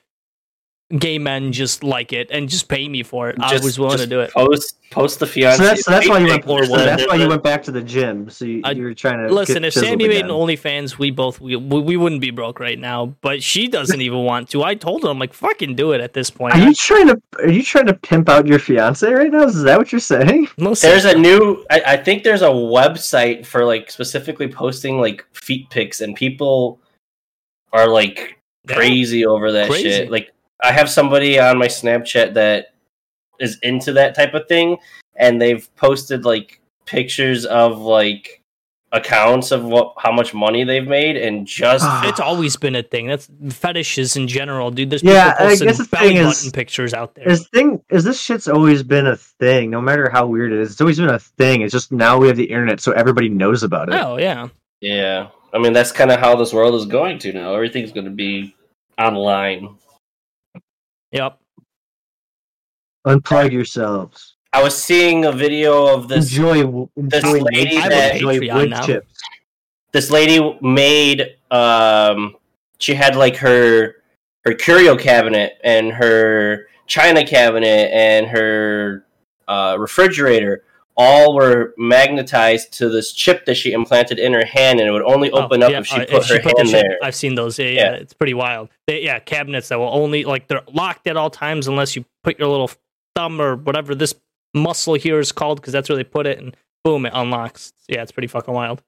[0.99, 3.37] gay men just like it and just pay me for it.
[3.41, 4.33] I was willing to do it.
[4.33, 5.57] Post post the fiance.
[5.59, 6.47] So that's so that's why you went.
[6.49, 8.29] Or So that's why you went back to the gym.
[8.29, 10.31] So you, I- you were trying to Listen, if Sammy chiseled made an again.
[10.31, 13.15] OnlyFans, we both we, we we wouldn't be broke right now.
[13.21, 14.65] But she doesn't even want to.
[14.65, 16.55] I told her, I'm like, fucking do it at this point.
[16.55, 19.45] Are you trying to are you trying to pimp out your fiance right now?
[19.45, 20.49] Is that what you're saying?
[20.59, 21.65] Listen, There's a new.
[21.71, 26.81] I, I think there's a website for like specifically posting like feet pics, and people
[27.73, 28.39] are like
[28.69, 28.75] Yeah.
[28.75, 29.89] crazy over that Crazy.
[29.89, 30.11] shit.
[30.11, 32.74] Like I have somebody on my Snapchat that
[33.39, 34.77] is into that type of thing,
[35.16, 38.37] and they've posted like pictures of like
[38.93, 42.09] accounts of what how much money they've made, and just ah.
[42.09, 43.07] It's always been a thing.
[43.07, 44.91] That's fetishes in general, dude.
[44.91, 47.28] There's Yeah, people I posting guess the thing is- pictures out there.
[47.28, 50.73] Is thing is this shit's always been a thing, no matter how weird it is.
[50.73, 51.62] It's always been a thing.
[51.62, 53.95] It's just now we have the internet, so everybody knows about it.
[53.95, 54.49] Oh yeah,
[54.81, 55.28] yeah.
[55.53, 57.55] I mean, that's kind of how this world is going to now.
[57.55, 58.55] Everything's going to be
[58.99, 59.77] online.
[61.12, 61.39] Yep.
[63.07, 64.37] Unplug yourselves.
[64.53, 68.55] I was seeing a video of this enjoy this enjoy, lady wood- that- enjoy Patreon
[68.55, 68.85] wood now.
[68.87, 69.15] chips.
[69.93, 72.37] this lady made um
[72.78, 73.97] she had like her
[74.45, 79.05] her curio cabinet and her china cabinet and her
[79.49, 80.62] uh, refrigerator
[80.97, 85.03] all were magnetized to this chip that she implanted in her hand and it would
[85.03, 87.15] only open Oh, up yeah, if she uh, put her the hand shit- there I've
[87.15, 87.59] seen those.
[87.59, 87.93] Yeah, yeah, Yeah.
[87.97, 88.69] it's pretty wild.
[88.87, 92.39] They, yeah, cabinets that will only like they're locked at all times unless you put
[92.39, 92.71] your little
[93.17, 94.15] thumb or whatever this
[94.55, 97.73] muscle here is called because that's where they put it, and boom, it unlocks.
[97.89, 98.83] Yeah, it's pretty fucking wild.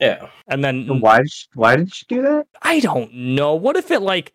[0.00, 2.46] yeah And then And Why did she, why did she do that?
[2.62, 3.54] I don't know.
[3.54, 4.32] What if it like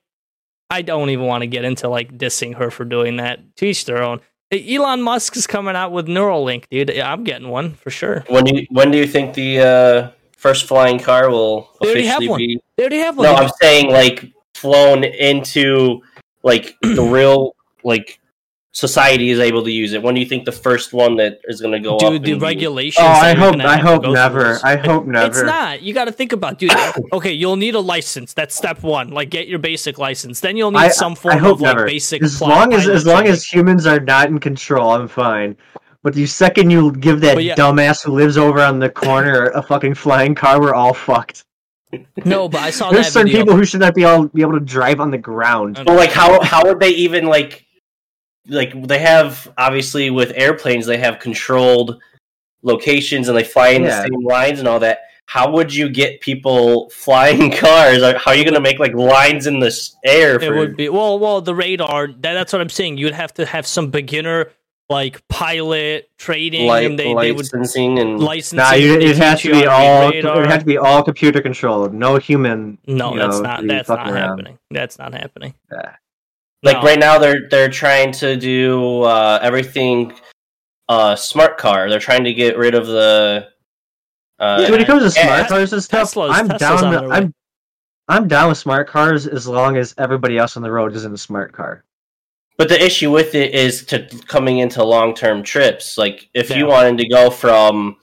[0.72, 3.56] I don't even want to get into like dissing her for doing that.
[3.58, 4.20] To each their own.
[4.52, 6.92] Elon Musk is coming out with Neuralink, dude.
[6.98, 8.24] I'm getting one for sure.
[8.30, 12.06] when do you, when do you think the uh, first flying car will They already
[12.06, 12.38] have officially one.
[12.40, 13.26] be They already have one.
[13.26, 16.02] no i'm saying like flown into
[16.44, 18.20] like the real like
[18.76, 21.62] society is able to use it when do you think the first one that is
[21.62, 23.06] going to go up dude, and the be- regulations.
[23.08, 24.60] Oh, I hope I hope never.
[24.64, 25.28] I hope never.
[25.28, 25.82] It's not.
[25.82, 26.72] You got to think about, dude.
[27.14, 28.34] okay, you'll need a license.
[28.34, 29.12] That's step one.
[29.12, 30.42] Like, get your basic license.
[30.42, 31.88] Then you'll need I- some I form hope of like never.
[31.88, 32.22] basic.
[32.22, 35.56] As long as as long as humans are not in control, I'm fine.
[36.04, 37.56] But the second you give that yeah.
[37.56, 41.46] dumbass who lives over on the corner a fucking flying car, we're all fucked.
[42.26, 43.46] no, but I saw There's that certain video.
[43.46, 45.82] people who should not be all be able to drive on the ground.
[45.88, 47.65] Well, like how how would they even like
[48.48, 52.02] like they have obviously with airplanes they have controlled
[52.64, 54.02] locations and they fly in Yeah.
[54.02, 55.00] the same lines and all that.
[55.28, 58.02] How would you get people flying cars?
[58.04, 60.40] How are you going to make like lines in the s- air?
[60.42, 62.08] it would be well, well, the radar.
[62.08, 62.98] That, that's what I'm saying.
[62.98, 64.52] You'd have to have some beginner
[64.88, 68.58] like pilot training, light, and they, they would licensing and licensing.
[68.58, 70.12] Nah, you, it has to be how read all.
[70.12, 70.44] radar.
[70.44, 71.92] It has to be all computer controlled.
[71.92, 72.78] No human.
[72.86, 73.66] No, that's know, not.
[73.68, 74.16] That's not around.
[74.38, 74.60] happening.
[74.70, 75.56] That's not happening.
[75.72, 75.96] Yeah.
[76.66, 76.84] Like No.
[76.84, 80.14] right now they're they're trying to do uh, everything
[80.90, 81.90] uh, smart car.
[81.90, 83.48] They're trying to get rid of the
[84.38, 86.92] Uh, See, when it comes to Yeah, smart cars and stuff, Teslas- I'm Teslas down.
[87.04, 87.34] with- I'm
[88.08, 91.14] I'm down with smart cars as long as everybody else on the road is in
[91.14, 91.84] a smart car.
[92.58, 95.98] But the issue with it is to coming into long term trips.
[95.98, 96.74] Like if you Yeah.
[96.76, 97.98] wanted to go from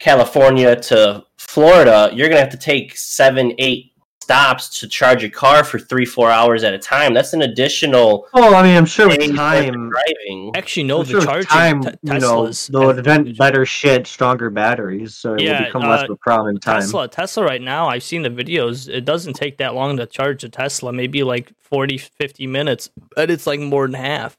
[0.00, 3.92] California to Florida, you're gonna have to take seven, eight
[4.26, 7.14] stops to charge a car for three, four hours at a time.
[7.14, 10.50] That's an additional Well, I mean, I'm sure with time, driving.
[10.56, 14.50] Actually, no, I'm the sure charging time, te- you know, they'll invent better shit, stronger
[14.50, 16.80] batteries, so it Yeah, will become less uh, of a problem in time.
[16.80, 18.88] Tesla, Tesla right now, I've seen the videos.
[18.88, 23.30] It doesn't take that long to charge a Tesla, maybe like 40, 50 minutes, but
[23.30, 24.36] it's like more than half.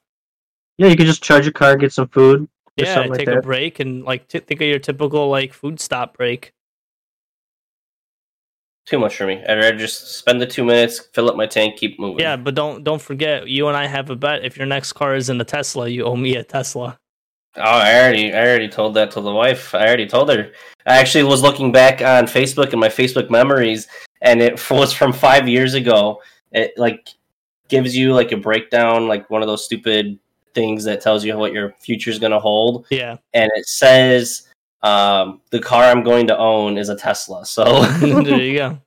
[0.77, 3.79] Yeah, you could just charge your car, get some food, Yeah, take like a break
[3.79, 6.51] and like t- think of your typical like food stop break.
[8.87, 9.43] Too much for me.
[9.47, 12.21] I'd rather just spend the two minutes, fill up my tank, keep moving.
[12.21, 14.45] Yeah, but don't don't forget, you and I have a bet.
[14.45, 16.97] If your next car is in a Tesla, you owe me a Tesla.
[17.57, 19.75] Oh, I already, I already told that to the wife.
[19.75, 20.51] I already told her.
[20.85, 23.87] I actually was looking back on Facebook and my Facebook memories,
[24.21, 26.21] and it was from five years ago.
[26.53, 27.09] It like
[27.67, 30.17] gives you like a breakdown, like one of those stupid
[30.53, 34.46] things that tells you what your future is going to hold, Yeah, and it says
[34.83, 37.45] um, the car I'm going to own is a Tesla.
[37.45, 37.63] So
[37.99, 38.79] there you go.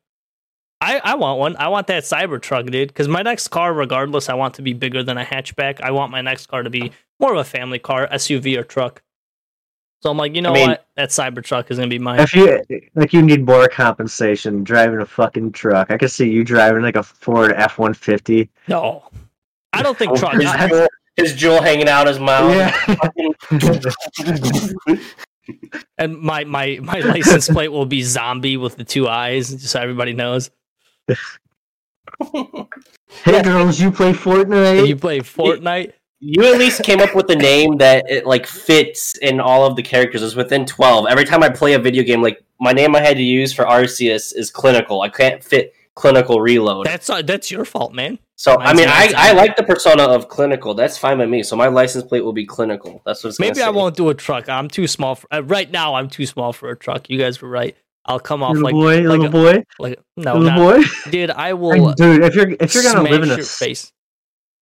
[0.82, 1.56] I, I want one.
[1.56, 2.88] I want that Cybertruck, dude.
[2.88, 5.80] Because my next car, regardless, I want to be bigger than a hatchback.
[5.82, 9.02] I want my next car to be more of a family car, SUV or truck.
[10.02, 10.86] So I'm like, you know mean- what?
[10.96, 12.20] That Cybertruck is gonna be mine.
[12.20, 12.62] If you
[12.94, 15.90] like, you need more compensation driving a fucking truck.
[15.90, 18.48] I could see you driving like a Ford F one fifty.
[18.66, 19.04] No,
[19.74, 20.32] I don't think truck.
[20.32, 22.54] his, I- Juul, his Juul hanging out his mouth.
[22.54, 23.90] Yeah.
[26.00, 29.80] And my my my license plate will be zombie with the two eyes, just so
[29.80, 30.50] everybody knows.
[31.06, 34.88] hey girls, you play Fortnite?
[34.88, 35.92] You play Fortnite.
[36.18, 39.76] You at least came up with a name that it like fits in all of
[39.76, 40.22] the characters.
[40.22, 41.06] It's within twelve.
[41.06, 43.64] Every time I play a video game, like my name I had to use for
[43.64, 45.02] Arceus is clinical.
[45.02, 46.86] I can't fit clinical reload.
[46.86, 48.18] That's uh, that's your fault, man.
[48.36, 50.72] so I mean, I, I like the persona of clinical.
[50.74, 51.42] That's fine by me.
[51.42, 53.02] So my license plate will be clinical.
[53.04, 53.70] That's what it's Maybe I say.
[53.70, 54.48] won't do a truck.
[54.48, 55.94] I'm too small for uh, right now.
[55.94, 57.10] I'm too small for a truck.
[57.10, 57.76] You guys were right.
[58.06, 60.82] I'll come off little like boy, like little a- boy, like no, little not, boy.
[61.10, 61.30] dude.
[61.30, 63.92] I will Hey, dude, if you're if you're gonna live in a face.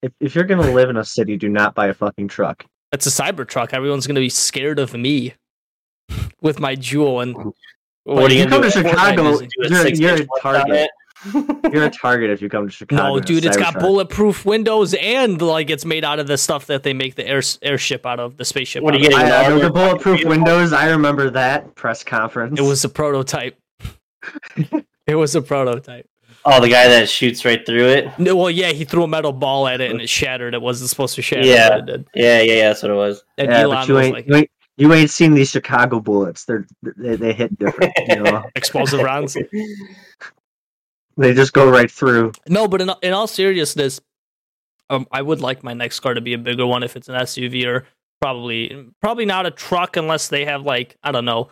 [0.03, 2.65] if, if you're gonna live in a city, do not buy a fucking truck.
[2.91, 3.73] It's a cyber truck.
[3.73, 5.35] Everyone's gonna be scared of me
[6.43, 7.53] with my Juul and
[8.05, 8.89] What are you you come gonna to do?
[8.89, 9.49] Fortnite Chicago, music.
[9.57, 10.91] Do a you're, six you're inch a target.
[11.25, 11.73] It?
[11.73, 13.15] You're a target if you come to Chicago.
[13.15, 13.45] no, dude.
[13.45, 13.81] It's got Cybertruck.
[13.81, 17.43] bulletproof windows and like it's made out of the stuff that they make the air
[17.63, 18.83] airship out of, the spaceship.
[18.83, 19.13] What are you of.
[19.13, 19.31] getting?
[19.33, 20.73] I, I, the bulletproof windows.
[20.73, 22.59] I remember that press conference.
[22.59, 23.59] It was a prototype.
[25.07, 26.09] it was a prototype.
[26.45, 28.19] Oh, the guy that shoots right through it.
[28.19, 30.55] No, well, yeah, he threw a metal ball at it and it shattered.
[30.55, 31.69] It wasn't supposed to shatter, Yeah.
[31.69, 32.07] but it did.
[32.15, 32.69] Yeah, yeah, yeah.
[32.69, 33.23] That's what it was.
[33.37, 35.99] And yeah, Elon but you was ain't, like, you ain't you ain't seen these Chicago
[35.99, 36.45] bullets.
[36.45, 36.67] They're
[36.97, 37.93] they, they hit different.
[38.07, 39.37] You know, explosive rounds.
[41.19, 42.33] they just go right through.
[42.49, 44.01] No, but in, in all seriousness,
[44.89, 47.17] um, I would like my next car to be a bigger one if it's an
[47.17, 47.85] SUV or
[48.21, 51.51] probably probably not a truck unless they have like I don't know.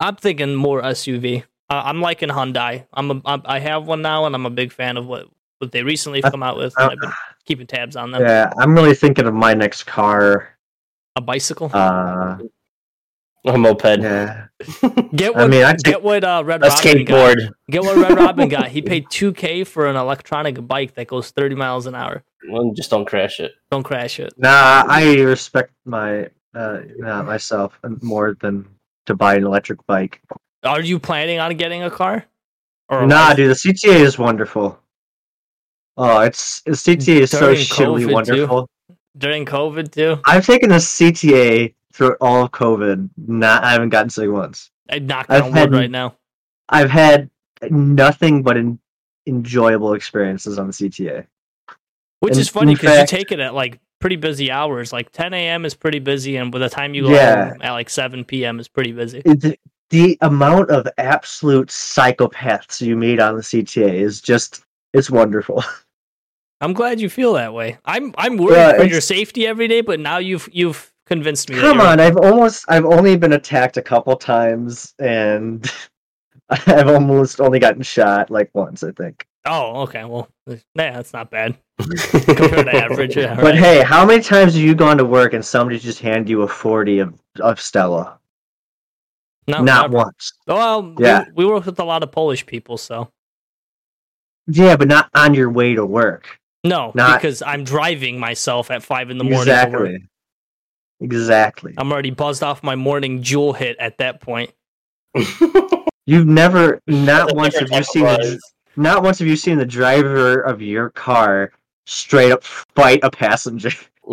[0.00, 1.44] I'm thinking more SUV.
[1.70, 2.86] Uh, I'm liking Hyundai.
[2.92, 5.28] I'm, a, I'm I have one now, and I'm a big fan of what
[5.58, 6.74] what they recently I- come out with.
[6.76, 7.12] And I've been
[7.44, 8.22] keeping tabs on them.
[8.22, 10.48] Yeah, I'm really thinking of my next car.
[11.14, 11.70] A bicycle.
[11.72, 12.38] Uh,
[13.44, 14.00] A moped.
[14.00, 14.46] yeah,
[15.16, 17.26] get I what mean, I take- get what uh, Red A Robin got.
[17.36, 17.50] skateboard.
[17.70, 18.68] Get what Red Robin got.
[18.68, 22.22] He paid 2K for an electronic bike that goes 30 miles an hour.
[22.48, 23.52] Well, just don't crash it.
[23.70, 24.32] Don't crash it.
[24.36, 28.68] nah, I respect my uh, nah, myself more than
[29.06, 30.20] to buy an electric bike.
[30.64, 32.24] Are you planning on getting a car?
[32.88, 34.78] Or Nah, dude, the CTA is wonderful.
[35.96, 38.12] Oh, it's the CTA is so During shittily COVID, too.
[38.12, 38.70] wonderful.
[39.18, 40.18] during COVID too?
[40.24, 43.10] I've taken the CTA through all of COVID.
[43.26, 44.70] Not, I haven't gotten sick once.
[44.90, 46.16] I knock I've on had- right now.
[46.68, 47.28] I've had
[47.70, 48.78] nothing but en-
[49.26, 51.26] enjoyable experiences on the CTA.
[52.20, 54.92] Which in- is funny because you take it at like pretty busy hours.
[54.92, 55.64] Like 10 a.m.
[55.64, 57.50] is pretty busy, and by the time you go Yeah.
[57.50, 58.58] home at like 7 p.m.
[58.60, 59.22] is pretty busy.
[59.24, 59.58] It,
[59.90, 64.64] the amount of absolute psychopaths you meet on the CTA is just
[64.94, 65.62] it's wonderful.
[66.60, 67.78] I'm glad you feel that way.
[67.84, 71.58] I'm I'm worried for your safety every day, but now you've you've convinced me.
[71.58, 75.70] Come on, I've almost I've only been attacked a couple times and
[76.48, 79.26] I've almost only gotten shot like once, I think.
[79.44, 80.04] Oh, okay.
[80.04, 83.16] Well, yeah, that's not bad compared to average.
[83.16, 83.54] Yeah, But right.
[83.56, 86.48] hey, how many times have you gone to work and somebody just hand you a
[86.48, 88.20] 40 of, of Stella?
[89.48, 90.04] No, Not never.
[90.04, 90.32] once.
[90.46, 91.24] Well, Yeah.
[91.34, 93.10] we, we work with a lot of Polish people, so
[94.46, 96.38] Yeah, but not on your way to work.
[96.62, 99.44] no, Not- because I'm driving myself at five in the morning.
[99.46, 99.88] To work.
[99.88, 100.08] Exactly.
[101.02, 101.74] Exactly.
[101.76, 104.50] I'm already buzzed off my morning Juul hit at that point.
[106.06, 108.40] You've never, not once have you seen, the,
[108.76, 111.52] not once have you seen the driver of your car
[111.86, 113.70] straight up fight a passenger.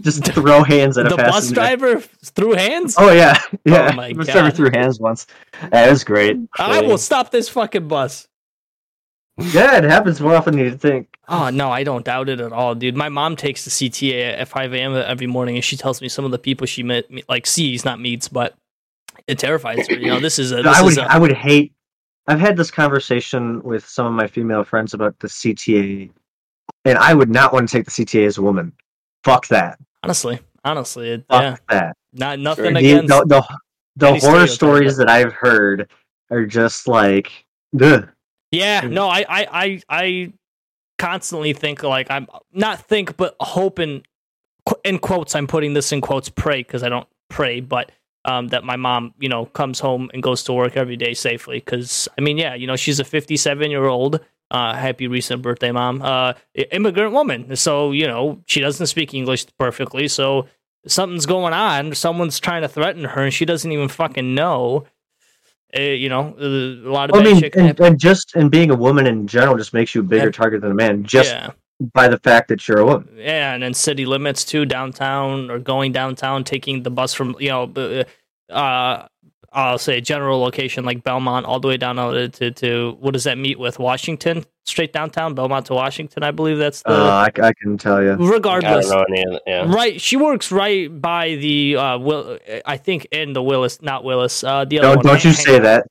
[0.00, 1.54] Just throw hands at a the bus passenger.
[1.54, 2.94] driver threw hands.
[2.98, 3.90] Oh yeah, yeah.
[3.92, 5.26] Oh my bus driver threw hands once.
[5.70, 6.38] That was great.
[6.58, 8.26] I will stop this fucking bus.
[9.40, 11.08] Yeah, it happens more often than you'd think.
[11.28, 12.96] Oh no, I don't doubt it at all, dude.
[12.96, 14.94] My mom takes the CTA at 5 a.m.
[14.94, 18.00] every morning, and she tells me some of the people she met, like sees, not
[18.00, 18.54] meets, but
[19.26, 19.94] it terrifies her.
[19.96, 20.56] You know, this is a.
[20.62, 21.72] This I would, is a I would hate.
[22.26, 26.10] I've had this conversation with some of my female friends about the CTA,
[26.84, 28.72] and I would not want to take the CTA as a woman.
[29.24, 29.78] Fuck that.
[30.02, 31.96] honestly, honestly, it, Fuck yeah, that.
[32.12, 32.72] not nothing Sure.
[32.74, 33.08] The, against.
[33.08, 33.58] the, the,
[33.96, 35.90] the any horror stories that I've heard
[36.30, 37.30] are just like,
[37.80, 38.08] ugh.
[38.50, 40.32] Yeah, no, I, I, I, I
[40.98, 44.02] constantly think like I'm not think, but hope in
[44.84, 45.34] in quotes.
[45.34, 46.28] I'm putting this in quotes.
[46.28, 47.92] Pray because I don't pray, but
[48.24, 51.58] um, that my mom, you know, comes home and goes to work every day safely.
[51.58, 54.20] Because I mean, yeah, you know, she's a 57 year old.
[54.50, 56.02] Uh, happy recent birthday, mom.
[56.02, 56.32] Uh,
[56.72, 57.54] immigrant woman.
[57.56, 60.08] So you know, she doesn't speak English perfectly.
[60.08, 60.48] So
[60.86, 61.94] something's going on.
[61.94, 64.84] Someone's trying to threaten her, and she doesn't even fucking know.
[65.76, 68.74] Uh, you know, uh, a lot of I mean, and, and just and being a
[68.74, 70.32] woman in general just makes you a bigger Yeah.
[70.32, 71.50] target than a man, just yeah.
[71.94, 73.08] by the fact that you're a woman.
[73.16, 77.50] Yeah, and then city limits too, downtown or going downtown, taking the bus from you
[77.50, 78.04] know, b-
[79.52, 83.12] uh, I'll say general location like Belmont all the way down to, to, to what
[83.12, 84.44] does that meet with Washington?
[84.64, 86.90] Straight downtown, Belmont to Washington, I believe that's the.
[86.92, 88.12] Uh, I, I can tell you.
[88.12, 89.40] I don't regardless, know any.
[89.46, 89.72] Yeah.
[89.72, 90.00] right?
[90.00, 92.38] She works right by the uh, Will.
[92.64, 94.44] I think in the Willis, not Willis.
[94.44, 95.06] Uh, the other Don't one.
[95.06, 95.86] don't you say that.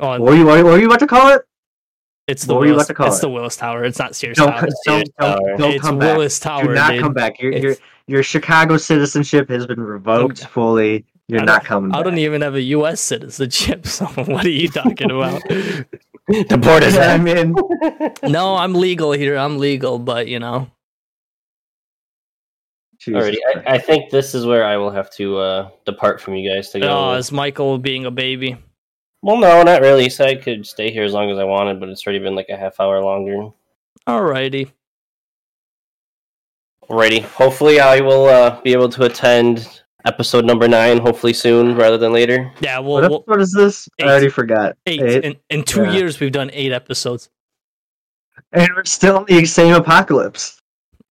[0.00, 1.42] Oh, What were you what were you about to call it?
[2.26, 2.86] it's the what were you Willis.
[2.86, 3.20] about to call it's it?
[3.20, 3.84] the Willis Tower.
[3.84, 4.68] It's not Sears Don't Tower.
[4.86, 6.16] don't, don't, don't it's come back.
[6.16, 6.62] Willis Tower.
[6.64, 7.02] Do not dude.
[7.02, 7.38] come back.
[7.40, 7.76] Your your
[8.06, 11.04] your Chicago citizenship has been revoked fully.
[11.28, 12.04] You're I not coming I back.
[12.04, 13.00] don't even have a U.S.
[13.00, 15.42] citizenship, so what are you talking about?
[16.48, 17.54] Deport his I mean,
[18.22, 19.36] no, I'm legal here.
[19.36, 20.70] I'm legal, but you know,
[22.98, 23.36] Jesus Alrighty,
[23.66, 26.70] I, I think this is where I will have to uh, depart from you guys
[26.70, 26.88] to go.
[26.88, 28.56] oh, is Michael being a baby?
[29.22, 30.08] well, no, not really.
[30.10, 32.48] So I could stay here as long as I wanted, but it's already been like
[32.50, 33.50] a half hour longer.
[34.06, 34.70] Alrighty.
[36.88, 37.22] Alrighty.
[37.22, 40.98] Hopefully, I will uh, be able to attend episode number nine.
[40.98, 42.52] Hopefully soon, rather than later.
[42.60, 43.88] Yeah, what well, well episode is this?
[43.98, 44.06] eight.
[44.06, 44.76] I already forgot.
[44.86, 45.02] eight.
[45.02, 45.24] Eight.
[45.24, 45.92] In, in two Yeah.
[45.92, 47.28] years, we've done eight episodes.
[48.52, 50.60] And we're still in the same apocalypse.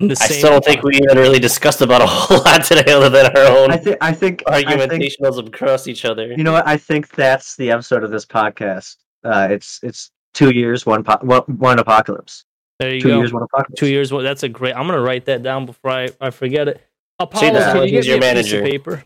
[0.00, 2.90] In the I still don't think we even really discussed about a whole lot today,
[2.92, 6.28] other than our own I think I think I think across each other.
[6.32, 6.66] you know what?
[6.66, 8.96] I think that's the episode of this podcast.
[9.22, 12.44] Uh, it's it's two years, one po- one, one apocalypse.
[12.78, 13.18] There you Two go.
[13.18, 13.78] years, one apocalypse.
[13.78, 14.10] Two years.
[14.10, 14.74] Well, that's a great.
[14.74, 16.80] I'm gonna write that down before I, I forget it.
[17.20, 17.72] Apollo, that.
[17.74, 18.62] can you He's give me your a piece of manager.
[18.62, 19.04] paper?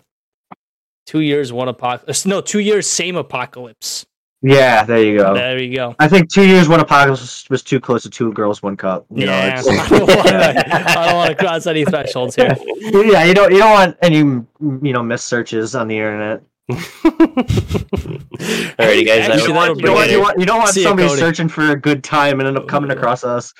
[1.06, 2.24] Two years, one apocalypse.
[2.24, 4.06] Uh, no, two years, same apocalypse.
[4.40, 5.34] Yeah, there you go.
[5.34, 5.94] There you go.
[5.98, 9.06] I think two years, one apocalypse was too close to two girls, one cup.
[9.10, 12.54] You yeah, know, I don't wanna- cross any thresholds here.
[12.78, 14.46] yeah, you don't you don't want any you
[14.92, 16.42] know miss searches on the internet.
[16.70, 16.86] Alrighty,
[19.06, 19.28] guys.
[19.28, 20.22] Actually, You don't, want, you, don't want, bring you, it.
[20.22, 21.20] want, you don't want somebody Cody.
[21.20, 23.52] searching for a good time and end up coming across us.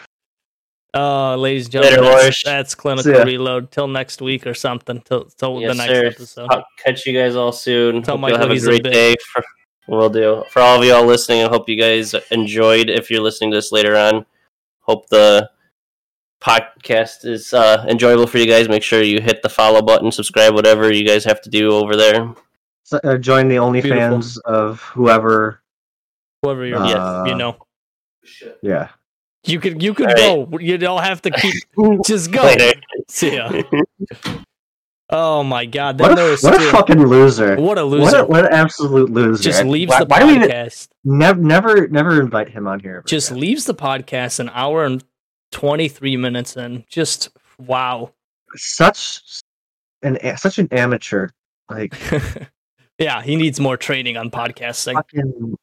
[0.95, 3.71] Uh, ladies and gentlemen, Later, that's, that's clinical See reload.
[3.73, 5.01] Till next week or something.
[5.01, 6.07] Till, till Yes, the next sir.
[6.07, 6.47] episode.
[6.51, 8.03] I'll catch you guys all soon.
[8.03, 9.17] Tell Hope Michael you'll have a he's a great day.
[9.33, 9.43] For,
[9.89, 10.45] will do.
[10.51, 12.89] For all of y'all listening, I hope you guys enjoyed.
[12.91, 14.25] If you're listening to this later on,
[14.81, 15.51] hope the
[16.41, 18.69] podcast is uh, enjoyable for you guys.
[18.69, 21.97] Make sure you hit the follow button, subscribe, whatever you guys have to do over
[21.97, 22.35] there.
[22.85, 25.63] So, uh, join the OnlyFans of whoever.
[26.43, 27.57] Whoever you're, Uh, you know,
[28.63, 28.91] Yeah.
[29.45, 30.59] You could you could All go.
[30.59, 31.55] You don't have to keep.
[32.07, 32.43] Just go.
[32.43, 32.81] Later.
[33.09, 33.63] See ya.
[35.11, 36.01] Oh my god!
[36.01, 37.57] What Then a, what a fucking loser.
[37.57, 38.19] what a What, loser.
[38.21, 39.43] a, what an absolute loser.
[39.43, 40.89] just leaves why, the why podcast.
[41.05, 43.03] never, never, never invite him on here?
[43.07, 43.41] Just again?
[43.41, 45.05] leaves the podcast an hour and
[45.53, 46.85] twenty three minutes in.
[46.89, 48.13] Just wow.
[48.57, 49.43] such
[50.03, 51.29] an such an amateur.
[51.69, 51.95] Like
[52.99, 54.95] yeah, he needs more training on podcasting.
[54.95, 55.55] fucking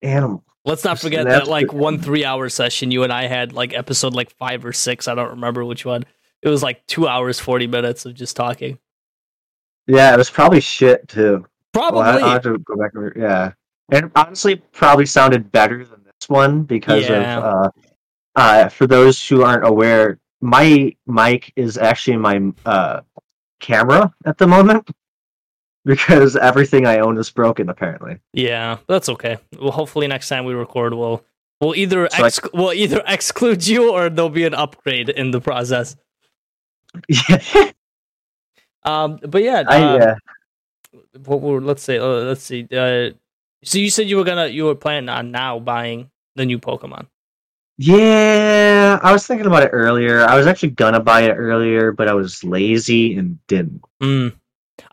[0.00, 0.44] animal.
[0.64, 4.14] Let's not forget that like one three hour session you and I had, like episode
[4.14, 5.06] like five or six.
[5.08, 6.04] I don't remember which one.
[6.42, 8.78] It was like two hours forty minutes of just talking.
[9.86, 11.44] Yeah, it was probably shit too.
[11.72, 12.00] Probably.
[12.00, 13.52] Well, I, have to go back and yeah,
[13.90, 17.38] and honestly, probably sounded better than this one because Yeah.
[17.38, 17.70] of uh,
[18.36, 23.00] uh, for those who aren't aware, my mic is actually my uh
[23.60, 24.88] camera at the moment
[25.86, 28.18] because everything I own is broken apparently.
[28.32, 29.38] Yeah, that's okay.
[29.58, 31.24] Well, hopefully next time we record, we'll
[31.60, 35.40] we'll either So I- we'll either exclude you or there'll be an upgrade in the
[35.40, 35.96] process.
[37.08, 37.70] Yeah,
[38.84, 40.14] Um, but yeah, I uh, yeah.
[41.24, 42.68] what were let's say uh, let's see.
[42.70, 43.10] Uh,
[43.64, 47.06] so you said you were gonna you were planning on now buying the new Pokemon.
[47.78, 50.20] Yeah, I was thinking about it earlier.
[50.20, 53.82] I was actually gonna buy it earlier, but I was lazy and didn't.
[54.02, 54.34] Mm.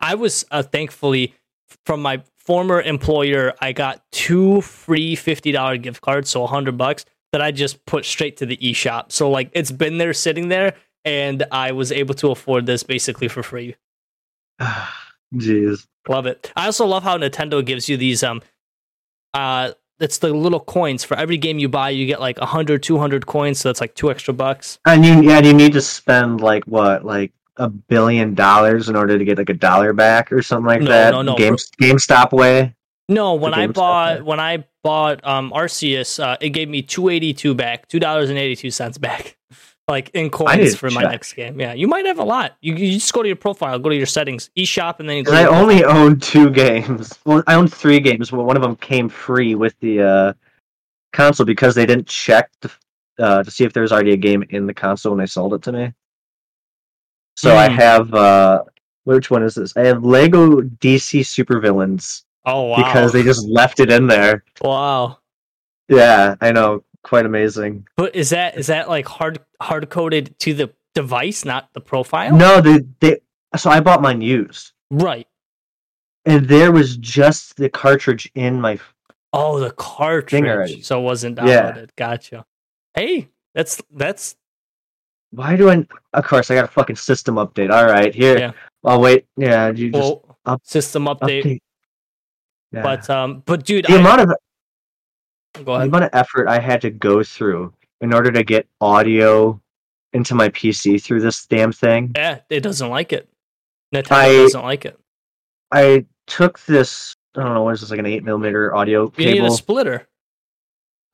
[0.02, 1.34] I was uh, thankfully
[1.86, 3.54] from my former employer.
[3.60, 8.04] I got two free fifty dollar gift cards, so hundred bucks that I just put
[8.04, 9.12] straight to the eShop.
[9.12, 10.74] So like it's been there sitting there,
[11.04, 13.76] and I was able to afford this basically for free.
[15.34, 15.86] Jeez.
[16.08, 16.52] Love it.
[16.56, 18.42] I also love how Nintendo gives you these um
[19.34, 23.26] uh it's the little coins for every game you buy you get like 100 200
[23.26, 26.64] coins so that's like two extra bucks And you, yeah, you need to spend like
[26.64, 27.32] what, like
[27.62, 30.90] a billion dollars in order to get like a dollar back or something like No,
[30.90, 31.10] that.
[31.12, 31.36] no, no.
[31.36, 32.74] Game, GameStop way.
[33.08, 34.22] no when i bought yeah.
[34.22, 39.36] when i bought um arceus uh, it gave me 282 back $2.82 back
[39.88, 42.74] like in coins to for my next game yeah you might have a lot you,
[42.74, 45.30] you just go to your profile go to your settings eShop and then you go
[45.32, 47.18] 'Cause to I your only own two games.
[47.26, 50.32] Well, I own three games, but one of them came free with the uh,
[51.12, 52.70] console because they didn't check to,
[53.18, 55.54] uh, to see if there was already a game in the console when they sold
[55.54, 55.92] it to me.
[57.36, 57.74] So I Hmm.
[57.76, 58.64] have uh,
[59.04, 59.76] which one is this?
[59.76, 64.44] I have Lego DC Supervillains oh wow because they just left it in there.
[64.60, 65.18] wow
[65.88, 67.86] Yeah, I know, quite amazing.
[67.96, 72.36] but is that is that like hard hard coded to the device not the profile
[72.36, 73.20] No, they they.
[73.56, 75.26] So I bought mine used, right
[76.24, 78.78] and there was just the cartridge in my
[79.34, 80.84] Oh, the cartridge.
[80.84, 81.72] So it wasn't Yeah.
[81.72, 81.90] downloaded.
[81.96, 82.44] Gotcha.
[82.94, 84.36] Hey, that's that's
[85.32, 85.86] Why do I?
[86.12, 87.72] Of course, I got a fucking system update.
[87.72, 88.38] All right, here.
[88.38, 88.52] Yeah.
[88.84, 89.26] I'll wait.
[89.36, 91.44] Yeah, you just well up- system update.
[91.44, 91.58] update.
[92.72, 92.82] Yeah.
[92.82, 94.28] But um, but dude, the I, amount of
[95.54, 99.60] the amount of effort I had to go through in order to get audio
[100.12, 102.12] into my PC through this damn thing.
[102.14, 103.28] Yeah, it doesn't like it.
[103.94, 104.98] Nintendo I- doesn't like it.
[105.70, 107.14] I took this.
[107.34, 110.06] I don't know what is this like an eight millimeter audio You need a splitter.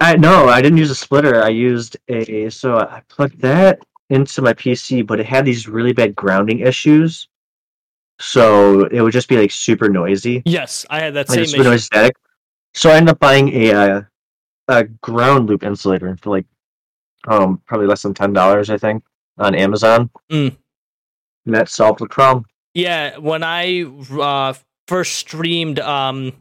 [0.01, 1.43] I no, I didn't use a splitter.
[1.43, 3.81] I used a so I plugged that
[4.11, 7.29] into my PC, but it had these really bad grounding issues.
[8.21, 10.43] So it would just be like super noisy.
[10.45, 11.71] Yes, I had that like same super issue.
[11.71, 12.17] noise static.
[12.75, 14.03] So I ended up buying a uh,
[14.69, 16.47] a ground loop insulator for like
[17.29, 19.05] um probably less than ten dollars, I think,
[19.39, 20.11] on Amazon.
[20.31, 20.57] Mm.
[21.47, 22.45] And that solved the problem.
[22.75, 24.55] Yeah, when I uh,
[24.87, 26.33] first streamed um,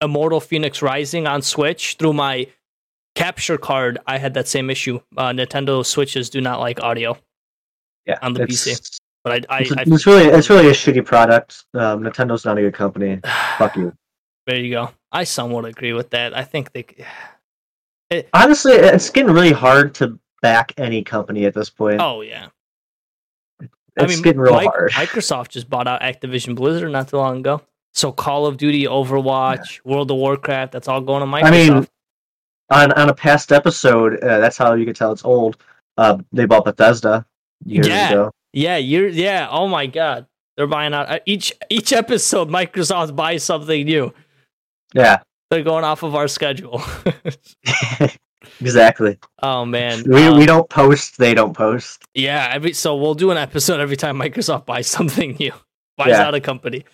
[0.00, 2.48] Immortal Fenyx Rising on Switch through my
[3.14, 5.00] capture card, I had that same issue.
[5.16, 7.16] Uh, Nintendo Switches do not like audio,
[8.06, 8.98] Yeah, On the PC.
[9.24, 11.64] but I, I, It's, I it's really it's really a shitty product.
[11.74, 13.20] Um, Nintendo's not a good company.
[13.58, 13.92] Fuck you.
[14.46, 14.90] There you go.
[15.12, 16.36] I somewhat agree with that.
[16.36, 16.84] I think they.
[18.34, 22.00] Honestly, it's getting really hard to back any company at this point.
[22.00, 22.48] Oh yeah,
[23.60, 24.90] it's I mean, getting real Mic- hard.
[24.92, 27.62] Microsoft just bought out Activision Blizzard not too long ago.
[27.94, 31.44] So Call of Duty, Overwatch, World of Warcraft, that's all going to Microsoft.
[31.44, 31.88] I mean,
[32.72, 35.56] on on a past episode, uh, that's how you can tell it's old.
[35.98, 37.24] Uh, they bought Bethesda
[37.64, 38.10] years Yeah.
[38.10, 38.30] ago.
[38.52, 39.46] yeah, you're yeah.
[39.50, 40.26] Oh my god,
[40.56, 42.48] they're buying out uh, each each episode.
[42.48, 44.12] Microsoft buys something new.
[44.94, 45.18] Yeah,
[45.50, 46.82] They're going off of our schedule.
[48.60, 49.18] exactly.
[49.42, 51.18] oh man, We Uh, we don't post.
[51.18, 52.02] They don't post.
[52.14, 52.50] yeah.
[52.52, 55.52] Every so we'll do an episode every time Microsoft buys something new,
[55.96, 56.22] buys Yeah.
[56.26, 56.84] out a company.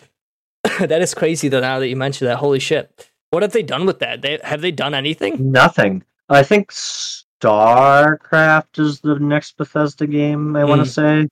[0.81, 1.61] that is crazy though.
[1.61, 3.08] Now that you mentioned that, holy shit.
[3.31, 4.23] What have they done with that?
[4.23, 5.53] They have they done anything?
[5.53, 6.03] Nothing.
[6.31, 10.57] I think StarCraft is the next Bethesda game.
[10.57, 10.85] I want Hmm.
[10.85, 11.29] to say,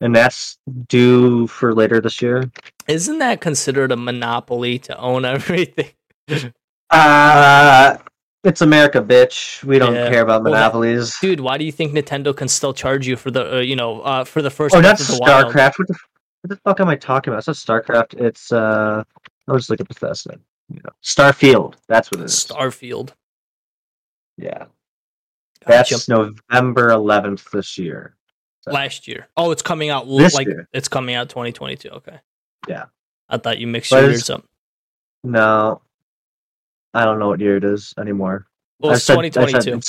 [0.00, 0.58] and that's
[0.88, 2.50] due for later this year.
[2.88, 5.90] Isn't that considered a monopoly to own everything?
[6.90, 7.96] Uh
[8.42, 9.62] it's America, bitch.
[9.64, 10.08] We don't Yeah.
[10.08, 11.14] care about Well, monopolies.
[11.20, 14.00] Dude, why do you think Nintendo can still charge you for the uh, you know
[14.00, 15.46] uh, for the first oh, Breath not of the Wild?
[15.52, 15.78] StarCraft.
[15.78, 15.94] What the,
[16.42, 17.46] what the fuck am I talking about?
[17.46, 18.14] It's not StarCraft.
[18.20, 19.02] It's uh.
[19.48, 20.38] I'll just look at Bethesda.
[20.72, 21.74] You know, Starfield.
[21.88, 22.32] That's what it is.
[22.32, 23.10] Starfield.
[24.36, 24.66] yeah,
[25.66, 25.94] Gotcha.
[25.94, 28.16] that's November 11th this year.
[28.66, 29.26] Last year.
[29.36, 30.68] Oh, it's coming out This like year.
[30.72, 31.88] it's coming out 2022.
[31.90, 32.18] Okay.
[32.68, 32.84] Yeah.
[33.28, 34.44] I thought you mixed But your years up.
[35.24, 35.80] No,
[36.94, 38.46] I don't know what year it is anymore.
[38.78, 39.80] Well, I've it's said- I've said 2022.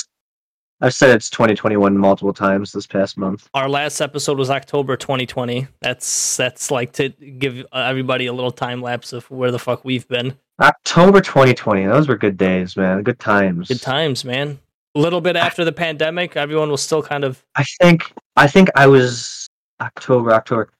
[0.80, 3.48] I've said it's 2021 multiple times this past month.
[3.54, 5.68] Our last episode was October 2020.
[5.80, 10.08] That's that's like to give everybody a little time lapse of where the fuck we've
[10.08, 10.36] been.
[10.60, 11.86] October 2020.
[11.86, 13.02] Those were good days, man.
[13.02, 13.68] Good times.
[13.68, 14.58] Good times, man.
[14.94, 18.68] A little bit after the pandemic, everyone was still kind of I think I think
[18.76, 19.48] I was
[19.80, 20.70] October, October.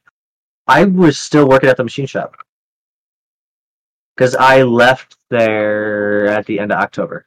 [0.68, 2.36] I was still working at the machine shop
[4.14, 7.26] because I left there at the end of October.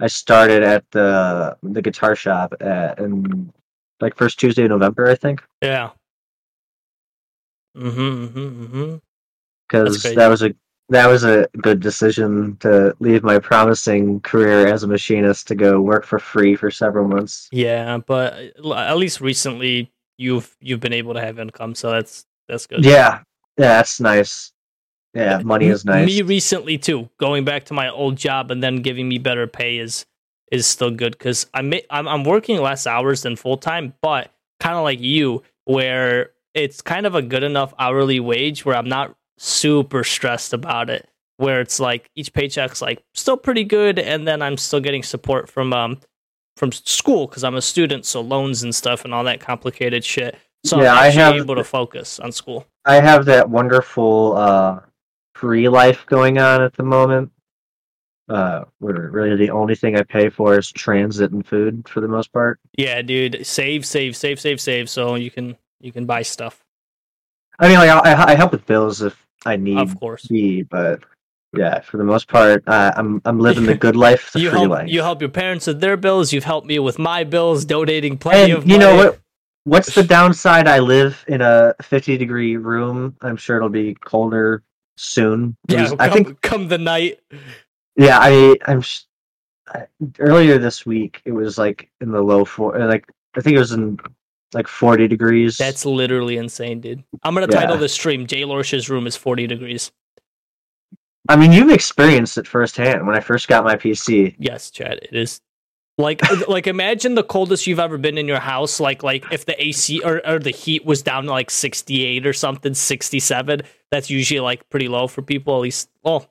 [0.00, 3.52] I started at the the guitar shop at in
[4.00, 5.42] like first Tuesday of November, I think.
[5.60, 5.90] yeah.
[7.76, 8.96] Mm-hmm, mm-hmm, mm-hmm.
[9.68, 10.52] because that was a
[10.90, 15.80] that was a good decision to leave my promising career as a machinist to go
[15.80, 17.48] work for free for several months.
[17.52, 18.34] Yeah, but
[18.74, 22.84] at least recently you've you've been able to have income, so that's that's good.
[22.84, 23.20] Yeah,
[23.56, 24.52] yeah, that's nice.
[25.14, 26.06] Yeah, money is nice.
[26.06, 29.78] Me recently too, going back to my old job and then giving me better pay
[29.78, 30.06] is
[30.50, 34.76] is still good because I'm, I'm I'm working less hours than full time, but kind
[34.76, 39.16] of like you, where it's kind of a good enough hourly wage where I'm not
[39.40, 41.08] super stressed about it.
[41.38, 45.48] Where it's like each paycheck's like still pretty good, and then I'm still getting support
[45.48, 45.98] from um
[46.58, 50.36] from school because I'm a student, so loans and stuff and all that complicated shit.
[50.66, 52.66] So Yeah, I'm have- able to focus on school.
[52.84, 54.80] I have that wonderful uh,
[55.34, 57.30] free life going on at the moment.
[58.28, 62.06] Uh, where really the only thing I pay for is transit and food for the
[62.08, 62.60] most part.
[62.76, 66.62] Yeah, dude, save, save, save, save, save, so you can you can buy stuff.
[67.58, 71.02] I mean, like I, I help with bills if I need Of course, be, but
[71.56, 74.58] yeah, for the most part, uh, I'm I'm living the good life, the you free
[74.60, 74.88] help life.
[74.88, 76.32] you help your parents with their bills.
[76.32, 78.84] You've helped me with my bills, donating plenty and of you money.
[78.84, 79.18] know what?
[79.64, 80.66] What's the downside?
[80.68, 83.14] I live in a 50 degree room.
[83.20, 84.62] I'm sure it'll be colder
[84.96, 85.56] soon.
[85.68, 86.40] Yeah, come, I think.
[86.40, 87.20] come the night.
[87.96, 88.80] Yeah, I I'm.
[88.80, 89.02] sh-
[89.68, 89.86] I-
[90.18, 92.78] Earlier this week, it was like in the low four.
[92.78, 93.06] Like
[93.36, 93.98] I think it was in
[94.52, 95.56] like 40 degrees.
[95.56, 97.04] That's literally insane, dude.
[97.22, 97.60] I'm gonna Yeah.
[97.60, 99.92] title this stream "Jay Lorsh's room is 40 degrees."
[101.28, 103.06] I mean, you've experienced it firsthand.
[103.06, 105.40] When I first got my PC, Yes, Chad, it is.
[105.98, 108.80] Like, like imagine the coldest you've ever been in your house.
[108.80, 112.32] Like, like if the AC or, or the heat was down to like 68 or
[112.32, 113.62] something, 67.
[113.90, 115.54] That's usually like pretty low for people.
[115.56, 116.26] At least, well,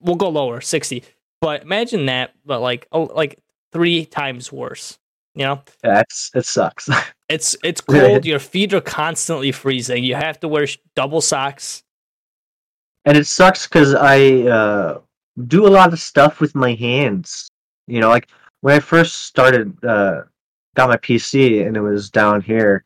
[0.00, 1.02] we'll go lower, 60.
[1.40, 3.38] But imagine that, but like, oh, like
[3.72, 4.98] three times worse.
[5.34, 6.88] You know, that's it sucks.
[7.32, 8.24] it's it's cold.
[8.26, 10.04] Your feet are constantly freezing.
[10.04, 11.82] You have to wear double socks.
[13.04, 15.00] and it sucks because I uh,
[15.46, 17.48] do a lot of stuff with my hands.
[17.86, 18.28] You know, like
[18.60, 20.22] when I first started, uh,
[20.76, 22.84] got my PC and it was down here.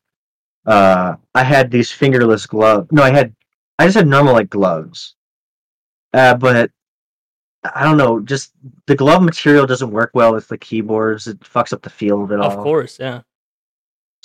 [0.64, 2.88] Uh, I had these fingerless gloves.
[2.90, 3.34] No, I had,
[3.78, 5.14] I just had normal like gloves.
[6.12, 6.70] Uh, but
[7.74, 8.52] I don't know, just
[8.86, 11.26] the glove material doesn't work well with the keyboards.
[11.26, 12.50] It fucks up the feel of it all.
[12.50, 13.20] Of course, yeah.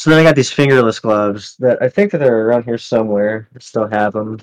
[0.01, 3.47] So then I got these fingerless gloves that I think that they're around here somewhere.
[3.55, 4.39] I still have them.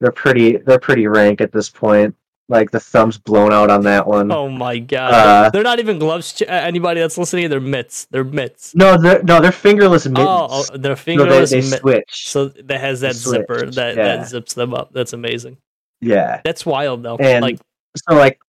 [0.00, 0.56] They're pretty.
[0.56, 2.16] They're pretty rank at this point.
[2.48, 4.32] Like the thumb's blown out on that one.
[4.32, 6.32] Oh my god, Uh, they're not even gloves.
[6.32, 8.06] Ch- anybody that's listening, they're mitts.
[8.06, 8.74] They're mitts.
[8.74, 10.26] No, they're no, they're fingerless mittens.
[10.28, 12.26] Oh, oh, they're no, they, they switch.
[12.28, 14.16] so that has that They zipper that, yeah.
[14.16, 14.92] that zips them up.
[14.92, 15.58] That's amazing.
[16.00, 17.18] yeah, That's wild though.
[17.18, 17.60] and like
[18.08, 18.40] so like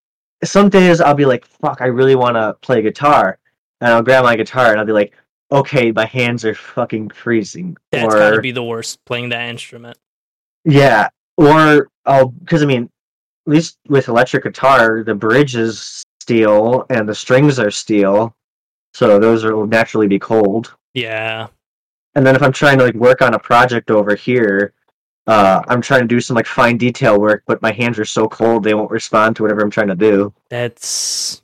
[0.43, 3.37] some days I'll be like, "Fuck, I really want to play guitar,"
[3.81, 5.13] and I'll grab my guitar and I'll be like,
[5.53, 9.97] "Okay, my hands are fucking freezing." that's or gotta be the worst playing that instrument.
[10.65, 12.89] Yeah, or I'll because I mean,
[13.47, 18.35] at least with electric guitar, the bridge is steel and the strings are steel,
[18.93, 20.73] so those are, will naturally be cold.
[20.93, 21.47] Yeah,
[22.15, 24.73] And then if I'm trying to like work on a project over here,
[25.25, 28.27] uh, I'm trying to do some like fine detail work, but my hands are so
[28.27, 30.33] cold they won't respond to whatever I'm trying to do.
[30.49, 31.41] that's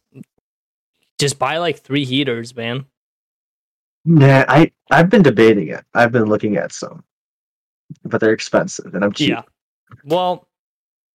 [1.18, 2.86] just buy like three heaters, man.
[4.10, 5.86] Nah, I I've been debating it.
[5.94, 7.03] I've been looking at some,
[8.03, 9.30] but they're expensive, and I'm cheap.
[9.30, 9.44] Yeah.
[10.03, 10.48] Well,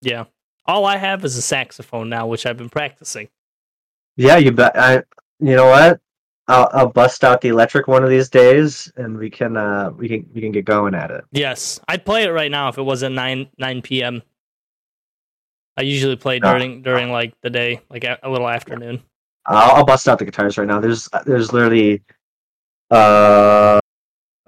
[0.01, 0.25] yeah.
[0.66, 3.29] All I have is a saxophone now, which I've been practicing.
[4.16, 4.79] Yeah, you bet.
[4.79, 5.03] I,
[5.41, 6.01] you know what?
[6.47, 10.09] I'll, I'll bust out the electric one of these days, and we can uh we
[10.09, 11.25] can we can get going at it.
[11.33, 14.23] Yes, I'd play it right now if it wasn't nine nine p.m.
[15.77, 16.53] I usually play Ah.
[16.53, 19.03] during during like the day, like a, a little afternoon.
[19.47, 20.79] I'll, I'll bust out the guitars right now.
[20.79, 22.03] There's there's literally
[22.90, 23.81] uh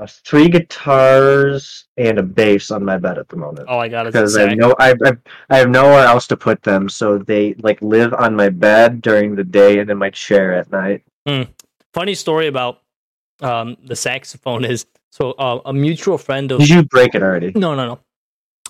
[0.09, 4.13] three guitars and a bass on my bed at the moment All I got is
[4.13, 5.13] because I have no I, I
[5.49, 9.35] I have nowhere else to put them, so they like live on my bed during
[9.37, 11.03] the day and in my chair at night.
[11.95, 12.83] Funny story about
[13.41, 17.53] um, the saxophone is so uh, a mutual friend of Did you break it already?
[17.55, 17.99] no no no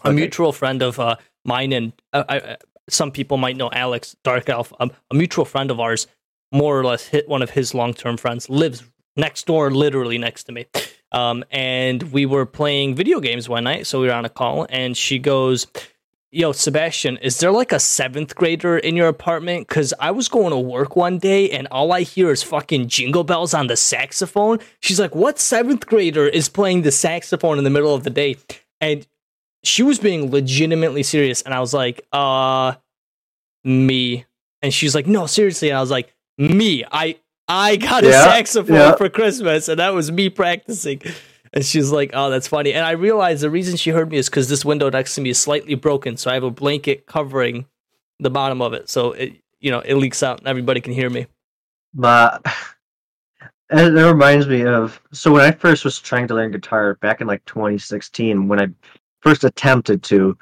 [0.05, 0.15] a Okay.
[0.15, 2.57] mutual friend of uh, mine and uh, I, I-
[2.89, 4.73] some people might know Alex Dark Elf.
[4.79, 6.07] Um, a mutual friend of ours,
[6.53, 8.85] more or less, hit one of his long term friends lives
[9.17, 10.67] next door, literally next to me.
[11.13, 14.67] Um, and we were playing video games one night, so we were on a call,
[14.71, 15.67] and she goes.
[16.33, 19.69] Yo, Sebastian, is there like a seventh grader in your apartment?
[19.69, 23.25] Because I was going to work one day and all I hear is fucking jingle
[23.25, 24.59] bells on the saxophone.
[24.81, 28.37] She's like, What seventh grader is playing the saxophone in the middle of the day?
[28.83, 29.07] And
[29.63, 31.41] she was being legitimately serious.
[31.43, 32.75] And I was like, Uh,
[33.65, 34.27] me.
[34.61, 35.71] And she's like, No, seriously.
[35.71, 36.85] And I was like, Me.
[36.91, 37.17] I
[37.49, 38.97] I got a Yeah, saxophone yeah.
[38.97, 41.01] for Christmas, and that was me practicing.
[41.53, 44.29] And she's like, "Oh, that's funny." And I realized the reason she heard me is
[44.29, 47.67] because this window next to me is slightly broken, so I have a blanket covering
[48.19, 51.09] the bottom of it, so it you know it leaks out and everybody can hear
[51.09, 51.27] me.
[51.95, 52.45] But
[53.71, 57.27] it reminds me of so when I first was trying to learn guitar back in
[57.27, 58.69] like 2016, when I
[59.23, 60.37] first attempted to,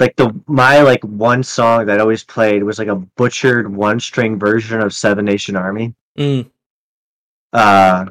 [0.00, 4.00] like the my like one song that I always played was like a butchered one
[4.00, 5.94] string version of Seven Nation Army.
[6.18, 6.50] Mm.
[7.52, 8.06] Uh,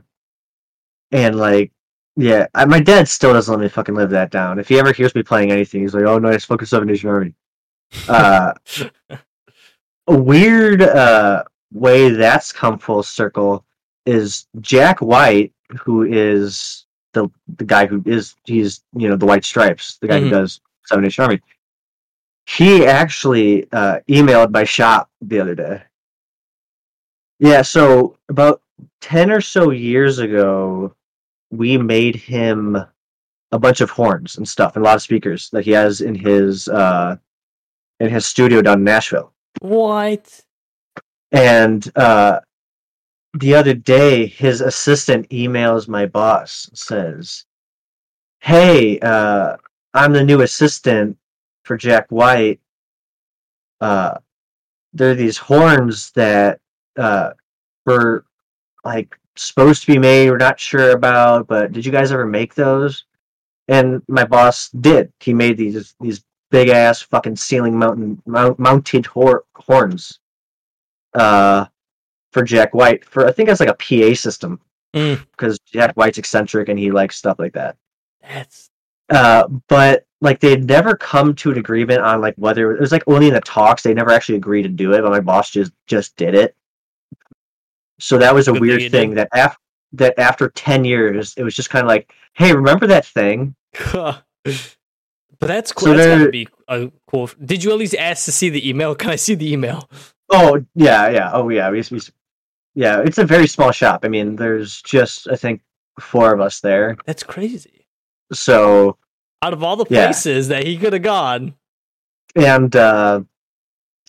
[1.12, 1.72] and like,
[2.16, 4.60] yeah, I, my dad still doesn't let me fucking live that down.
[4.60, 7.10] If he ever hears me playing anything, he's like, "Oh no, it's fucking Seven Nation
[7.10, 7.34] Army."
[8.08, 8.54] Uh,
[10.08, 13.66] a weird uh way that's come full circle
[14.06, 19.46] is Jack White, who is the the guy who is he's you know the White
[19.46, 20.24] Stripes, the guy Mhm.
[20.24, 21.42] who does Seven Nation Army.
[22.48, 25.84] He actually uh, emailed my shop the other day.
[27.42, 28.62] Yeah, so about
[29.02, 30.94] ten or so years ago,
[31.50, 32.78] we made him
[33.52, 36.14] a bunch of horns and stuff and a lot of speakers that he has in
[36.14, 37.18] his uh,
[38.00, 39.34] in his studio down in Nashville.
[39.60, 40.40] What?
[41.32, 42.42] And uh,
[43.34, 47.46] the other day, his assistant emails my boss says,
[48.42, 49.58] "Hey, uh,
[49.96, 51.18] I'm the new assistant
[51.64, 52.60] for Jack White.
[53.82, 54.20] Uh,
[54.94, 56.61] there are these horns that
[56.98, 57.32] uh,
[57.86, 58.26] were
[58.84, 60.30] like supposed to be made.
[60.30, 63.06] We're not sure about, but did you guys ever make those?"
[63.68, 65.12] And my boss did.
[65.20, 70.20] He made these these big ass fucking ceiling mountain mount, mounted hor- horns
[71.14, 71.66] uh
[72.34, 74.60] for Jack White for I think it's like a PA system
[74.94, 75.26] Mm.
[75.32, 77.78] because Jack White's eccentric and he likes stuff like that.
[78.22, 78.70] That's
[79.10, 83.04] Uh, but like they'd never come to an agreement on like whether it was like
[83.08, 83.84] only in the talks.
[83.84, 86.56] They never actually agreed to do it, but my boss just just did it.
[88.02, 89.58] So that was a Good weird thing that after
[89.94, 93.56] that after ten years, it was just kind of like, hey, remember that thing?
[93.94, 94.24] but
[95.40, 95.88] that's cool.
[95.90, 97.30] So that's gotta be uh, cool.
[97.44, 98.96] Did you at least ask to see the email?
[99.02, 99.90] Can I see the email?
[100.30, 101.30] Oh yeah, yeah.
[101.34, 101.70] Oh yeah.
[101.70, 102.00] We, we
[102.74, 103.02] yeah.
[103.02, 104.02] It's a very small shop.
[104.04, 105.62] I mean, there's just I think
[106.00, 106.98] four of us there.
[107.06, 107.86] That's crazy.
[108.32, 108.98] So
[109.42, 110.06] Out of all the Yeah.
[110.06, 111.56] places that he could have gone,
[112.36, 113.22] and uh,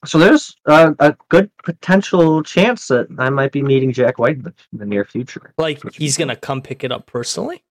[0.05, 4.43] so there's a, a good potential chance that I might be meeting Jack White in
[4.43, 5.55] the, in the near future.
[5.59, 7.63] like he's gonna come pick it up personally.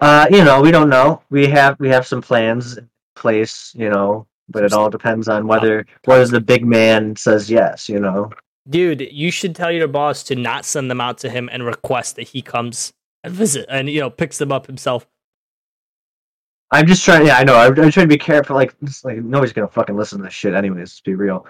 [0.00, 1.22] Uh, you know, we don't know.
[1.30, 3.72] We have we have some plans in place.
[3.76, 7.88] You know, but it all depends on whether whether the big man says yes.
[7.88, 8.30] You know.
[8.68, 12.16] Dude, you should tell your boss to not send them out to him and request
[12.16, 12.92] that he comes
[13.24, 15.06] and visit and you know picks them up himself.
[16.72, 17.26] I'm just trying.
[17.26, 17.54] Yeah, I know.
[17.56, 18.56] I'm, I'm trying to be careful.
[18.56, 18.74] Like,
[19.04, 20.78] like nobody's gonna fucking listen to this shit, anyways.
[20.80, 21.46] Let's be real.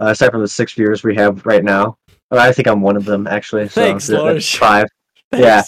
[0.00, 1.96] Uh, aside from the six viewers we have right now,
[2.30, 3.68] I think I'm one of them actually.
[3.68, 4.54] So Thanks, that- that's Lars.
[4.54, 4.88] Five.
[5.36, 5.62] Yeah.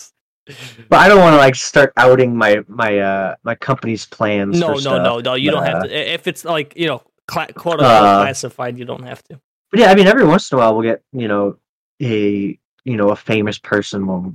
[0.88, 4.58] But I don't want to like start outing my my uh my company's plans.
[4.58, 5.02] No, for no, stuff.
[5.02, 5.34] no, no.
[5.34, 6.14] You don't have to.
[6.14, 9.40] If it's like you know, cla- quote unquote Uh, classified, you don't have to.
[9.70, 11.56] But yeah, I mean, every once in a while we'll get you know
[12.00, 14.34] a you know a famous person will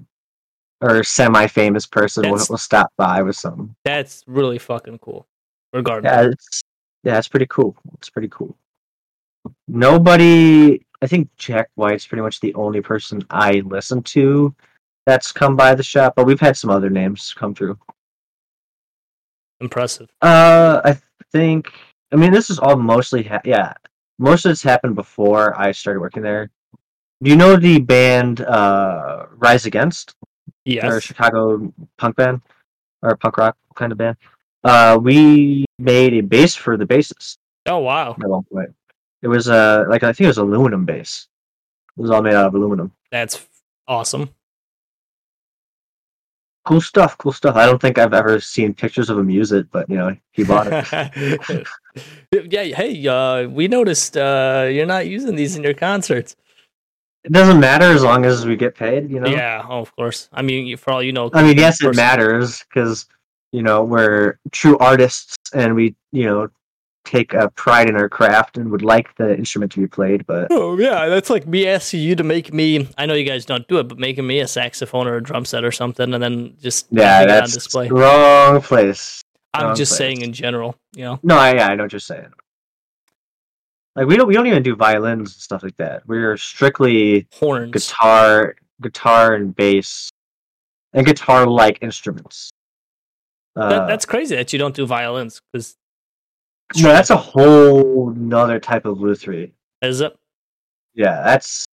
[0.84, 3.74] or semi-famous person will, will stop by with something.
[3.86, 5.26] That's really fucking cool.
[5.72, 6.62] Regardless, Yeah, it's
[7.04, 7.76] yeah, it's pretty cool.
[7.96, 8.56] It's pretty cool.
[9.68, 14.54] Nobody, I think Jack White's pretty much the only person I listen to
[15.06, 17.78] that's come by the shop, but we've had some other names come through.
[19.62, 20.10] impressive.
[20.22, 20.98] Uh, I
[21.32, 21.72] think.
[22.12, 23.74] I mean, this is all mostly ha- yeah.
[24.20, 26.52] Most of it's happened before I started working there.
[27.24, 30.14] Do you know the band uh, Rise Against?
[30.66, 31.04] Or Yes.
[31.04, 32.42] Chicago punk band
[33.02, 34.18] or punk rock kind of band.
[34.64, 38.74] Uh, we made a bass for the bassist Oh wow, at one point.
[39.22, 41.28] It was uh like I think it was aluminum bass.
[41.98, 42.92] It was all made out of aluminum.
[43.12, 43.46] that's
[43.88, 44.30] awesome.
[46.66, 47.58] Cool stuff, cool stuff.
[47.58, 50.46] I don't think I've ever seen pictures of him use it, but you know, he
[50.46, 51.68] bought it.
[52.32, 52.64] yeah.
[52.76, 56.38] Hey, uh, we noticed uh, you're not using these in your concerts.
[57.24, 59.30] It doesn't matter as long as we get paid, you know.
[59.30, 59.66] Yeah.
[59.68, 60.30] Oh, of course.
[60.34, 61.30] I mean, for all you know.
[61.34, 63.06] I mean, yes, it person- matters because
[63.52, 66.50] you know we're true artists and we you know
[67.06, 70.48] take a pride in our craft and would like the instrument to be played, but
[70.52, 72.88] Oh yeah, that's like me asking you to make me.
[72.98, 75.46] I know you guys don't do it, but making me a saxophone or a drum
[75.46, 77.90] set or something, and then just yeah, having it on that's display.
[77.90, 79.22] wrong place.
[79.54, 79.98] I'm wrong just place.
[79.98, 81.20] saying in general, you know.
[81.24, 82.32] No, I, yeah, I know what you're saying.
[83.96, 86.08] Like we don't we don't even do violins and stuff like that.
[86.08, 87.72] We're strictly Horns.
[87.72, 90.10] guitar, guitar and bass,
[90.94, 92.50] and guitar like instruments.
[93.56, 95.76] Uh, That, that's crazy that you don't do violins because
[96.78, 99.52] no, that's a whole nother type of lutherie.
[99.84, 100.18] is it?
[100.96, 101.66] Yeah, that's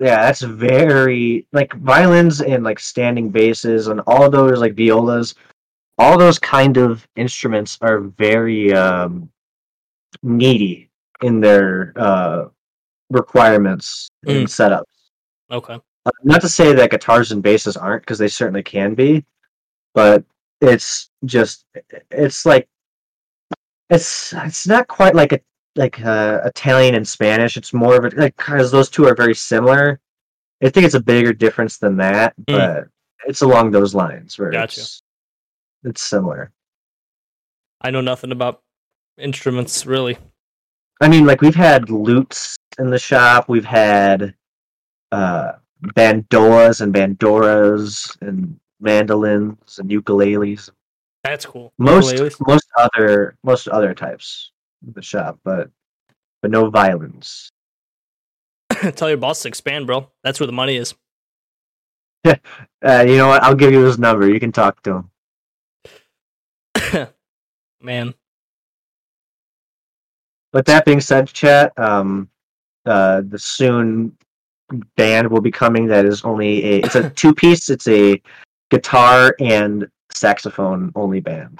[0.00, 5.34] yeah, that's very like violins and like standing basses and all those like violas,
[5.96, 9.30] all those kind of instruments are very um,
[10.22, 10.89] needy
[11.22, 12.44] in their uh,
[13.10, 14.84] requirements and setups.
[15.50, 15.78] Okay.
[16.06, 19.24] Uh, not to say that guitars and basses aren't, because they certainly can be,
[19.94, 20.24] but
[20.60, 21.64] it's just
[22.10, 22.68] it's like
[23.90, 25.40] it's it's not quite like a
[25.76, 27.56] like uh, Italian and Spanish.
[27.56, 30.00] It's more of a like because those two are very similar.
[30.62, 32.56] I think it's a bigger difference than that, Mm.
[32.56, 32.84] but
[33.26, 34.80] it's along those lines where Gotcha.
[34.80, 35.02] it's
[35.84, 36.52] it's similar.
[37.80, 38.62] I know nothing about
[39.18, 40.18] instruments really.
[41.00, 43.48] I mean, like we've had lutes in the shop.
[43.48, 44.34] We've had
[45.12, 45.52] uh,
[45.82, 50.70] bandolas and bandoras and mandolins and ukuleles.
[51.24, 51.72] That's cool.
[51.78, 52.36] Most Ukuleles?
[52.46, 54.52] most other most other types
[54.86, 55.70] in the shop, but
[56.42, 57.50] but no violins.
[58.94, 60.10] Tell your boss to expand, bro.
[60.22, 60.94] That's where the money is.
[62.82, 63.42] Uh, you know what?
[63.42, 64.26] I'll give you his number.
[64.26, 65.04] You can talk to
[66.86, 67.08] him.
[67.82, 68.14] Man.
[70.52, 72.28] But that being said, chat, um,
[72.86, 74.16] uh, the soon
[74.96, 75.86] band will be coming.
[75.86, 77.68] That is only a it's a two piece.
[77.70, 78.20] It's a
[78.70, 81.58] guitar and saxophone only band.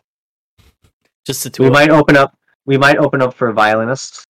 [1.26, 2.36] Just the two We might open up.
[2.66, 4.24] We might open up for a violinist.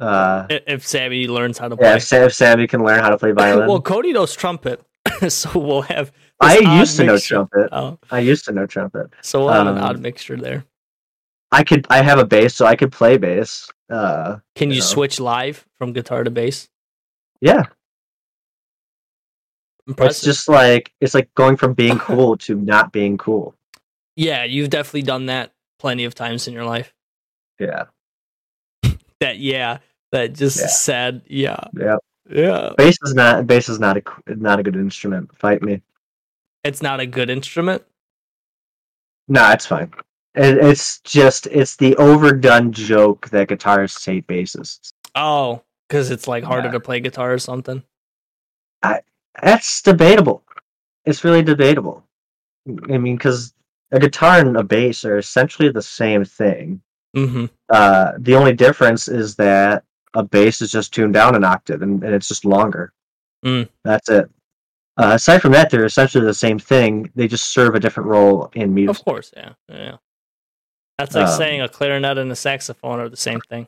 [0.00, 1.96] Uh, if Sammy learns how to yeah, play.
[1.96, 3.68] if, Sam, if Sammy can learn how to play violin.
[3.68, 4.82] well, Cody knows trumpet,
[5.28, 6.10] so we'll have.
[6.40, 7.68] I used to know trumpet.
[7.70, 9.10] Oh, I used to know trumpet.
[9.20, 10.64] so we'll have an Um, odd mixture there.
[11.52, 11.86] I could.
[11.90, 13.70] I have a bass, so I could play bass.
[13.90, 14.86] Uh, Can you you know.
[14.86, 16.68] switch live from guitar to bass?
[17.40, 17.64] yeah,
[19.86, 20.10] Impressive.
[20.10, 23.54] it's just like it's like going from being cool to not being cool.
[24.16, 26.94] yeah, you've definitely done that plenty of times in your life.
[27.58, 27.84] Yeah,
[29.20, 29.78] That yeah,
[30.12, 30.66] that just Yeah.
[30.68, 31.22] sad.
[31.26, 31.96] Yeah, yeah.
[32.30, 32.70] yeah.
[32.78, 33.46] Bass is not.
[33.46, 35.36] Bass is not a not a good instrument.
[35.36, 35.82] Fight me.
[36.64, 37.82] It's not a good instrument.
[39.28, 39.92] No, it's fine.
[40.34, 44.92] It, it's just it's the overdone joke that guitarists hate bassists.
[45.14, 46.72] Oh, because it's like harder Yeah.
[46.72, 47.82] to play guitar or something.
[49.40, 50.42] That's debatable.
[51.06, 52.04] It's really debatable.
[52.90, 53.54] I mean, because
[53.90, 56.82] a guitar and a bass are essentially the same thing.
[57.16, 57.46] Mm-hmm.
[57.72, 59.84] Uh, the only difference is that
[60.14, 62.92] a bass is just tuned down an octave and, and it's just longer.
[63.44, 63.68] Mm.
[63.84, 64.30] That's it.
[64.98, 67.10] Uh, aside from that, they're essentially the same thing.
[67.14, 68.98] They just serve a different role in music.
[68.98, 69.96] Of course, yeah, yeah.
[70.98, 73.66] That's like Um, saying a clarinet and a saxophone are the same thing,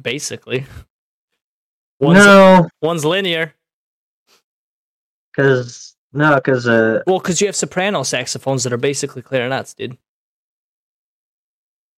[0.00, 0.66] basically.
[2.00, 3.54] One's No, one's linear.
[5.32, 9.96] because no, because uh, Well, because you have soprano saxophones that are basically clarinets, dude.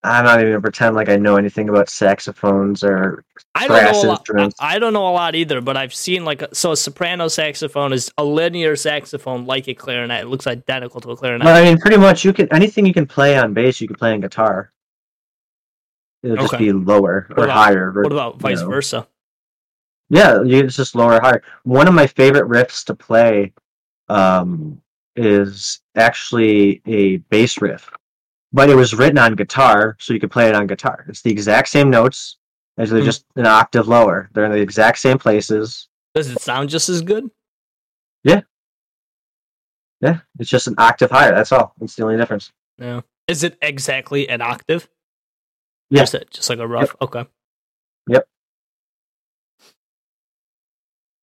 [0.04, 3.24] I'm not even gonna pretend like I know anything about saxophones or
[3.54, 4.18] I don't Brass know a lot.
[4.20, 4.56] instruments.
[4.60, 7.92] I don't know a lot either, but I've seen like a, so a soprano saxophone
[7.94, 10.22] is a linear saxophone like a clarinet.
[10.24, 11.44] It looks identical to a clarinet.
[11.46, 13.96] But I mean, pretty much you can anything you can play on bass, you can
[13.96, 14.72] play on guitar.
[16.22, 17.92] It'll just be lower or What about- higher.
[17.94, 18.68] or, what about vice know.
[18.68, 19.08] versa?
[20.10, 21.42] Yeah, it's just lower or higher.
[21.64, 23.52] One of my favorite riffs to play
[24.08, 24.80] um,
[25.16, 27.90] is actually a bass riff,
[28.54, 31.04] but it was written on guitar, so you could play it on guitar.
[31.08, 32.38] It's the exact same notes,
[32.78, 33.04] as they're Hmm.
[33.06, 34.30] just an octave lower.
[34.32, 35.88] They're in the exact same places.
[36.14, 37.30] Does it sound just as good?
[38.22, 38.42] Yeah,
[40.00, 41.34] Yeah, it's just an octave higher.
[41.34, 41.74] That's all.
[41.80, 42.52] It's the only difference.
[42.78, 43.00] Yeah.
[43.26, 44.88] Is it exactly an octave?
[45.90, 46.04] Yeah.
[46.04, 46.94] Just, like a rough.
[47.00, 47.26] Okay.
[48.08, 48.28] Yep.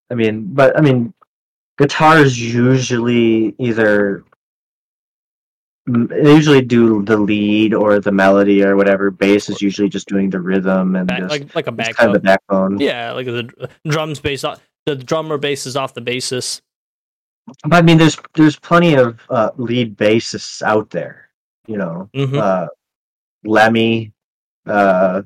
[0.10, 1.14] I mean, but I mean,
[1.78, 4.24] guitar is usually either
[5.88, 9.10] they usually do the lead or the melody or whatever.
[9.10, 12.10] Bass is usually just doing the rhythm and Back, just like like a it's kind
[12.10, 12.78] of the backbone.
[12.78, 12.80] backbone.
[12.80, 16.62] Yeah, like the drums based off the drummer bass is off the bassist.
[17.64, 21.30] But I mean, there's there's plenty of uh, lead bassists out there.
[21.68, 22.68] You know, hmm uh,
[23.44, 24.14] Lemmy.
[24.66, 25.24] Uh,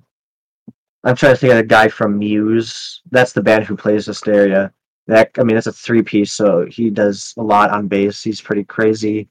[1.03, 3.01] I'm trying to think of the guy from Muse.
[3.11, 4.71] That's the band who plays Hysteria.
[5.07, 8.23] That I mean, it's a three piece, so he does a lot on bass.
[8.23, 9.27] He's pretty crazy.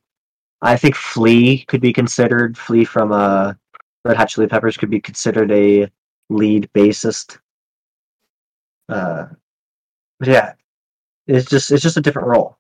[0.63, 2.57] I think Flea could be considered.
[2.57, 3.55] Flea from uh,
[4.05, 5.91] Red Hot Chili Peppers could be considered a
[6.31, 7.39] lead bassist.
[8.89, 9.27] Uh,
[10.19, 10.53] but yeah,
[11.27, 12.59] it's just it's just a different role.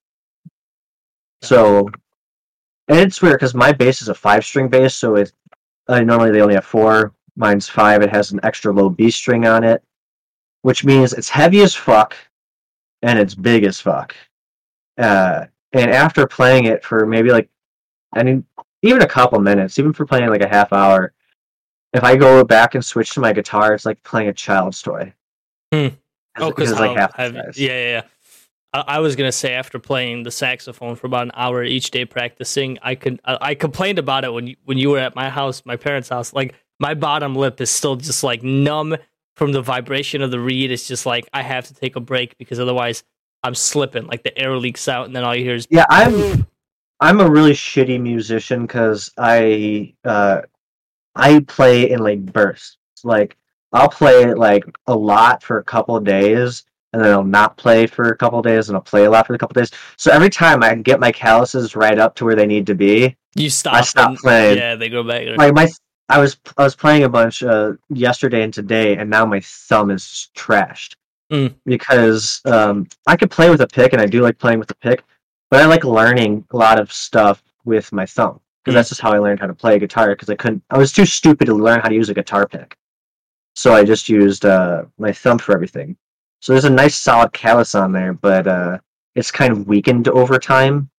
[1.42, 1.88] So,
[2.88, 5.32] and it's weird because my bass is a five string bass, so it
[5.88, 7.12] uh, normally they only have four.
[7.36, 8.02] Mine's five.
[8.02, 9.82] It has an extra low B string on it,
[10.62, 12.14] which means it's heavy as fuck
[13.02, 14.14] and it's big as fuck.
[14.96, 17.48] Uh, and after playing it for maybe like,
[18.14, 18.44] I mean,
[18.82, 21.12] even a couple minutes, even for playing like a half hour,
[21.92, 25.12] if I go back and switch to my guitar, it's like playing a child's toy.
[25.72, 25.88] Hmm.
[26.36, 27.52] Oh, because like half the.
[27.56, 28.02] Yeah, yeah, yeah.
[28.72, 32.04] I, I was gonna say after playing the saxophone for about an hour each day
[32.04, 35.30] practicing, I could I, I complained about it when you, when you were at my
[35.30, 36.32] house, my parents' house.
[36.32, 38.96] Like my bottom lip is still just like numb
[39.36, 40.70] from the vibration of the reed.
[40.72, 43.04] It's just like I have to take a break because otherwise
[43.44, 44.06] I'm slipping.
[44.06, 46.46] Like the air leaks out, and then all you hear is Yeah, I'm
[47.00, 50.42] I'm a really shitty musician because I uh
[51.14, 52.78] I play in like bursts.
[53.04, 53.36] Like
[53.72, 57.86] I'll play like a lot for a couple of days and then I'll not play
[57.86, 59.70] for a couple of days and I'll play a lot for a couple days.
[59.96, 63.16] So every time I get my calluses right up to where they need to be,
[63.34, 63.74] you stop.
[63.74, 64.58] I stop and- playing.
[64.58, 65.26] Yeah, they go back.
[65.36, 65.68] like my
[66.08, 69.90] I was I was playing a bunch uh, yesterday and today, and now my thumb
[69.90, 70.94] is trashed
[71.32, 71.54] Mm.
[71.64, 74.74] because um, I could play with a pick, and I do like playing with a
[74.74, 75.02] pick,
[75.54, 78.74] but I like learning a lot of stuff with my thumb because Mm.
[78.74, 80.08] that's just how I learned how to play guitar.
[80.08, 82.76] Because I couldn't, I was too stupid to learn how to use a guitar pick,
[83.54, 85.96] so I just used uh, my thumb for everything.
[86.40, 88.78] So there's a nice solid callus on there, but uh,
[89.14, 90.90] it's kind of weakened over time.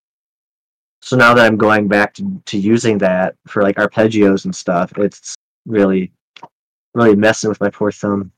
[1.02, 4.98] So now that I'm going back to, to using that for like arpeggios and stuff,
[4.98, 6.14] it's really,
[6.94, 8.32] really messing with my poor thumb.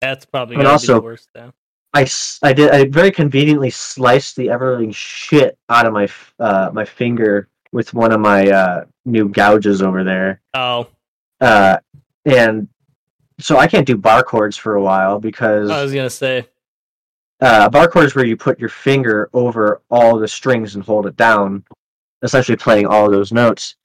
[0.00, 1.28] That's probably gonna be also- the worst.
[1.34, 1.52] Then.
[1.96, 2.06] I,
[2.42, 6.08] I did I very conveniently sliced the everling shit out of my
[6.38, 10.88] uh, my finger with one of my uh, new gouges over there, Oh,
[11.40, 11.76] uh,
[12.24, 12.68] and
[13.38, 16.46] so I can't do bar chords for a while because I was gonna say.
[17.40, 21.06] uh, bar chord is where you put your finger over all the strings and hold
[21.06, 21.64] it down,
[22.22, 23.76] essentially playing all those notes.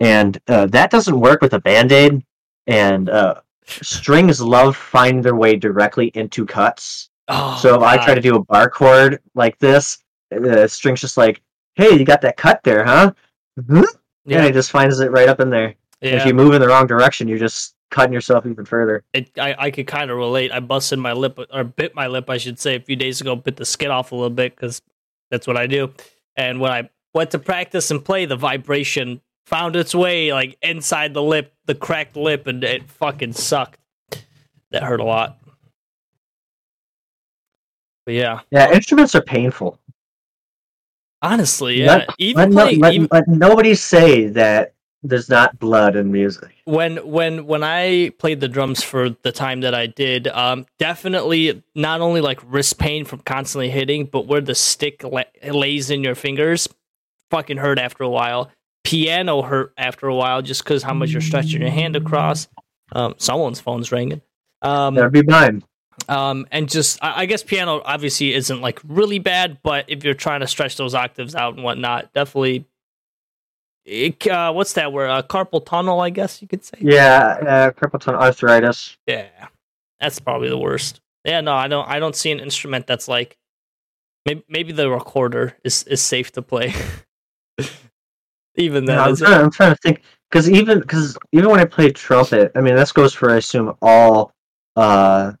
[0.00, 2.24] And uh, that doesn't work with a band aid.
[2.66, 7.10] And uh, strings love finding their way directly into cuts.
[7.28, 9.98] Oh, so if I try to do a bar chord like this,
[10.30, 11.40] the string's just like,
[11.74, 13.12] "Hey, you got that cut there, huh?"
[13.58, 13.78] Mhm.
[13.78, 13.86] And
[14.26, 15.74] yeah, it just finds it right up in there.
[16.00, 16.16] yeah.
[16.16, 19.04] If you move in the wrong direction, you're just cutting yourself even further.
[19.12, 20.50] it, I, I could kind of relate.
[20.52, 23.36] I busted my lip or bit my lip, I should say, a few days ago.
[23.36, 24.82] Bit the skin off a little bit because
[25.30, 25.92] that's what I do.
[26.36, 31.14] And when I went to practice and play, the vibration found its way like inside
[31.14, 33.78] the lip, the cracked lip, and it fucking sucked.
[34.72, 35.38] That hurt a lot.
[38.06, 39.78] But yeah, Yeah, instruments are painful.
[41.22, 41.96] honestly, yeah.
[41.96, 44.72] Let- even Let, no, playing, let, even, let nobody say that
[45.02, 46.50] there's not blood in music.
[46.64, 51.62] when when when I played the drums for the time that I did, um, definitely
[51.74, 56.02] not only like wrist pain from constantly hitting, but where the stick la- lays in
[56.02, 56.68] your fingers,
[57.30, 58.50] fucking hurt after a while.
[58.82, 62.48] Piano hurt after a while just because how much you're stretching your hand across.
[62.92, 64.20] Um, someone's phone's ringing.
[64.62, 65.64] Um, That'd be mine.
[66.08, 70.14] Um, and just I, I guess piano obviously isn't like really bad, but if you're
[70.14, 72.66] trying to stretch those octaves out and whatnot, definitely.
[73.84, 75.10] It, uh, what's that word?
[75.10, 76.78] Uh, carpal tunnel, I guess you could say.
[76.80, 78.96] Yeah, uh, carpal tunnel arthritis.
[79.06, 79.28] Yeah,
[80.00, 81.00] that's probably the worst.
[81.24, 81.88] Yeah, no, I don't.
[81.88, 83.36] I don't see an instrument that's like
[84.26, 86.74] maybe maybe the recorder is is safe to play.
[88.56, 91.64] Even then, Yeah, I'm, trying, I'm trying to think because even because even when I
[91.64, 94.32] play trumpet, I mean this goes for I assume all
[94.76, 95.32] uh,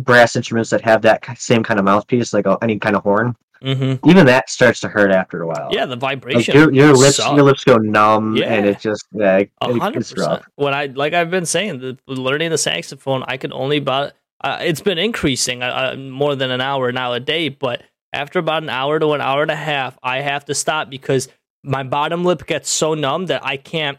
[0.00, 3.36] brass instruments that have that same kind of mouthpiece, like uh, any kind of horn.
[3.62, 3.98] Mhm.
[4.06, 5.68] Even that starts to hurt after a while.
[5.72, 6.54] yeah, the like vibration.
[6.54, 7.34] your your lips suck.
[7.34, 10.40] your lips go numb, and it just yeah, it, A it- hundred it's rough.
[10.40, 10.52] percent.
[10.56, 14.12] When I like I've been saying, the, learning the saxophone, I could only about
[14.44, 17.82] uh, it's been increasing uh, more than an hour now a day, but
[18.12, 21.28] after about an hour to an hour and a half, I have to stop because
[21.64, 23.98] my bottom lip gets so numb that I can't.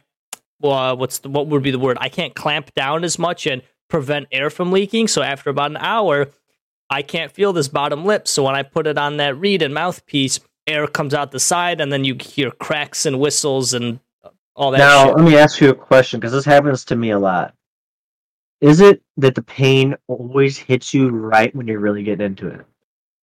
[0.59, 1.97] Well, uh, what's the, what would be the word?
[1.99, 5.07] I can't clamp down as much and prevent air from leaking.
[5.07, 6.27] So after about an hour,
[6.89, 8.27] I can't feel this bottom lip.
[8.27, 11.79] So when I put it on that reed and mouthpiece, air comes out the side,
[11.81, 13.99] and then you hear cracks and whistles and
[14.55, 15.15] all that Now shit.
[15.17, 17.53] let me ask you a question because this happens to me a lot.
[18.59, 22.65] Is it that the pain always hits you right when you're really getting into it?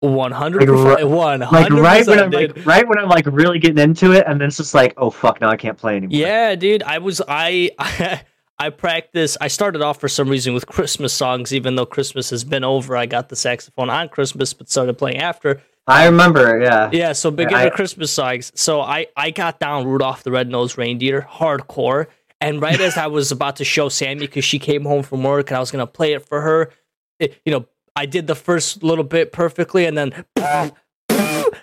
[0.01, 1.51] One hundred Like, percent.
[1.51, 2.57] Like hundred right when I'm percent.
[2.57, 5.11] like right when I'm like really getting into it, and then it's just like, oh
[5.11, 6.13] fuck, now I can't play anymore.
[6.21, 6.83] Yeah, dude.
[6.83, 8.23] I was I I
[8.71, 9.37] practice.
[9.41, 12.97] I started off for some reason with Christmas songs, even though Christmas has been over.
[12.97, 15.61] I got the saxophone on Christmas, but started playing after.
[15.87, 16.61] I remember.
[16.63, 18.51] Yeah, Yeah, so beginner I- Christmas songs.
[18.55, 22.07] So I I got down Rudolph the Red-Nosed Reindeer hardcore,
[22.41, 25.51] and right as I was about to show Sammy because she came home from work
[25.51, 26.71] and I was gonna play it for her,
[27.19, 27.67] it- you know,
[27.97, 30.25] I did the first little bit perfectly, and then.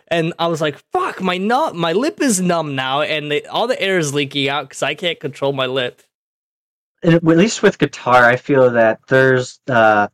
[0.08, 3.66] And I was like, "Fuck, my nut, my lip is numb now, and the, all
[3.68, 6.02] the air is leaking out because I can't control my lip."
[7.04, 10.08] At least with guitar, I feel that there's uh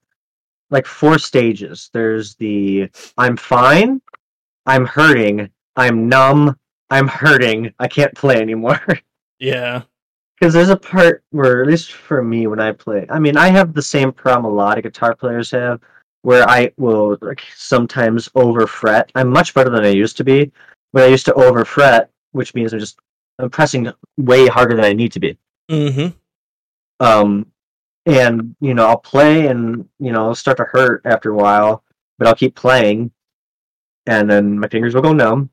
[0.70, 1.90] like four stages.
[1.94, 4.02] There's the I'm fine,
[4.66, 6.58] I'm hurting, I'm numb,
[6.90, 8.82] I'm hurting, I can't play anymore.
[9.40, 9.84] Yeah,
[10.40, 13.50] Because there's a part where, at least for me, when I play, I mean, I
[13.50, 15.80] have the same problem a lot of guitar players have,
[16.24, 19.12] where I will like sometimes over fret.
[19.14, 20.52] I'm much better than I used to be,
[20.92, 22.98] but I used to over fret, which means I'm just
[23.38, 25.38] I'm pressing way harder than I need to be.
[25.70, 26.18] Mm-hmm.
[27.00, 27.48] Um,
[28.06, 31.84] and you know I'll play and you know it'll start to hurt after a while,
[32.18, 33.12] but I'll keep playing,
[34.06, 35.50] and then my fingers will go numb,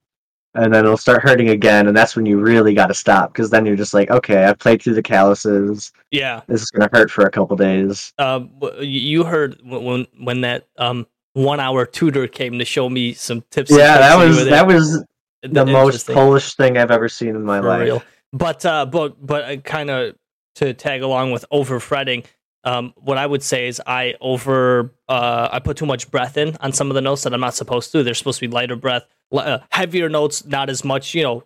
[0.55, 3.51] and then it'll start hurting again, and that's when you really got to stop because
[3.51, 5.93] then you're just like, okay, I've played through the calluses.
[6.13, 6.43] Yeah.
[6.47, 8.13] This is gonna hurt for a couple days.
[8.19, 8.51] Um,
[8.81, 13.73] you heard when when- that um one hour tutor came to show me some tips.
[13.73, 15.05] Yeah, that was that was
[15.43, 16.07] the most.
[16.07, 17.83] Polish thing I've ever seen in my for life.
[17.83, 18.03] real.
[18.33, 20.15] But uh, but but I kind of
[20.57, 22.25] to tag along with over fretting.
[22.65, 26.57] Um, what I would say is I over uh, I put too much breath in
[26.61, 28.03] on some of the notes that I'm not supposed to.
[28.03, 31.15] They're supposed to be lighter breath, uh, heavier notes, not as much.
[31.15, 31.45] You know,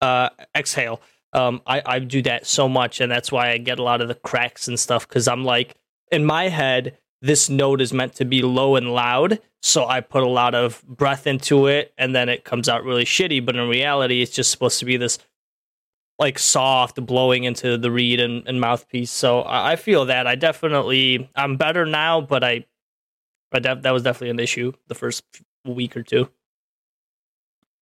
[0.00, 1.02] uh, exhale.
[1.34, 4.08] Um, I I do that so much, and that's why I get a lot of
[4.08, 5.06] the cracks and stuff.
[5.06, 5.74] Because I'm like
[6.10, 10.22] in my head, this note is meant to be low and loud, so I put
[10.22, 13.44] a lot of breath into it, and then it comes out really shitty.
[13.44, 15.18] But in reality, it's just supposed to be this
[16.18, 19.10] like soft blowing into the reed and, and mouthpiece.
[19.10, 22.66] So I, I feel that I definitely I'm better now, but I,
[23.52, 25.24] I def- that was definitely an issue the first
[25.64, 26.28] week or two.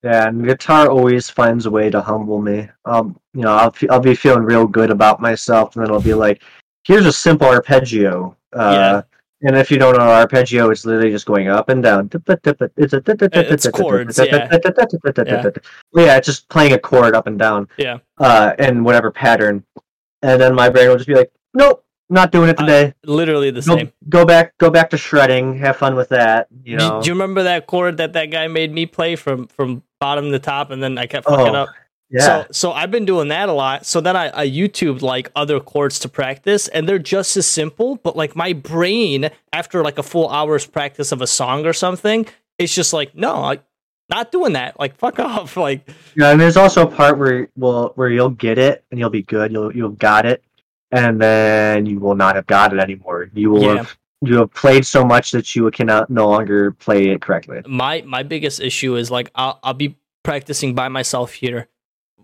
[0.02, 2.68] Yeah, and guitar always finds a way to humble me.
[2.84, 6.00] Um, you know, I'll fe- I'll be feeling real good about myself, and then I'll
[6.00, 6.42] be like,
[6.84, 9.02] "Here's a simple arpeggio." Uh,
[9.44, 12.08] And if you don't know arpeggio, it's literally just going up and down.
[12.12, 14.48] It's a It's chords, yeah.
[15.94, 17.68] Yeah, it's just playing a chord up and down.
[17.76, 17.98] Yeah.
[18.18, 19.64] Uh, in whatever pattern,
[20.22, 22.94] and then my brain will just be like, "Nope, not doing it today.
[23.04, 23.92] Literally the Go, same.
[24.08, 25.58] go back, go back to shredding.
[25.58, 27.02] Have fun with that." You Do, know.
[27.02, 30.38] do you remember that chord that that guy made me play from from bottom to
[30.38, 31.68] top, and then I kept fucking Oh, up?
[32.12, 32.20] Yeah.
[32.20, 33.86] So so I've been doing that a lot.
[33.86, 37.96] So then I, I YouTubed like other chords to practice, and they're just as simple.
[37.96, 42.26] But like my brain, after like a full hour's practice of a song or something,
[42.58, 43.60] it's just like no, I
[44.10, 44.78] not doing that.
[44.78, 45.56] Like fuck off.
[45.56, 49.10] Like Yeah, and there's also a part where well where you'll get it and you'll
[49.10, 49.50] be good.
[49.52, 50.42] You'll you'll got it,
[50.90, 53.30] and then you will not have got it anymore.
[53.32, 53.76] You will Yeah.
[53.78, 57.60] have you have played so much that you cannot no longer play it correctly.
[57.66, 61.66] my my biggest issue is like I'll I'll be practicing by myself here,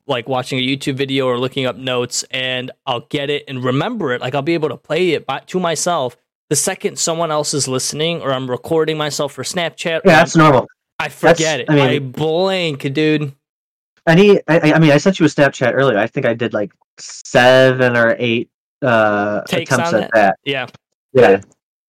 [0.08, 4.12] like watching a YouTube video or looking up notes, and I'll get it and remember
[4.12, 4.20] it.
[4.20, 6.16] Like I'll be able to play it by, to myself.
[6.50, 10.36] The second someone else is listening, or I'm recording myself for Snapchat, Yeah, I'm- that's
[10.36, 10.66] normal.
[10.98, 11.70] I forget it.
[11.70, 13.32] I mean, I, blank, dude.
[14.06, 15.96] Any, I, I mean, I sent you a Snapchat earlier.
[15.98, 18.50] I think I did like seven or eight
[18.82, 20.38] uh Takes attempts at that.
[20.44, 20.66] Yeah,
[21.12, 21.40] Yeah,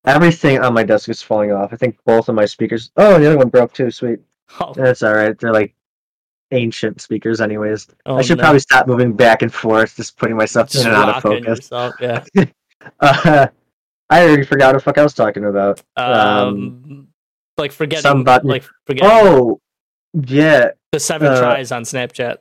[0.06, 1.72] everything on my desk is falling off.
[1.74, 2.92] I think both of my speakers.
[2.98, 3.90] Oh, the other one broke too.
[3.92, 4.20] Sweet.
[4.60, 5.38] oh, That's all right.
[5.38, 5.74] They're like
[6.52, 7.88] ancient speakers, anyways.
[8.06, 8.44] oh, I should no.
[8.44, 11.46] probably stop moving back and forth, just putting myself just in and out of focus.
[11.46, 11.96] yourself.
[12.00, 12.24] Yeah.
[13.02, 13.48] Uh,
[14.10, 15.84] I already forgot what the fuck I was talking about.
[15.98, 17.10] Um,
[17.58, 19.60] like forgetting, some button- like forgetting Oh,
[20.14, 22.38] yeah, the seven uh, tries on Snapchat.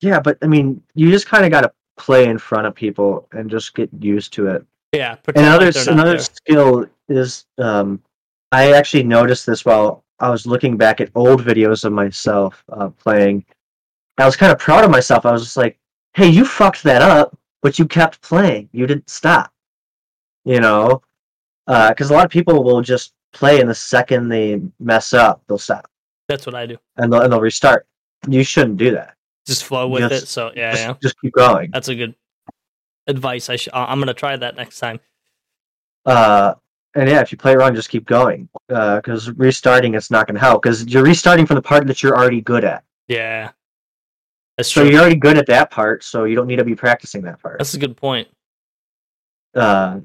[0.00, 3.28] yeah, but I mean, you just kind of got to play in front of people
[3.30, 4.66] and just get used to it.
[4.92, 8.02] Yeah, Another like another skill is um,
[8.50, 12.88] I actually noticed this while I was looking back at old videos of myself uh,
[12.90, 13.44] playing.
[14.18, 15.26] I was kind of proud of myself.
[15.26, 15.78] I was just like,
[16.14, 18.68] "Hey, you fucked that up, but you kept playing.
[18.72, 19.52] You didn't stop."
[20.44, 21.02] You know,
[21.66, 25.58] because a lot of people will just play, and the second they mess up, they'll
[25.58, 25.90] stop
[26.28, 26.76] That's what I do.
[26.96, 27.86] and they'll, and they'll restart.
[28.28, 29.16] You shouldn't do that.
[29.46, 30.26] Just flow with Just- it.
[30.28, 30.94] So yeah, just, yeah.
[31.02, 31.70] just keep going.
[31.72, 32.14] That's a good
[33.06, 33.50] advice.
[33.50, 35.00] I sh- I'm gonna try that next time.
[36.06, 36.54] Uh,
[36.94, 38.48] and yeah, if you play wrong, just keep going.
[38.68, 40.62] Because restarting, it's not going to help.
[40.62, 42.84] Because you're restarting from the part that you're already good at.
[43.08, 43.50] Yeah,
[44.56, 44.84] that's true.
[44.84, 47.40] So you're already good at that part, so you don't need to be practicing that
[47.40, 47.58] part.
[47.58, 48.28] That's a good point.
[49.54, 50.00] Uh,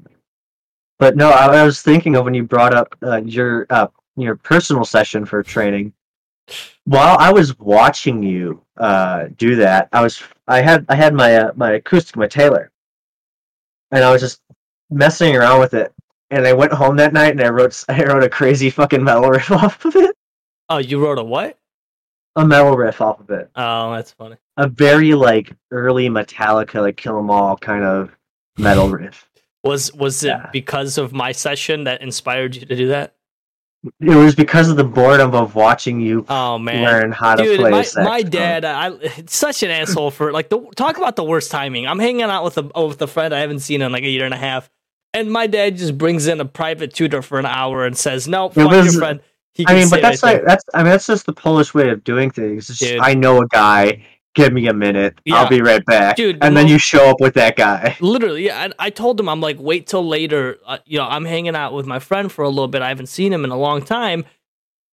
[0.98, 4.36] but no, I, I was thinking of when you brought up uh, your uh, your
[4.36, 5.92] personal session for training.
[6.84, 11.36] While I was watching you uh, do that, I was I had I had my
[11.36, 12.70] uh, my acoustic my Taylor,
[13.92, 14.42] and I was just
[14.90, 15.92] messing around with it.
[16.30, 19.28] And I went home that night and I wrote I wrote a crazy fucking metal
[19.30, 20.14] riff off of it.
[20.68, 21.58] Oh, you wrote a what?
[22.36, 23.50] A metal riff off of it.
[23.56, 24.36] Oh, that's funny.
[24.56, 28.16] A very like early Metallica, like Kill 'Em All kind of
[28.56, 29.28] metal riff.
[29.64, 30.48] Was was it Yeah.
[30.52, 33.14] because of my session that inspired you to do that?
[33.98, 37.70] It was because of the boredom of watching you Oh man, learn how to play.
[37.70, 38.04] my, saxophone.
[38.04, 38.92] my dad, I
[39.26, 41.86] such an asshole for like the talk about the worst timing.
[41.88, 44.24] I'm hanging out with a with a friend I haven't seen in like a year
[44.26, 44.70] and a half,
[45.14, 48.48] and my dad just brings in a private tutor for an hour and says, "No,
[48.48, 49.20] fuck was- your friend."
[49.66, 52.30] I mean, but that's like that's I mean that's just the Polish way of doing
[52.30, 52.70] things.
[52.70, 54.06] It's just, I know a guy.
[54.36, 55.18] give me a minute.
[55.24, 55.34] Yeah.
[55.34, 56.14] I'll be right back.
[56.16, 57.96] Dude, and then you show up with that guy.
[58.00, 58.68] Literally, yeah.
[58.78, 60.58] I, I told him, I'm like, wait till later.
[60.64, 62.80] Uh, you know, I'm hanging out with my friend for a little bit.
[62.80, 64.24] I haven't seen him in a long time.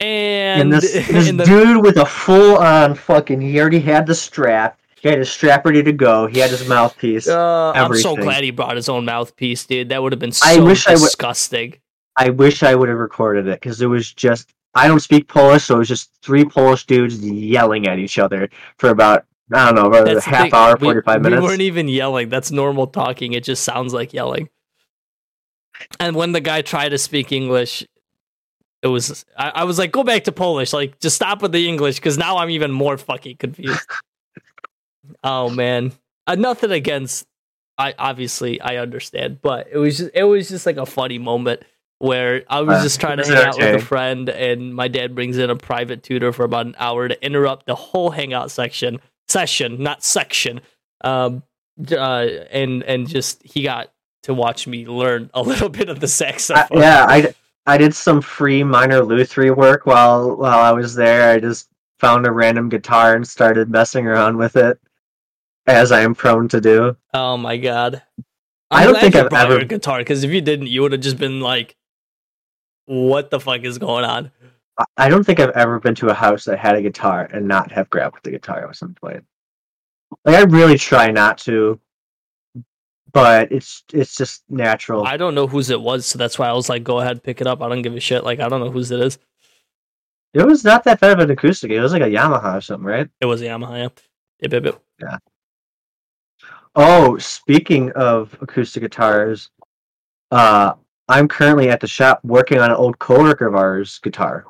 [0.00, 4.06] And, And this, this and the- dude with a full on fucking, he already had
[4.06, 4.80] the strap.
[5.00, 6.26] He had his strap ready to go.
[6.26, 7.28] He had his mouthpiece.
[7.28, 9.90] uh, I'm so glad he brought his own mouthpiece, dude.
[9.90, 11.74] That would have been so I wish disgusting.
[12.16, 15.64] I wish I would have recorded it because it was just, I don't speak Polish,
[15.64, 18.48] so it was just three Polish dudes yelling at each other
[18.78, 21.42] for about, I don't know, about a That's the half hour, we- 45 We minutes.
[21.42, 22.30] weren't even yelling.
[22.30, 23.34] That's normal talking.
[23.34, 24.48] It just sounds like yelling.
[26.00, 27.86] And when the guy tried to speak English,
[28.82, 30.72] it was I, I was like, go back to Polish.
[30.72, 33.80] Like, just stop with the English because now I'm even more fucking confused.
[35.24, 35.92] oh man,
[36.26, 37.26] uh, nothing against.
[37.78, 41.62] I obviously I understand, but it was just it was just like a funny moment
[41.98, 45.14] where I was Uh, just trying to hang out with a friend, and my dad
[45.14, 49.00] brings in a private tutor for about an hour to interrupt the whole hangout section
[49.28, 50.60] session, not section.
[51.02, 51.42] Um,
[51.90, 53.92] uh, and and just he got
[54.22, 56.06] to watch me learn a little bit of the
[56.54, 56.80] I, saxophone.
[56.80, 57.34] yeah, I,
[57.66, 61.30] I did some free minor Lutherie work while while I was there.
[61.30, 61.68] I just
[61.98, 64.78] found a random guitar and started messing around with it,
[65.66, 66.96] as I am prone to do.
[67.14, 68.02] Oh my god.
[68.70, 71.00] I I'm don't think I've ever- your guitar because if you didn't, you would have
[71.00, 71.76] just been like,
[72.86, 74.32] "What the fuck is going on?"
[74.96, 77.70] I- don't think I've ever been to a house that had a guitar and not
[77.72, 79.24] have grabbed the guitar at some point.
[80.24, 81.80] Like I really try not to,
[83.12, 85.04] but it's it's just natural.
[85.06, 87.40] I don't know whose it was, so that's why I was like, "Go ahead, pick
[87.40, 88.24] it up." I don't give a shit.
[88.24, 89.18] Like I don't know whose it is.
[90.34, 91.70] it was not that bad of an acoustic.
[91.70, 93.08] It was like a Yamaha or something, right?
[93.20, 93.78] It was a Yamaha.
[93.78, 93.88] Yeah.
[94.50, 94.64] Yep, yep,
[95.00, 95.22] yep.
[96.76, 99.50] Oh, speaking of acoustic guitars,
[100.30, 100.74] uh,
[101.08, 104.44] I'm currently at the shop working on an old coworker of ours guitar.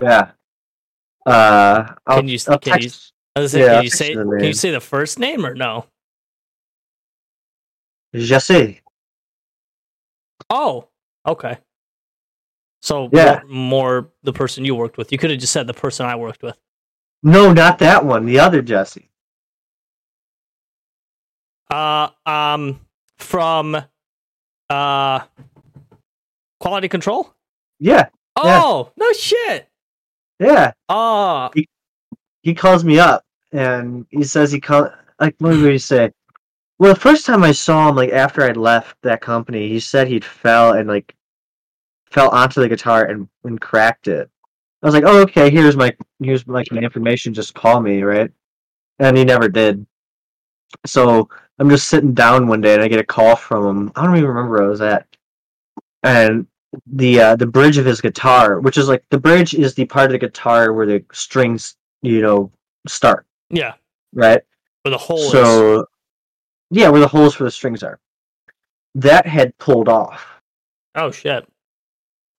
[0.00, 0.30] Yeah.
[1.26, 3.84] Uh, I'll, Can you- I'll can you- text- I was gonna say, Yeah, can I'll
[3.84, 5.86] you say the can you say the first name or no?
[8.14, 8.80] Jesse.
[10.50, 10.88] Oh,
[11.26, 11.58] okay.
[12.80, 13.40] So Yeah.
[13.46, 15.12] more, more the person you worked with.
[15.12, 16.56] You could have just said the person I worked with.
[17.22, 18.24] No, not that one.
[18.26, 19.07] The other Jesse.
[21.70, 22.80] Uh, um,
[23.18, 23.76] from
[24.70, 25.20] uh,
[26.60, 27.34] quality control.
[27.78, 28.08] Yeah,
[28.42, 28.60] Yeah.
[28.64, 29.68] Oh no shit.
[30.40, 30.72] yeah.
[30.88, 31.50] Oh,
[32.42, 34.90] He calls me up and he says he call
[35.20, 36.12] like what did he say?
[36.78, 40.06] Well, the first time I saw him, like after I'd left that company, he said
[40.08, 41.14] he'd fell and like
[42.10, 44.30] fell onto the guitar and, and cracked it.
[44.82, 45.50] I was like, oh, okay.
[45.50, 45.92] Here's my
[46.22, 47.34] here's like my information.
[47.34, 48.30] Just call me, right?
[49.00, 49.84] And he never did.
[50.86, 51.28] So
[51.58, 53.92] I'm just sitting down one day and I get a call from him.
[53.96, 55.06] I don't even remember where I was at.
[56.02, 56.46] And
[56.86, 60.06] the uh, the bridge of his guitar, which is like the bridge is the part
[60.06, 62.52] of the guitar where the strings, you know,
[62.86, 63.74] start, yeah.
[64.12, 64.42] right?
[64.84, 65.18] For the whole.
[65.18, 65.86] is- So,
[66.70, 67.98] yeah, where the holes for the strings are.
[68.94, 70.26] That had pulled off,
[70.94, 71.46] oh shit.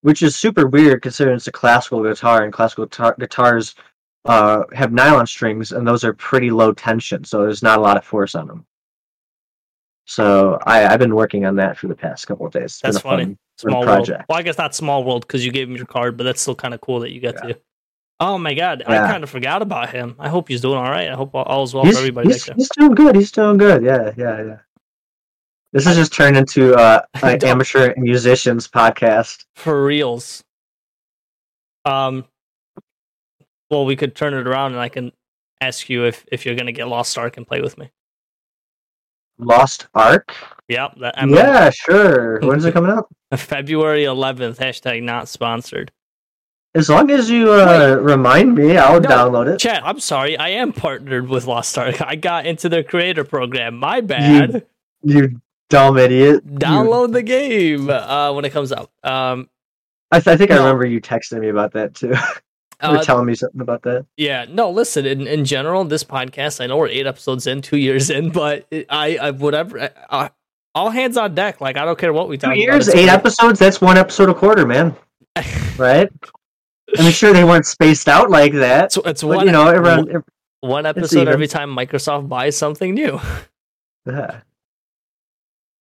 [0.01, 3.75] which is super weird considering it's a classical guitar, and classical guitar- guitars
[4.25, 7.97] uh, have nylon strings, and those are pretty low tension, so there's not a lot
[7.97, 8.65] of force on them.
[10.05, 12.63] So I, I've been working on that for the past couple of days.
[12.63, 13.23] It's That's funny.
[13.25, 13.85] fun Small world.
[13.85, 14.25] project.
[14.29, 16.55] Well, I guess not small world because you gave him your card, but that's still
[16.55, 17.53] kind of cool that you get Yeah.
[17.53, 17.59] to.
[18.21, 20.15] Oh my god, I kind of forgot about him.
[20.19, 21.09] I hope he's doing all right.
[21.09, 23.15] I hope all- all's well he's, for everybody he's, he's doing good.
[23.15, 23.81] He's doing good.
[23.83, 24.57] Yeah, yeah, yeah.
[25.71, 29.45] This has just turned into uh, an amateur musicians podcast.
[29.55, 30.43] For reals.
[31.85, 32.25] Um.
[33.69, 35.11] Well, we could turn it around, and I can
[35.61, 37.91] ask you if if you're gonna get Lost Ark and play with me.
[39.37, 40.35] Lost Ark.
[40.67, 40.95] Yep.
[40.99, 42.39] That, I'm yeah, sure.
[42.43, 43.07] When's it coming out?
[43.35, 44.57] February 11th.
[44.57, 45.91] Hashtag not sponsored.
[46.75, 49.59] As long as you uh, remind me, I'll No, download it.
[49.59, 49.81] Chat.
[49.85, 50.37] I'm sorry.
[50.37, 52.01] I am partnered with Lost Ark.
[52.01, 53.77] I got into their creator program.
[53.77, 54.65] My bad.
[55.03, 55.39] You
[55.69, 56.43] dumb idiot.
[56.45, 58.91] You- Download the game uh, when it comes out.
[59.03, 59.49] Um.
[60.11, 62.13] I, th- I think I remember you texting me about that too.
[62.83, 64.05] you were Uh, telling me something about that.
[64.17, 67.77] Yeah, no, listen, in, in general, this podcast, I know we're eight episodes in, two
[67.77, 70.29] years in, but it, I, I, whatever, uh,
[70.75, 71.59] all hands on deck.
[71.61, 72.73] Like, I don't care what we talk Two about.
[72.73, 73.13] years, It's eight great.
[73.13, 73.59] episodes.
[73.59, 74.95] That's one episode a quarter, man.
[75.77, 76.09] Right?
[76.97, 78.85] I'm sure they weren't spaced out like that.
[78.85, 80.09] It's, it's But one, you know, everyone.
[80.15, 80.23] ev-
[80.61, 83.19] one episode every time Microsoft buys something new.
[84.05, 84.41] yeah.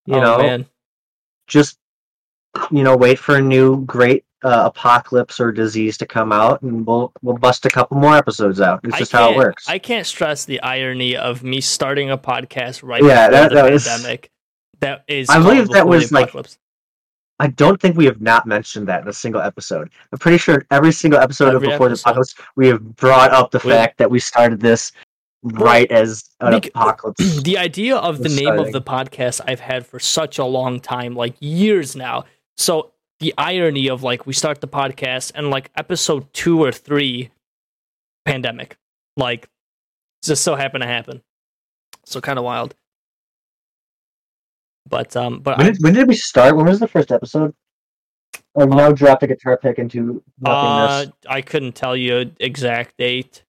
[0.07, 0.66] You oh, know, man.
[1.49, 1.79] just
[2.70, 6.86] you know, wait for a new great uh, apocalypse or disease to come out, and
[6.86, 8.81] we'll we'll bust a couple more episodes out.
[8.85, 9.69] It's I just how it works.
[9.69, 13.82] I can't stress the irony of me starting a podcast right Yeah, that- the that
[13.82, 14.31] pandemic.
[14.81, 16.32] That is, I believe that was, like.
[17.40, 19.90] I don't think we have not mentioned that in a single episode.
[20.12, 22.05] I'm pretty sure every single episode Every of Before episode.
[22.05, 24.90] the Apocalypse, we have brought up the We- fact that we started this
[25.43, 27.43] right as an apocalypse.
[27.43, 31.15] the idea of the name of the podcast I've had for such a long time,
[31.15, 32.24] like years now.
[32.56, 37.31] So the irony of like we start the podcast and like episode two or three,
[38.24, 38.77] pandemic,
[39.16, 39.49] like
[40.23, 41.23] just so happened to happen.
[42.05, 42.74] So kind of wild.
[44.89, 46.57] But um, but when, I, did, when did we start?
[46.57, 47.55] When was the first episode?
[48.59, 51.16] I've now dropped a guitar pick into uh, nothingness.
[51.28, 53.45] I couldn't tell you exact date.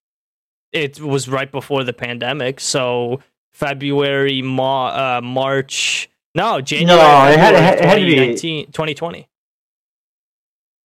[0.72, 3.20] It was right before the pandemic, so
[3.52, 6.08] February, Ma- uh, March.
[6.34, 7.00] No, January.
[7.32, 9.28] it had- it had- it had to be- 2019 2020.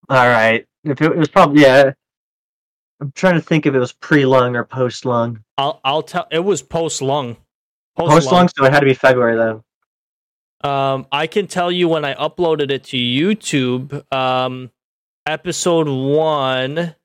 [0.09, 0.65] All right.
[0.83, 1.93] If it, was probably yeah.
[3.01, 5.43] I'm trying to think if it was pre-lung or post-lung.
[5.57, 6.27] I'll I'll tell.
[6.31, 7.37] It was post lung.
[7.97, 9.63] Post-lung, so it had to be February though.
[10.69, 14.11] Um, I can tell you when I uploaded it to YouTube.
[14.13, 14.71] Um,
[15.25, 16.95] episode one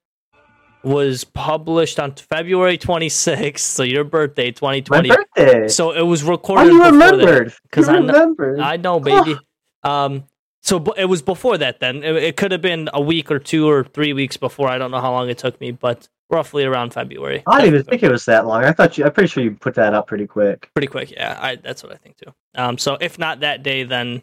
[0.83, 5.09] was published on February 26th, so your birthday, 2020.
[5.09, 5.53] My 2020.
[5.53, 5.69] birthday.
[5.69, 7.11] So it was oh, recorded you before that.
[7.13, 7.55] remembered.
[7.71, 8.61] 'cause you I remembered.
[8.61, 9.37] I know, baby.
[9.83, 10.25] Um,
[10.63, 11.81] so it was before that.
[11.81, 14.69] Then it, it could have been a week or two or three weeks before.
[14.69, 17.43] I don't know how long it took me, but roughly around February.
[17.47, 18.65] I didn't even think it was that long.
[18.65, 19.05] I thought you.
[19.05, 20.71] I'm pretty sure you put that up pretty quick.
[20.75, 21.11] pretty quick.
[21.11, 22.33] Yeah, I, that's what I think too.
[22.55, 24.23] Um, so if not that day, then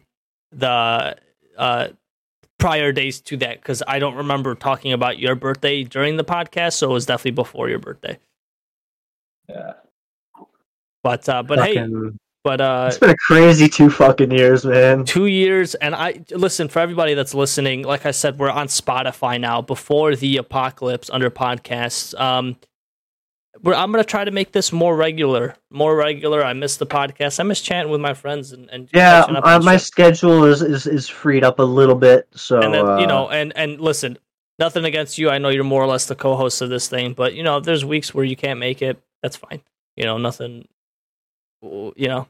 [0.52, 1.16] the
[1.56, 1.88] uh,
[2.58, 6.74] prior days to that, because I don't remember talking about your birthday during the podcast,
[6.74, 8.18] so it was definitely before your birthday.
[9.48, 9.74] Yeah.
[11.02, 12.18] But uh, but hey, Fucking-
[12.48, 15.04] but uh, it's been a crazy two fucking years, man.
[15.04, 19.38] two years and i listen for everybody that's listening like i said we're on spotify
[19.38, 22.18] now before the apocalypse under podcasts.
[22.18, 22.56] Um
[23.66, 26.42] i'm gonna try to make this more regular more regular.
[26.42, 27.38] I miss the podcast.
[27.38, 29.86] I miss chatting with my friends and, and Yeah, uh, my shit.
[29.86, 33.28] schedule is, is is freed up a little bit, so and then uh, you know
[33.28, 34.16] and and listen
[34.58, 35.28] nothing against you.
[35.28, 37.64] I know you're more or less the co-host of this thing but you know if
[37.64, 38.96] there's weeks where you can't make it.
[39.22, 39.60] That's fine.
[39.96, 40.66] You know nothing
[41.62, 42.28] you know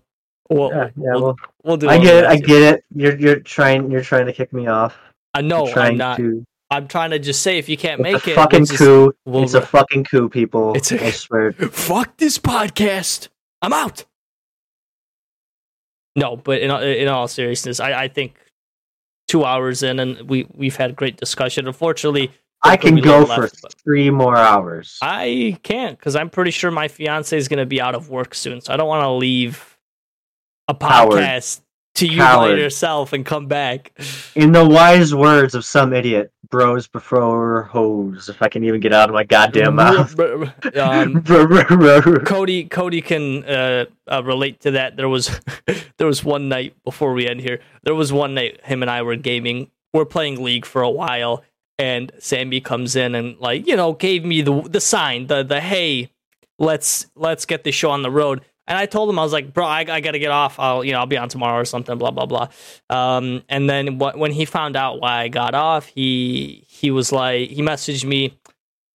[0.50, 2.24] we'll, yeah, yeah, we'll, well, we'll do I get it.
[2.26, 2.84] I get it.
[2.94, 4.96] You're you're trying you're trying to kick me off.
[5.34, 8.26] i know i'm not To, i'm trying to just say if you can't it's make
[8.26, 9.12] a it fucking we'll just- coup.
[9.24, 10.74] we'll it's a fucking coup, people.
[10.74, 11.52] It's a- I swear.
[11.72, 13.28] fuck this podcast.
[13.62, 14.04] I'm out.
[16.16, 18.34] No, but in in all seriousness, I, I think
[19.28, 21.66] two hours in and we we've had great discussion.
[21.66, 24.98] Unfortunately, I can go for left, three more hours.
[25.00, 28.34] I can't because I'm pretty sure my fiance is going to be out of work
[28.34, 29.67] soon, so I don't want to leave
[30.68, 31.18] a Coward.
[31.18, 31.62] podcast
[31.96, 33.92] to you by yourself and come back.
[34.34, 38.28] In the wise words of some idiot, bros before hoes.
[38.28, 40.18] If I can even get out of my goddamn mouth.
[40.76, 41.22] um,
[42.24, 44.96] Cody Cody can uh, uh, relate to that.
[44.96, 45.40] There was
[45.98, 47.60] there was one night before we end here.
[47.82, 49.70] There was one night him and I were gaming.
[49.92, 51.42] We're playing League for a while,
[51.78, 55.60] and Sammy comes in and like you know gave me the the sign the the
[55.60, 56.10] hey
[56.58, 58.44] let's let's get this show on the road.
[58.68, 60.60] And I told him I was like, bro, I, I got to get off.
[60.60, 61.98] I'll you know I'll be on tomorrow or something.
[61.98, 62.48] Blah blah blah.
[62.90, 67.10] Um, and then wh- when he found out why I got off, he he was
[67.12, 68.38] like he messaged me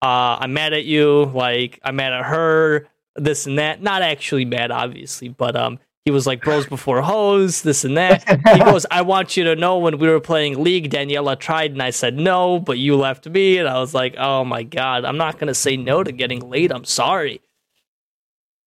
[0.03, 3.81] uh, I'm mad at you, like I'm mad at her, this and that.
[3.81, 8.27] Not actually mad, obviously, but um, he was like bros before hoes, this and that.
[8.27, 11.81] He goes, I want you to know when we were playing League, Daniela tried and
[11.81, 15.17] I said no, but you left me, and I was like, oh my god, I'm
[15.17, 16.71] not gonna say no to getting late.
[16.73, 17.39] I'm sorry.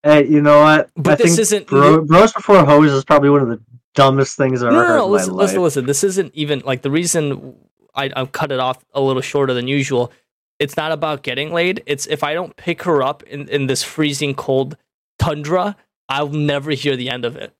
[0.06, 0.90] Hey, you know what?
[0.96, 3.60] But I this think isn't- bro, bros before hoes is probably one of the
[3.94, 5.42] dumbest things I've No, ever no, heard no, in listen, my life.
[5.48, 5.86] listen, listen.
[5.86, 7.56] This isn't even like the reason
[7.94, 10.12] I, I cut it off a little shorter than usual.
[10.60, 11.82] It's not about getting laid.
[11.86, 14.76] It's if I don't pick her up in, in this freezing cold
[15.18, 15.76] tundra,
[16.08, 17.52] I'll never hear the end of it.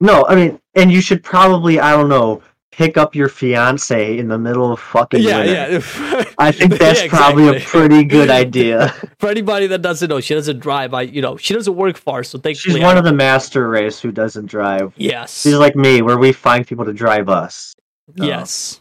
[0.00, 2.40] No, I mean, and you should probably, I don't know,
[2.76, 5.44] pick up your fiance in the middle of fucking winter.
[5.44, 6.24] yeah.
[6.38, 8.88] I think that's Yeah, probably a pretty good idea.
[9.18, 10.92] For anybody that doesn't know, she doesn't drive.
[10.94, 14.00] I, you know, she doesn't work far, so thankfully, She's one of the master race
[14.00, 14.92] who doesn't drive.
[14.96, 17.74] yes, She's like me, where we find people to drive us
[18.20, 18.24] oh.
[18.24, 18.80] yes.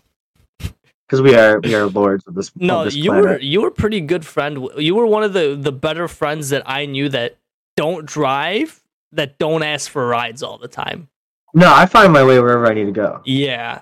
[0.59, 2.49] because we are we are lords of this.
[2.49, 3.23] of No, this you planet.
[3.25, 4.67] were you were pretty good friend.
[4.77, 7.37] You were one of the the better friends that I knew that
[7.77, 11.09] don't drive, that don't ask for rides all the time.
[11.53, 13.21] No, I find my way wherever I need to go.
[13.25, 13.81] Yeah,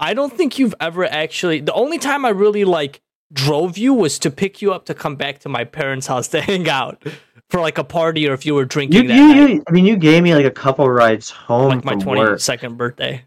[0.00, 1.60] I don't think you've ever actually.
[1.60, 3.00] The only time I really like
[3.32, 6.40] drove you was to pick you up to come back to my parents' house to
[6.42, 7.02] hang out
[7.50, 9.72] for like a party, or if you were You, drinking that you, night, you, I
[9.72, 12.40] mean, you gave me like a couple rides home like my from twenty work.
[12.76, 13.24] birthday.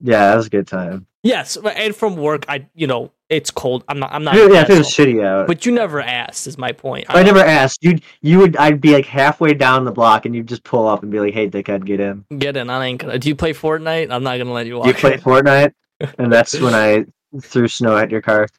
[0.00, 1.06] Yeah, that was a good time.
[1.22, 3.82] Yes, and from work, I you know it's cold.
[3.88, 4.12] I'm not.
[4.12, 4.34] I'm not.
[4.36, 5.46] Yeah, if it was shitty out.
[5.46, 6.46] But you never asked.
[6.46, 7.06] Is my point.
[7.08, 7.82] I never asked.
[7.82, 11.02] You you would I'd be like halfway down the block and you'd just pull up
[11.02, 12.70] and be like, "Hey, dickhead, get in." get in.
[12.70, 13.18] I ain't gonna.
[13.18, 14.12] Do you play Fortnite?
[14.12, 14.86] I'm not gonna let you walk.
[14.86, 15.20] You play in.
[15.20, 15.72] Fortnite,
[16.18, 17.04] and that's when I
[17.40, 18.46] threw snow at your car.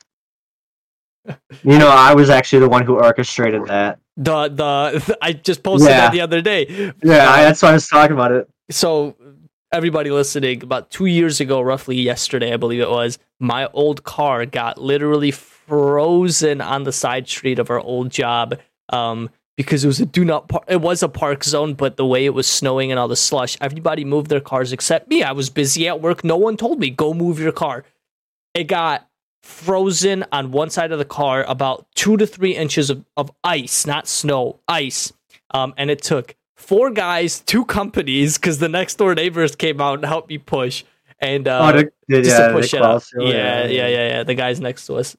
[1.63, 3.99] You know, I was actually the one who orchestrated that.
[4.15, 6.01] The the I just posted Yeah.
[6.01, 6.93] that the other day.
[7.03, 8.47] Yeah, I, that's why I was talking about it.
[8.71, 9.15] so
[9.71, 14.45] everybody listening about two years ago roughly yesterday i believe it was my old car
[14.45, 18.57] got literally frozen on the side street of our old job
[18.89, 22.05] um, because it was a do not par- it was a park zone but the
[22.05, 25.23] way it was snowing and all the slush everybody moved their cars except me.
[25.23, 26.23] I was busy at work.
[26.23, 27.83] No one told me go move your car.
[28.53, 29.09] It got
[29.43, 33.85] frozen on one side of the car about two to three inches of, of ice
[33.85, 35.13] not snow ice
[35.51, 39.95] um, and it took four guys, two companies, because the next door neighbors came out
[39.95, 40.83] and helped me push.
[41.19, 41.77] And uh, oh,
[42.07, 43.01] the, just yeah, to push it up.
[43.03, 44.23] cross- Yeah, yeah, yeah, yeah.
[44.23, 45.15] The guys next to us.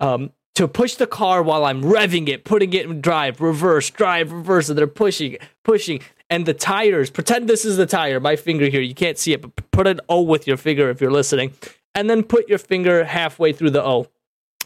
[0.00, 4.32] Um, to push the car while I'm revving it, putting it in drive, reverse, drive,
[4.32, 6.00] reverse, and they're pushing, pushing.
[6.30, 9.40] And the tires, pretend this is the tire, my finger here, you can't see it,
[9.40, 11.52] but put an O with your finger if you're listening.
[11.94, 14.08] And then put your finger halfway through the O.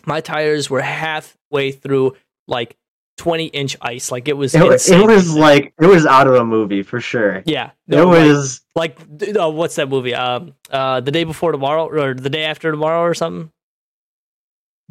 [0.07, 2.17] My tires were halfway through
[2.49, 2.77] like
[3.19, 4.11] 20 inch ice.
[4.11, 7.43] Like it was It, it was like it was out of a movie for sure.
[7.47, 7.67] yeah.
[7.89, 8.99] It no, was like
[9.39, 10.15] uh, what's that movie?
[10.15, 13.51] Um, uh, the day before tomorrow or the day after tomorrow or something.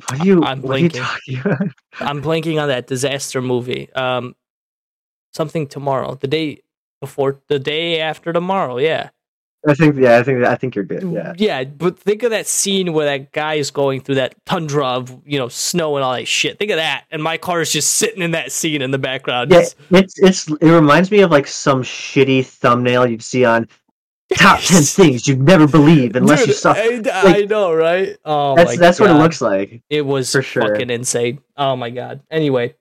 [0.08, 1.02] what are you I'm you blinking.
[1.02, 1.62] talking about?
[2.00, 3.92] I'm blanking on that disaster movie.
[3.94, 4.36] Um,
[5.34, 6.16] something tomorrow.
[6.16, 6.62] The day
[7.02, 8.78] before, the day after tomorrow.
[8.78, 9.10] Yeah,
[9.68, 11.04] I think yeah, I think I think you're good.
[11.04, 11.34] Yeah.
[11.38, 11.64] yeah.
[11.64, 15.38] But think of that scene where that guy is going through that tundra of you
[15.38, 16.58] know snow and all that shit.
[16.58, 19.52] Think of that, and my car is just sitting in that scene in the background.
[19.52, 23.68] Yeah, it's it's it reminds me of like some shitty thumbnail you'd see on
[24.34, 26.74] top ten things you'd never believe unless you Dude, saw.
[26.74, 28.18] I, I know, right?
[28.26, 29.84] Oh, That's that's what it looks like.
[29.90, 30.64] It was For sure.
[30.64, 31.40] fucking insane.
[31.56, 32.22] Oh my god.
[32.32, 32.74] Anyway,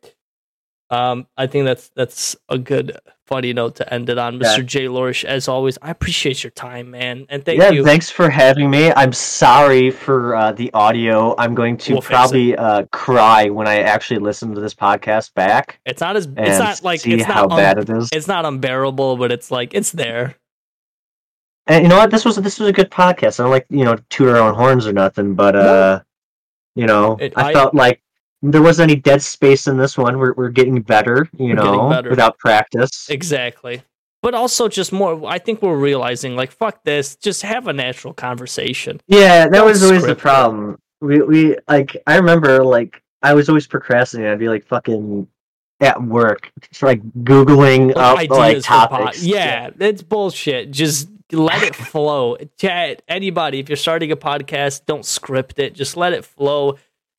[0.88, 2.98] um, I think that's that's a good
[3.30, 4.40] funny note to end it on, Yeah.
[4.58, 4.66] Mr.
[4.66, 4.86] J.
[4.86, 5.24] Lorish.
[5.24, 7.84] As always, I appreciate your time, man, and thank yeah, you.
[7.84, 8.92] thanks for having me.
[8.92, 11.34] I'm sorry for uh, the audio.
[11.38, 15.78] I'm going to We'll probably uh, cry when I actually listen to this podcast back
[15.86, 18.08] it's not as it's not like it's how not bad it is.
[18.12, 20.34] it's not unbearable, but it's like it's there.
[21.68, 22.10] And you know what?
[22.10, 23.38] This was this was a good podcast.
[23.38, 26.02] I don't like you know toot our own horns or nothing, but uh,
[26.74, 28.02] you know, It- I, I- felt like
[28.42, 30.18] there wasn't any dead space in this one.
[30.18, 32.10] We're we're getting better, you We're know, better.
[32.10, 33.08] without practice.
[33.10, 33.82] Exactly.
[34.22, 38.12] But also just more I think we're realizing like fuck this, just have a natural
[38.14, 39.00] conversation.
[39.06, 40.18] Yeah, that Don't was always the it.
[40.18, 40.78] problem.
[41.00, 44.32] We we like I remember like I was always procrastinating.
[44.32, 45.26] I'd be like fucking
[45.80, 49.22] at work, just, like googling up like ideas for pod- topics.
[49.24, 50.70] Yeah, it's bullshit.
[50.70, 52.36] Just let it flow.
[52.58, 55.74] Chat anybody if you're starting a podcast, don't script it.
[55.74, 56.76] Just let it flow.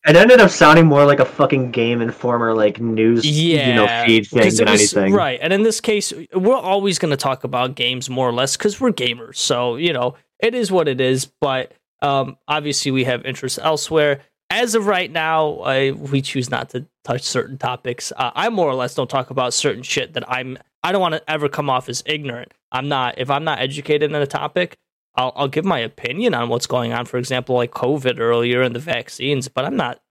[0.08, 4.06] It ended up sounding more like a fucking Game Informer like news, Yeah, you know,
[4.06, 5.14] feed thing than was- anything.
[5.14, 8.58] Right, and in this case, we're always going to talk about games more or less
[8.58, 9.36] because we're gamers.
[9.36, 11.26] So you know, it is what it is.
[11.40, 14.22] But um, obviously, we have interests elsewhere.
[14.50, 18.12] As of right now, I, we choose not to touch certain topics.
[18.18, 20.58] Uh, I more or less don't talk about certain shit that I'm.
[20.84, 22.52] I don't want to ever come off as ignorant.
[22.72, 23.20] I'm not.
[23.20, 24.78] If I'm not educated in a topic,
[25.16, 27.06] I'll, I'll give my opinion on what's going on.
[27.06, 30.02] For example, like COVID earlier and the vaccines, but I'm not.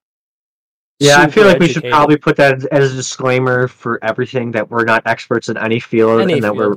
[0.99, 4.71] Yeah, I feel like we should probably put that as, a disclaimer for everything that
[4.71, 6.77] we're not experts in any field Any and that we're.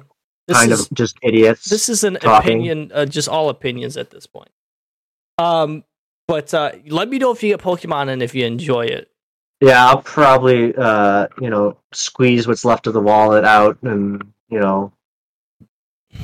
[0.51, 1.69] Kind is- of just idiots.
[1.69, 2.59] this is an talking.
[2.59, 4.49] opinion uh, just all opinions at this point
[5.37, 5.85] um
[6.27, 9.09] but uh let me know if you get pokemon and if you enjoy it
[9.63, 14.59] yeah, I'll probably uh, you know squeeze what's left of the wallet out and you
[14.59, 14.91] know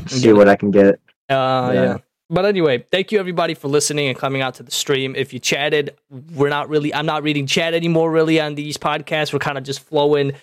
[0.07, 0.99] see what I can get.
[1.29, 1.83] Uh yeah.
[1.83, 1.97] Yeah.
[2.29, 5.15] but anyway thank you everybody for listening and coming out to the stream.
[5.15, 5.95] If you chatted
[6.35, 9.31] we're not really i'm not reading chat anymore really on these podcasts.
[9.33, 10.33] We're kind of just flowing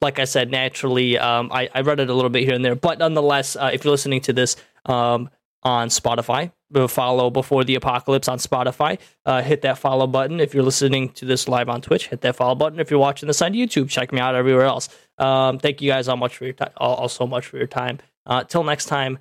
[0.00, 1.18] like i said naturally.
[1.18, 2.74] Um i, I read it a little bit here and there.
[2.76, 4.56] But nonetheless uh, if you're listening to this
[4.86, 5.30] um
[5.62, 6.52] on spotify
[6.88, 10.40] follow before the apocalypse on spotify uh, hit that follow button.
[10.40, 12.78] If you're listening to this live on twitch hit that follow button.
[12.80, 14.88] If you're watching this on youtube check me out everywhere else.
[15.18, 17.66] Um, thank you guys all much for your time all, all so much for your
[17.66, 17.98] time.
[18.26, 19.18] Uh, till next time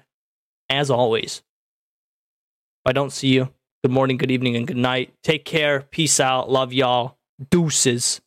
[0.70, 1.44] as always.
[2.84, 3.50] If i don't see you
[3.84, 5.14] good morning good evening and good night.
[5.22, 5.82] Take care.
[5.82, 6.50] Peace out.
[6.50, 7.18] Love y'all.
[7.52, 8.20] Deuces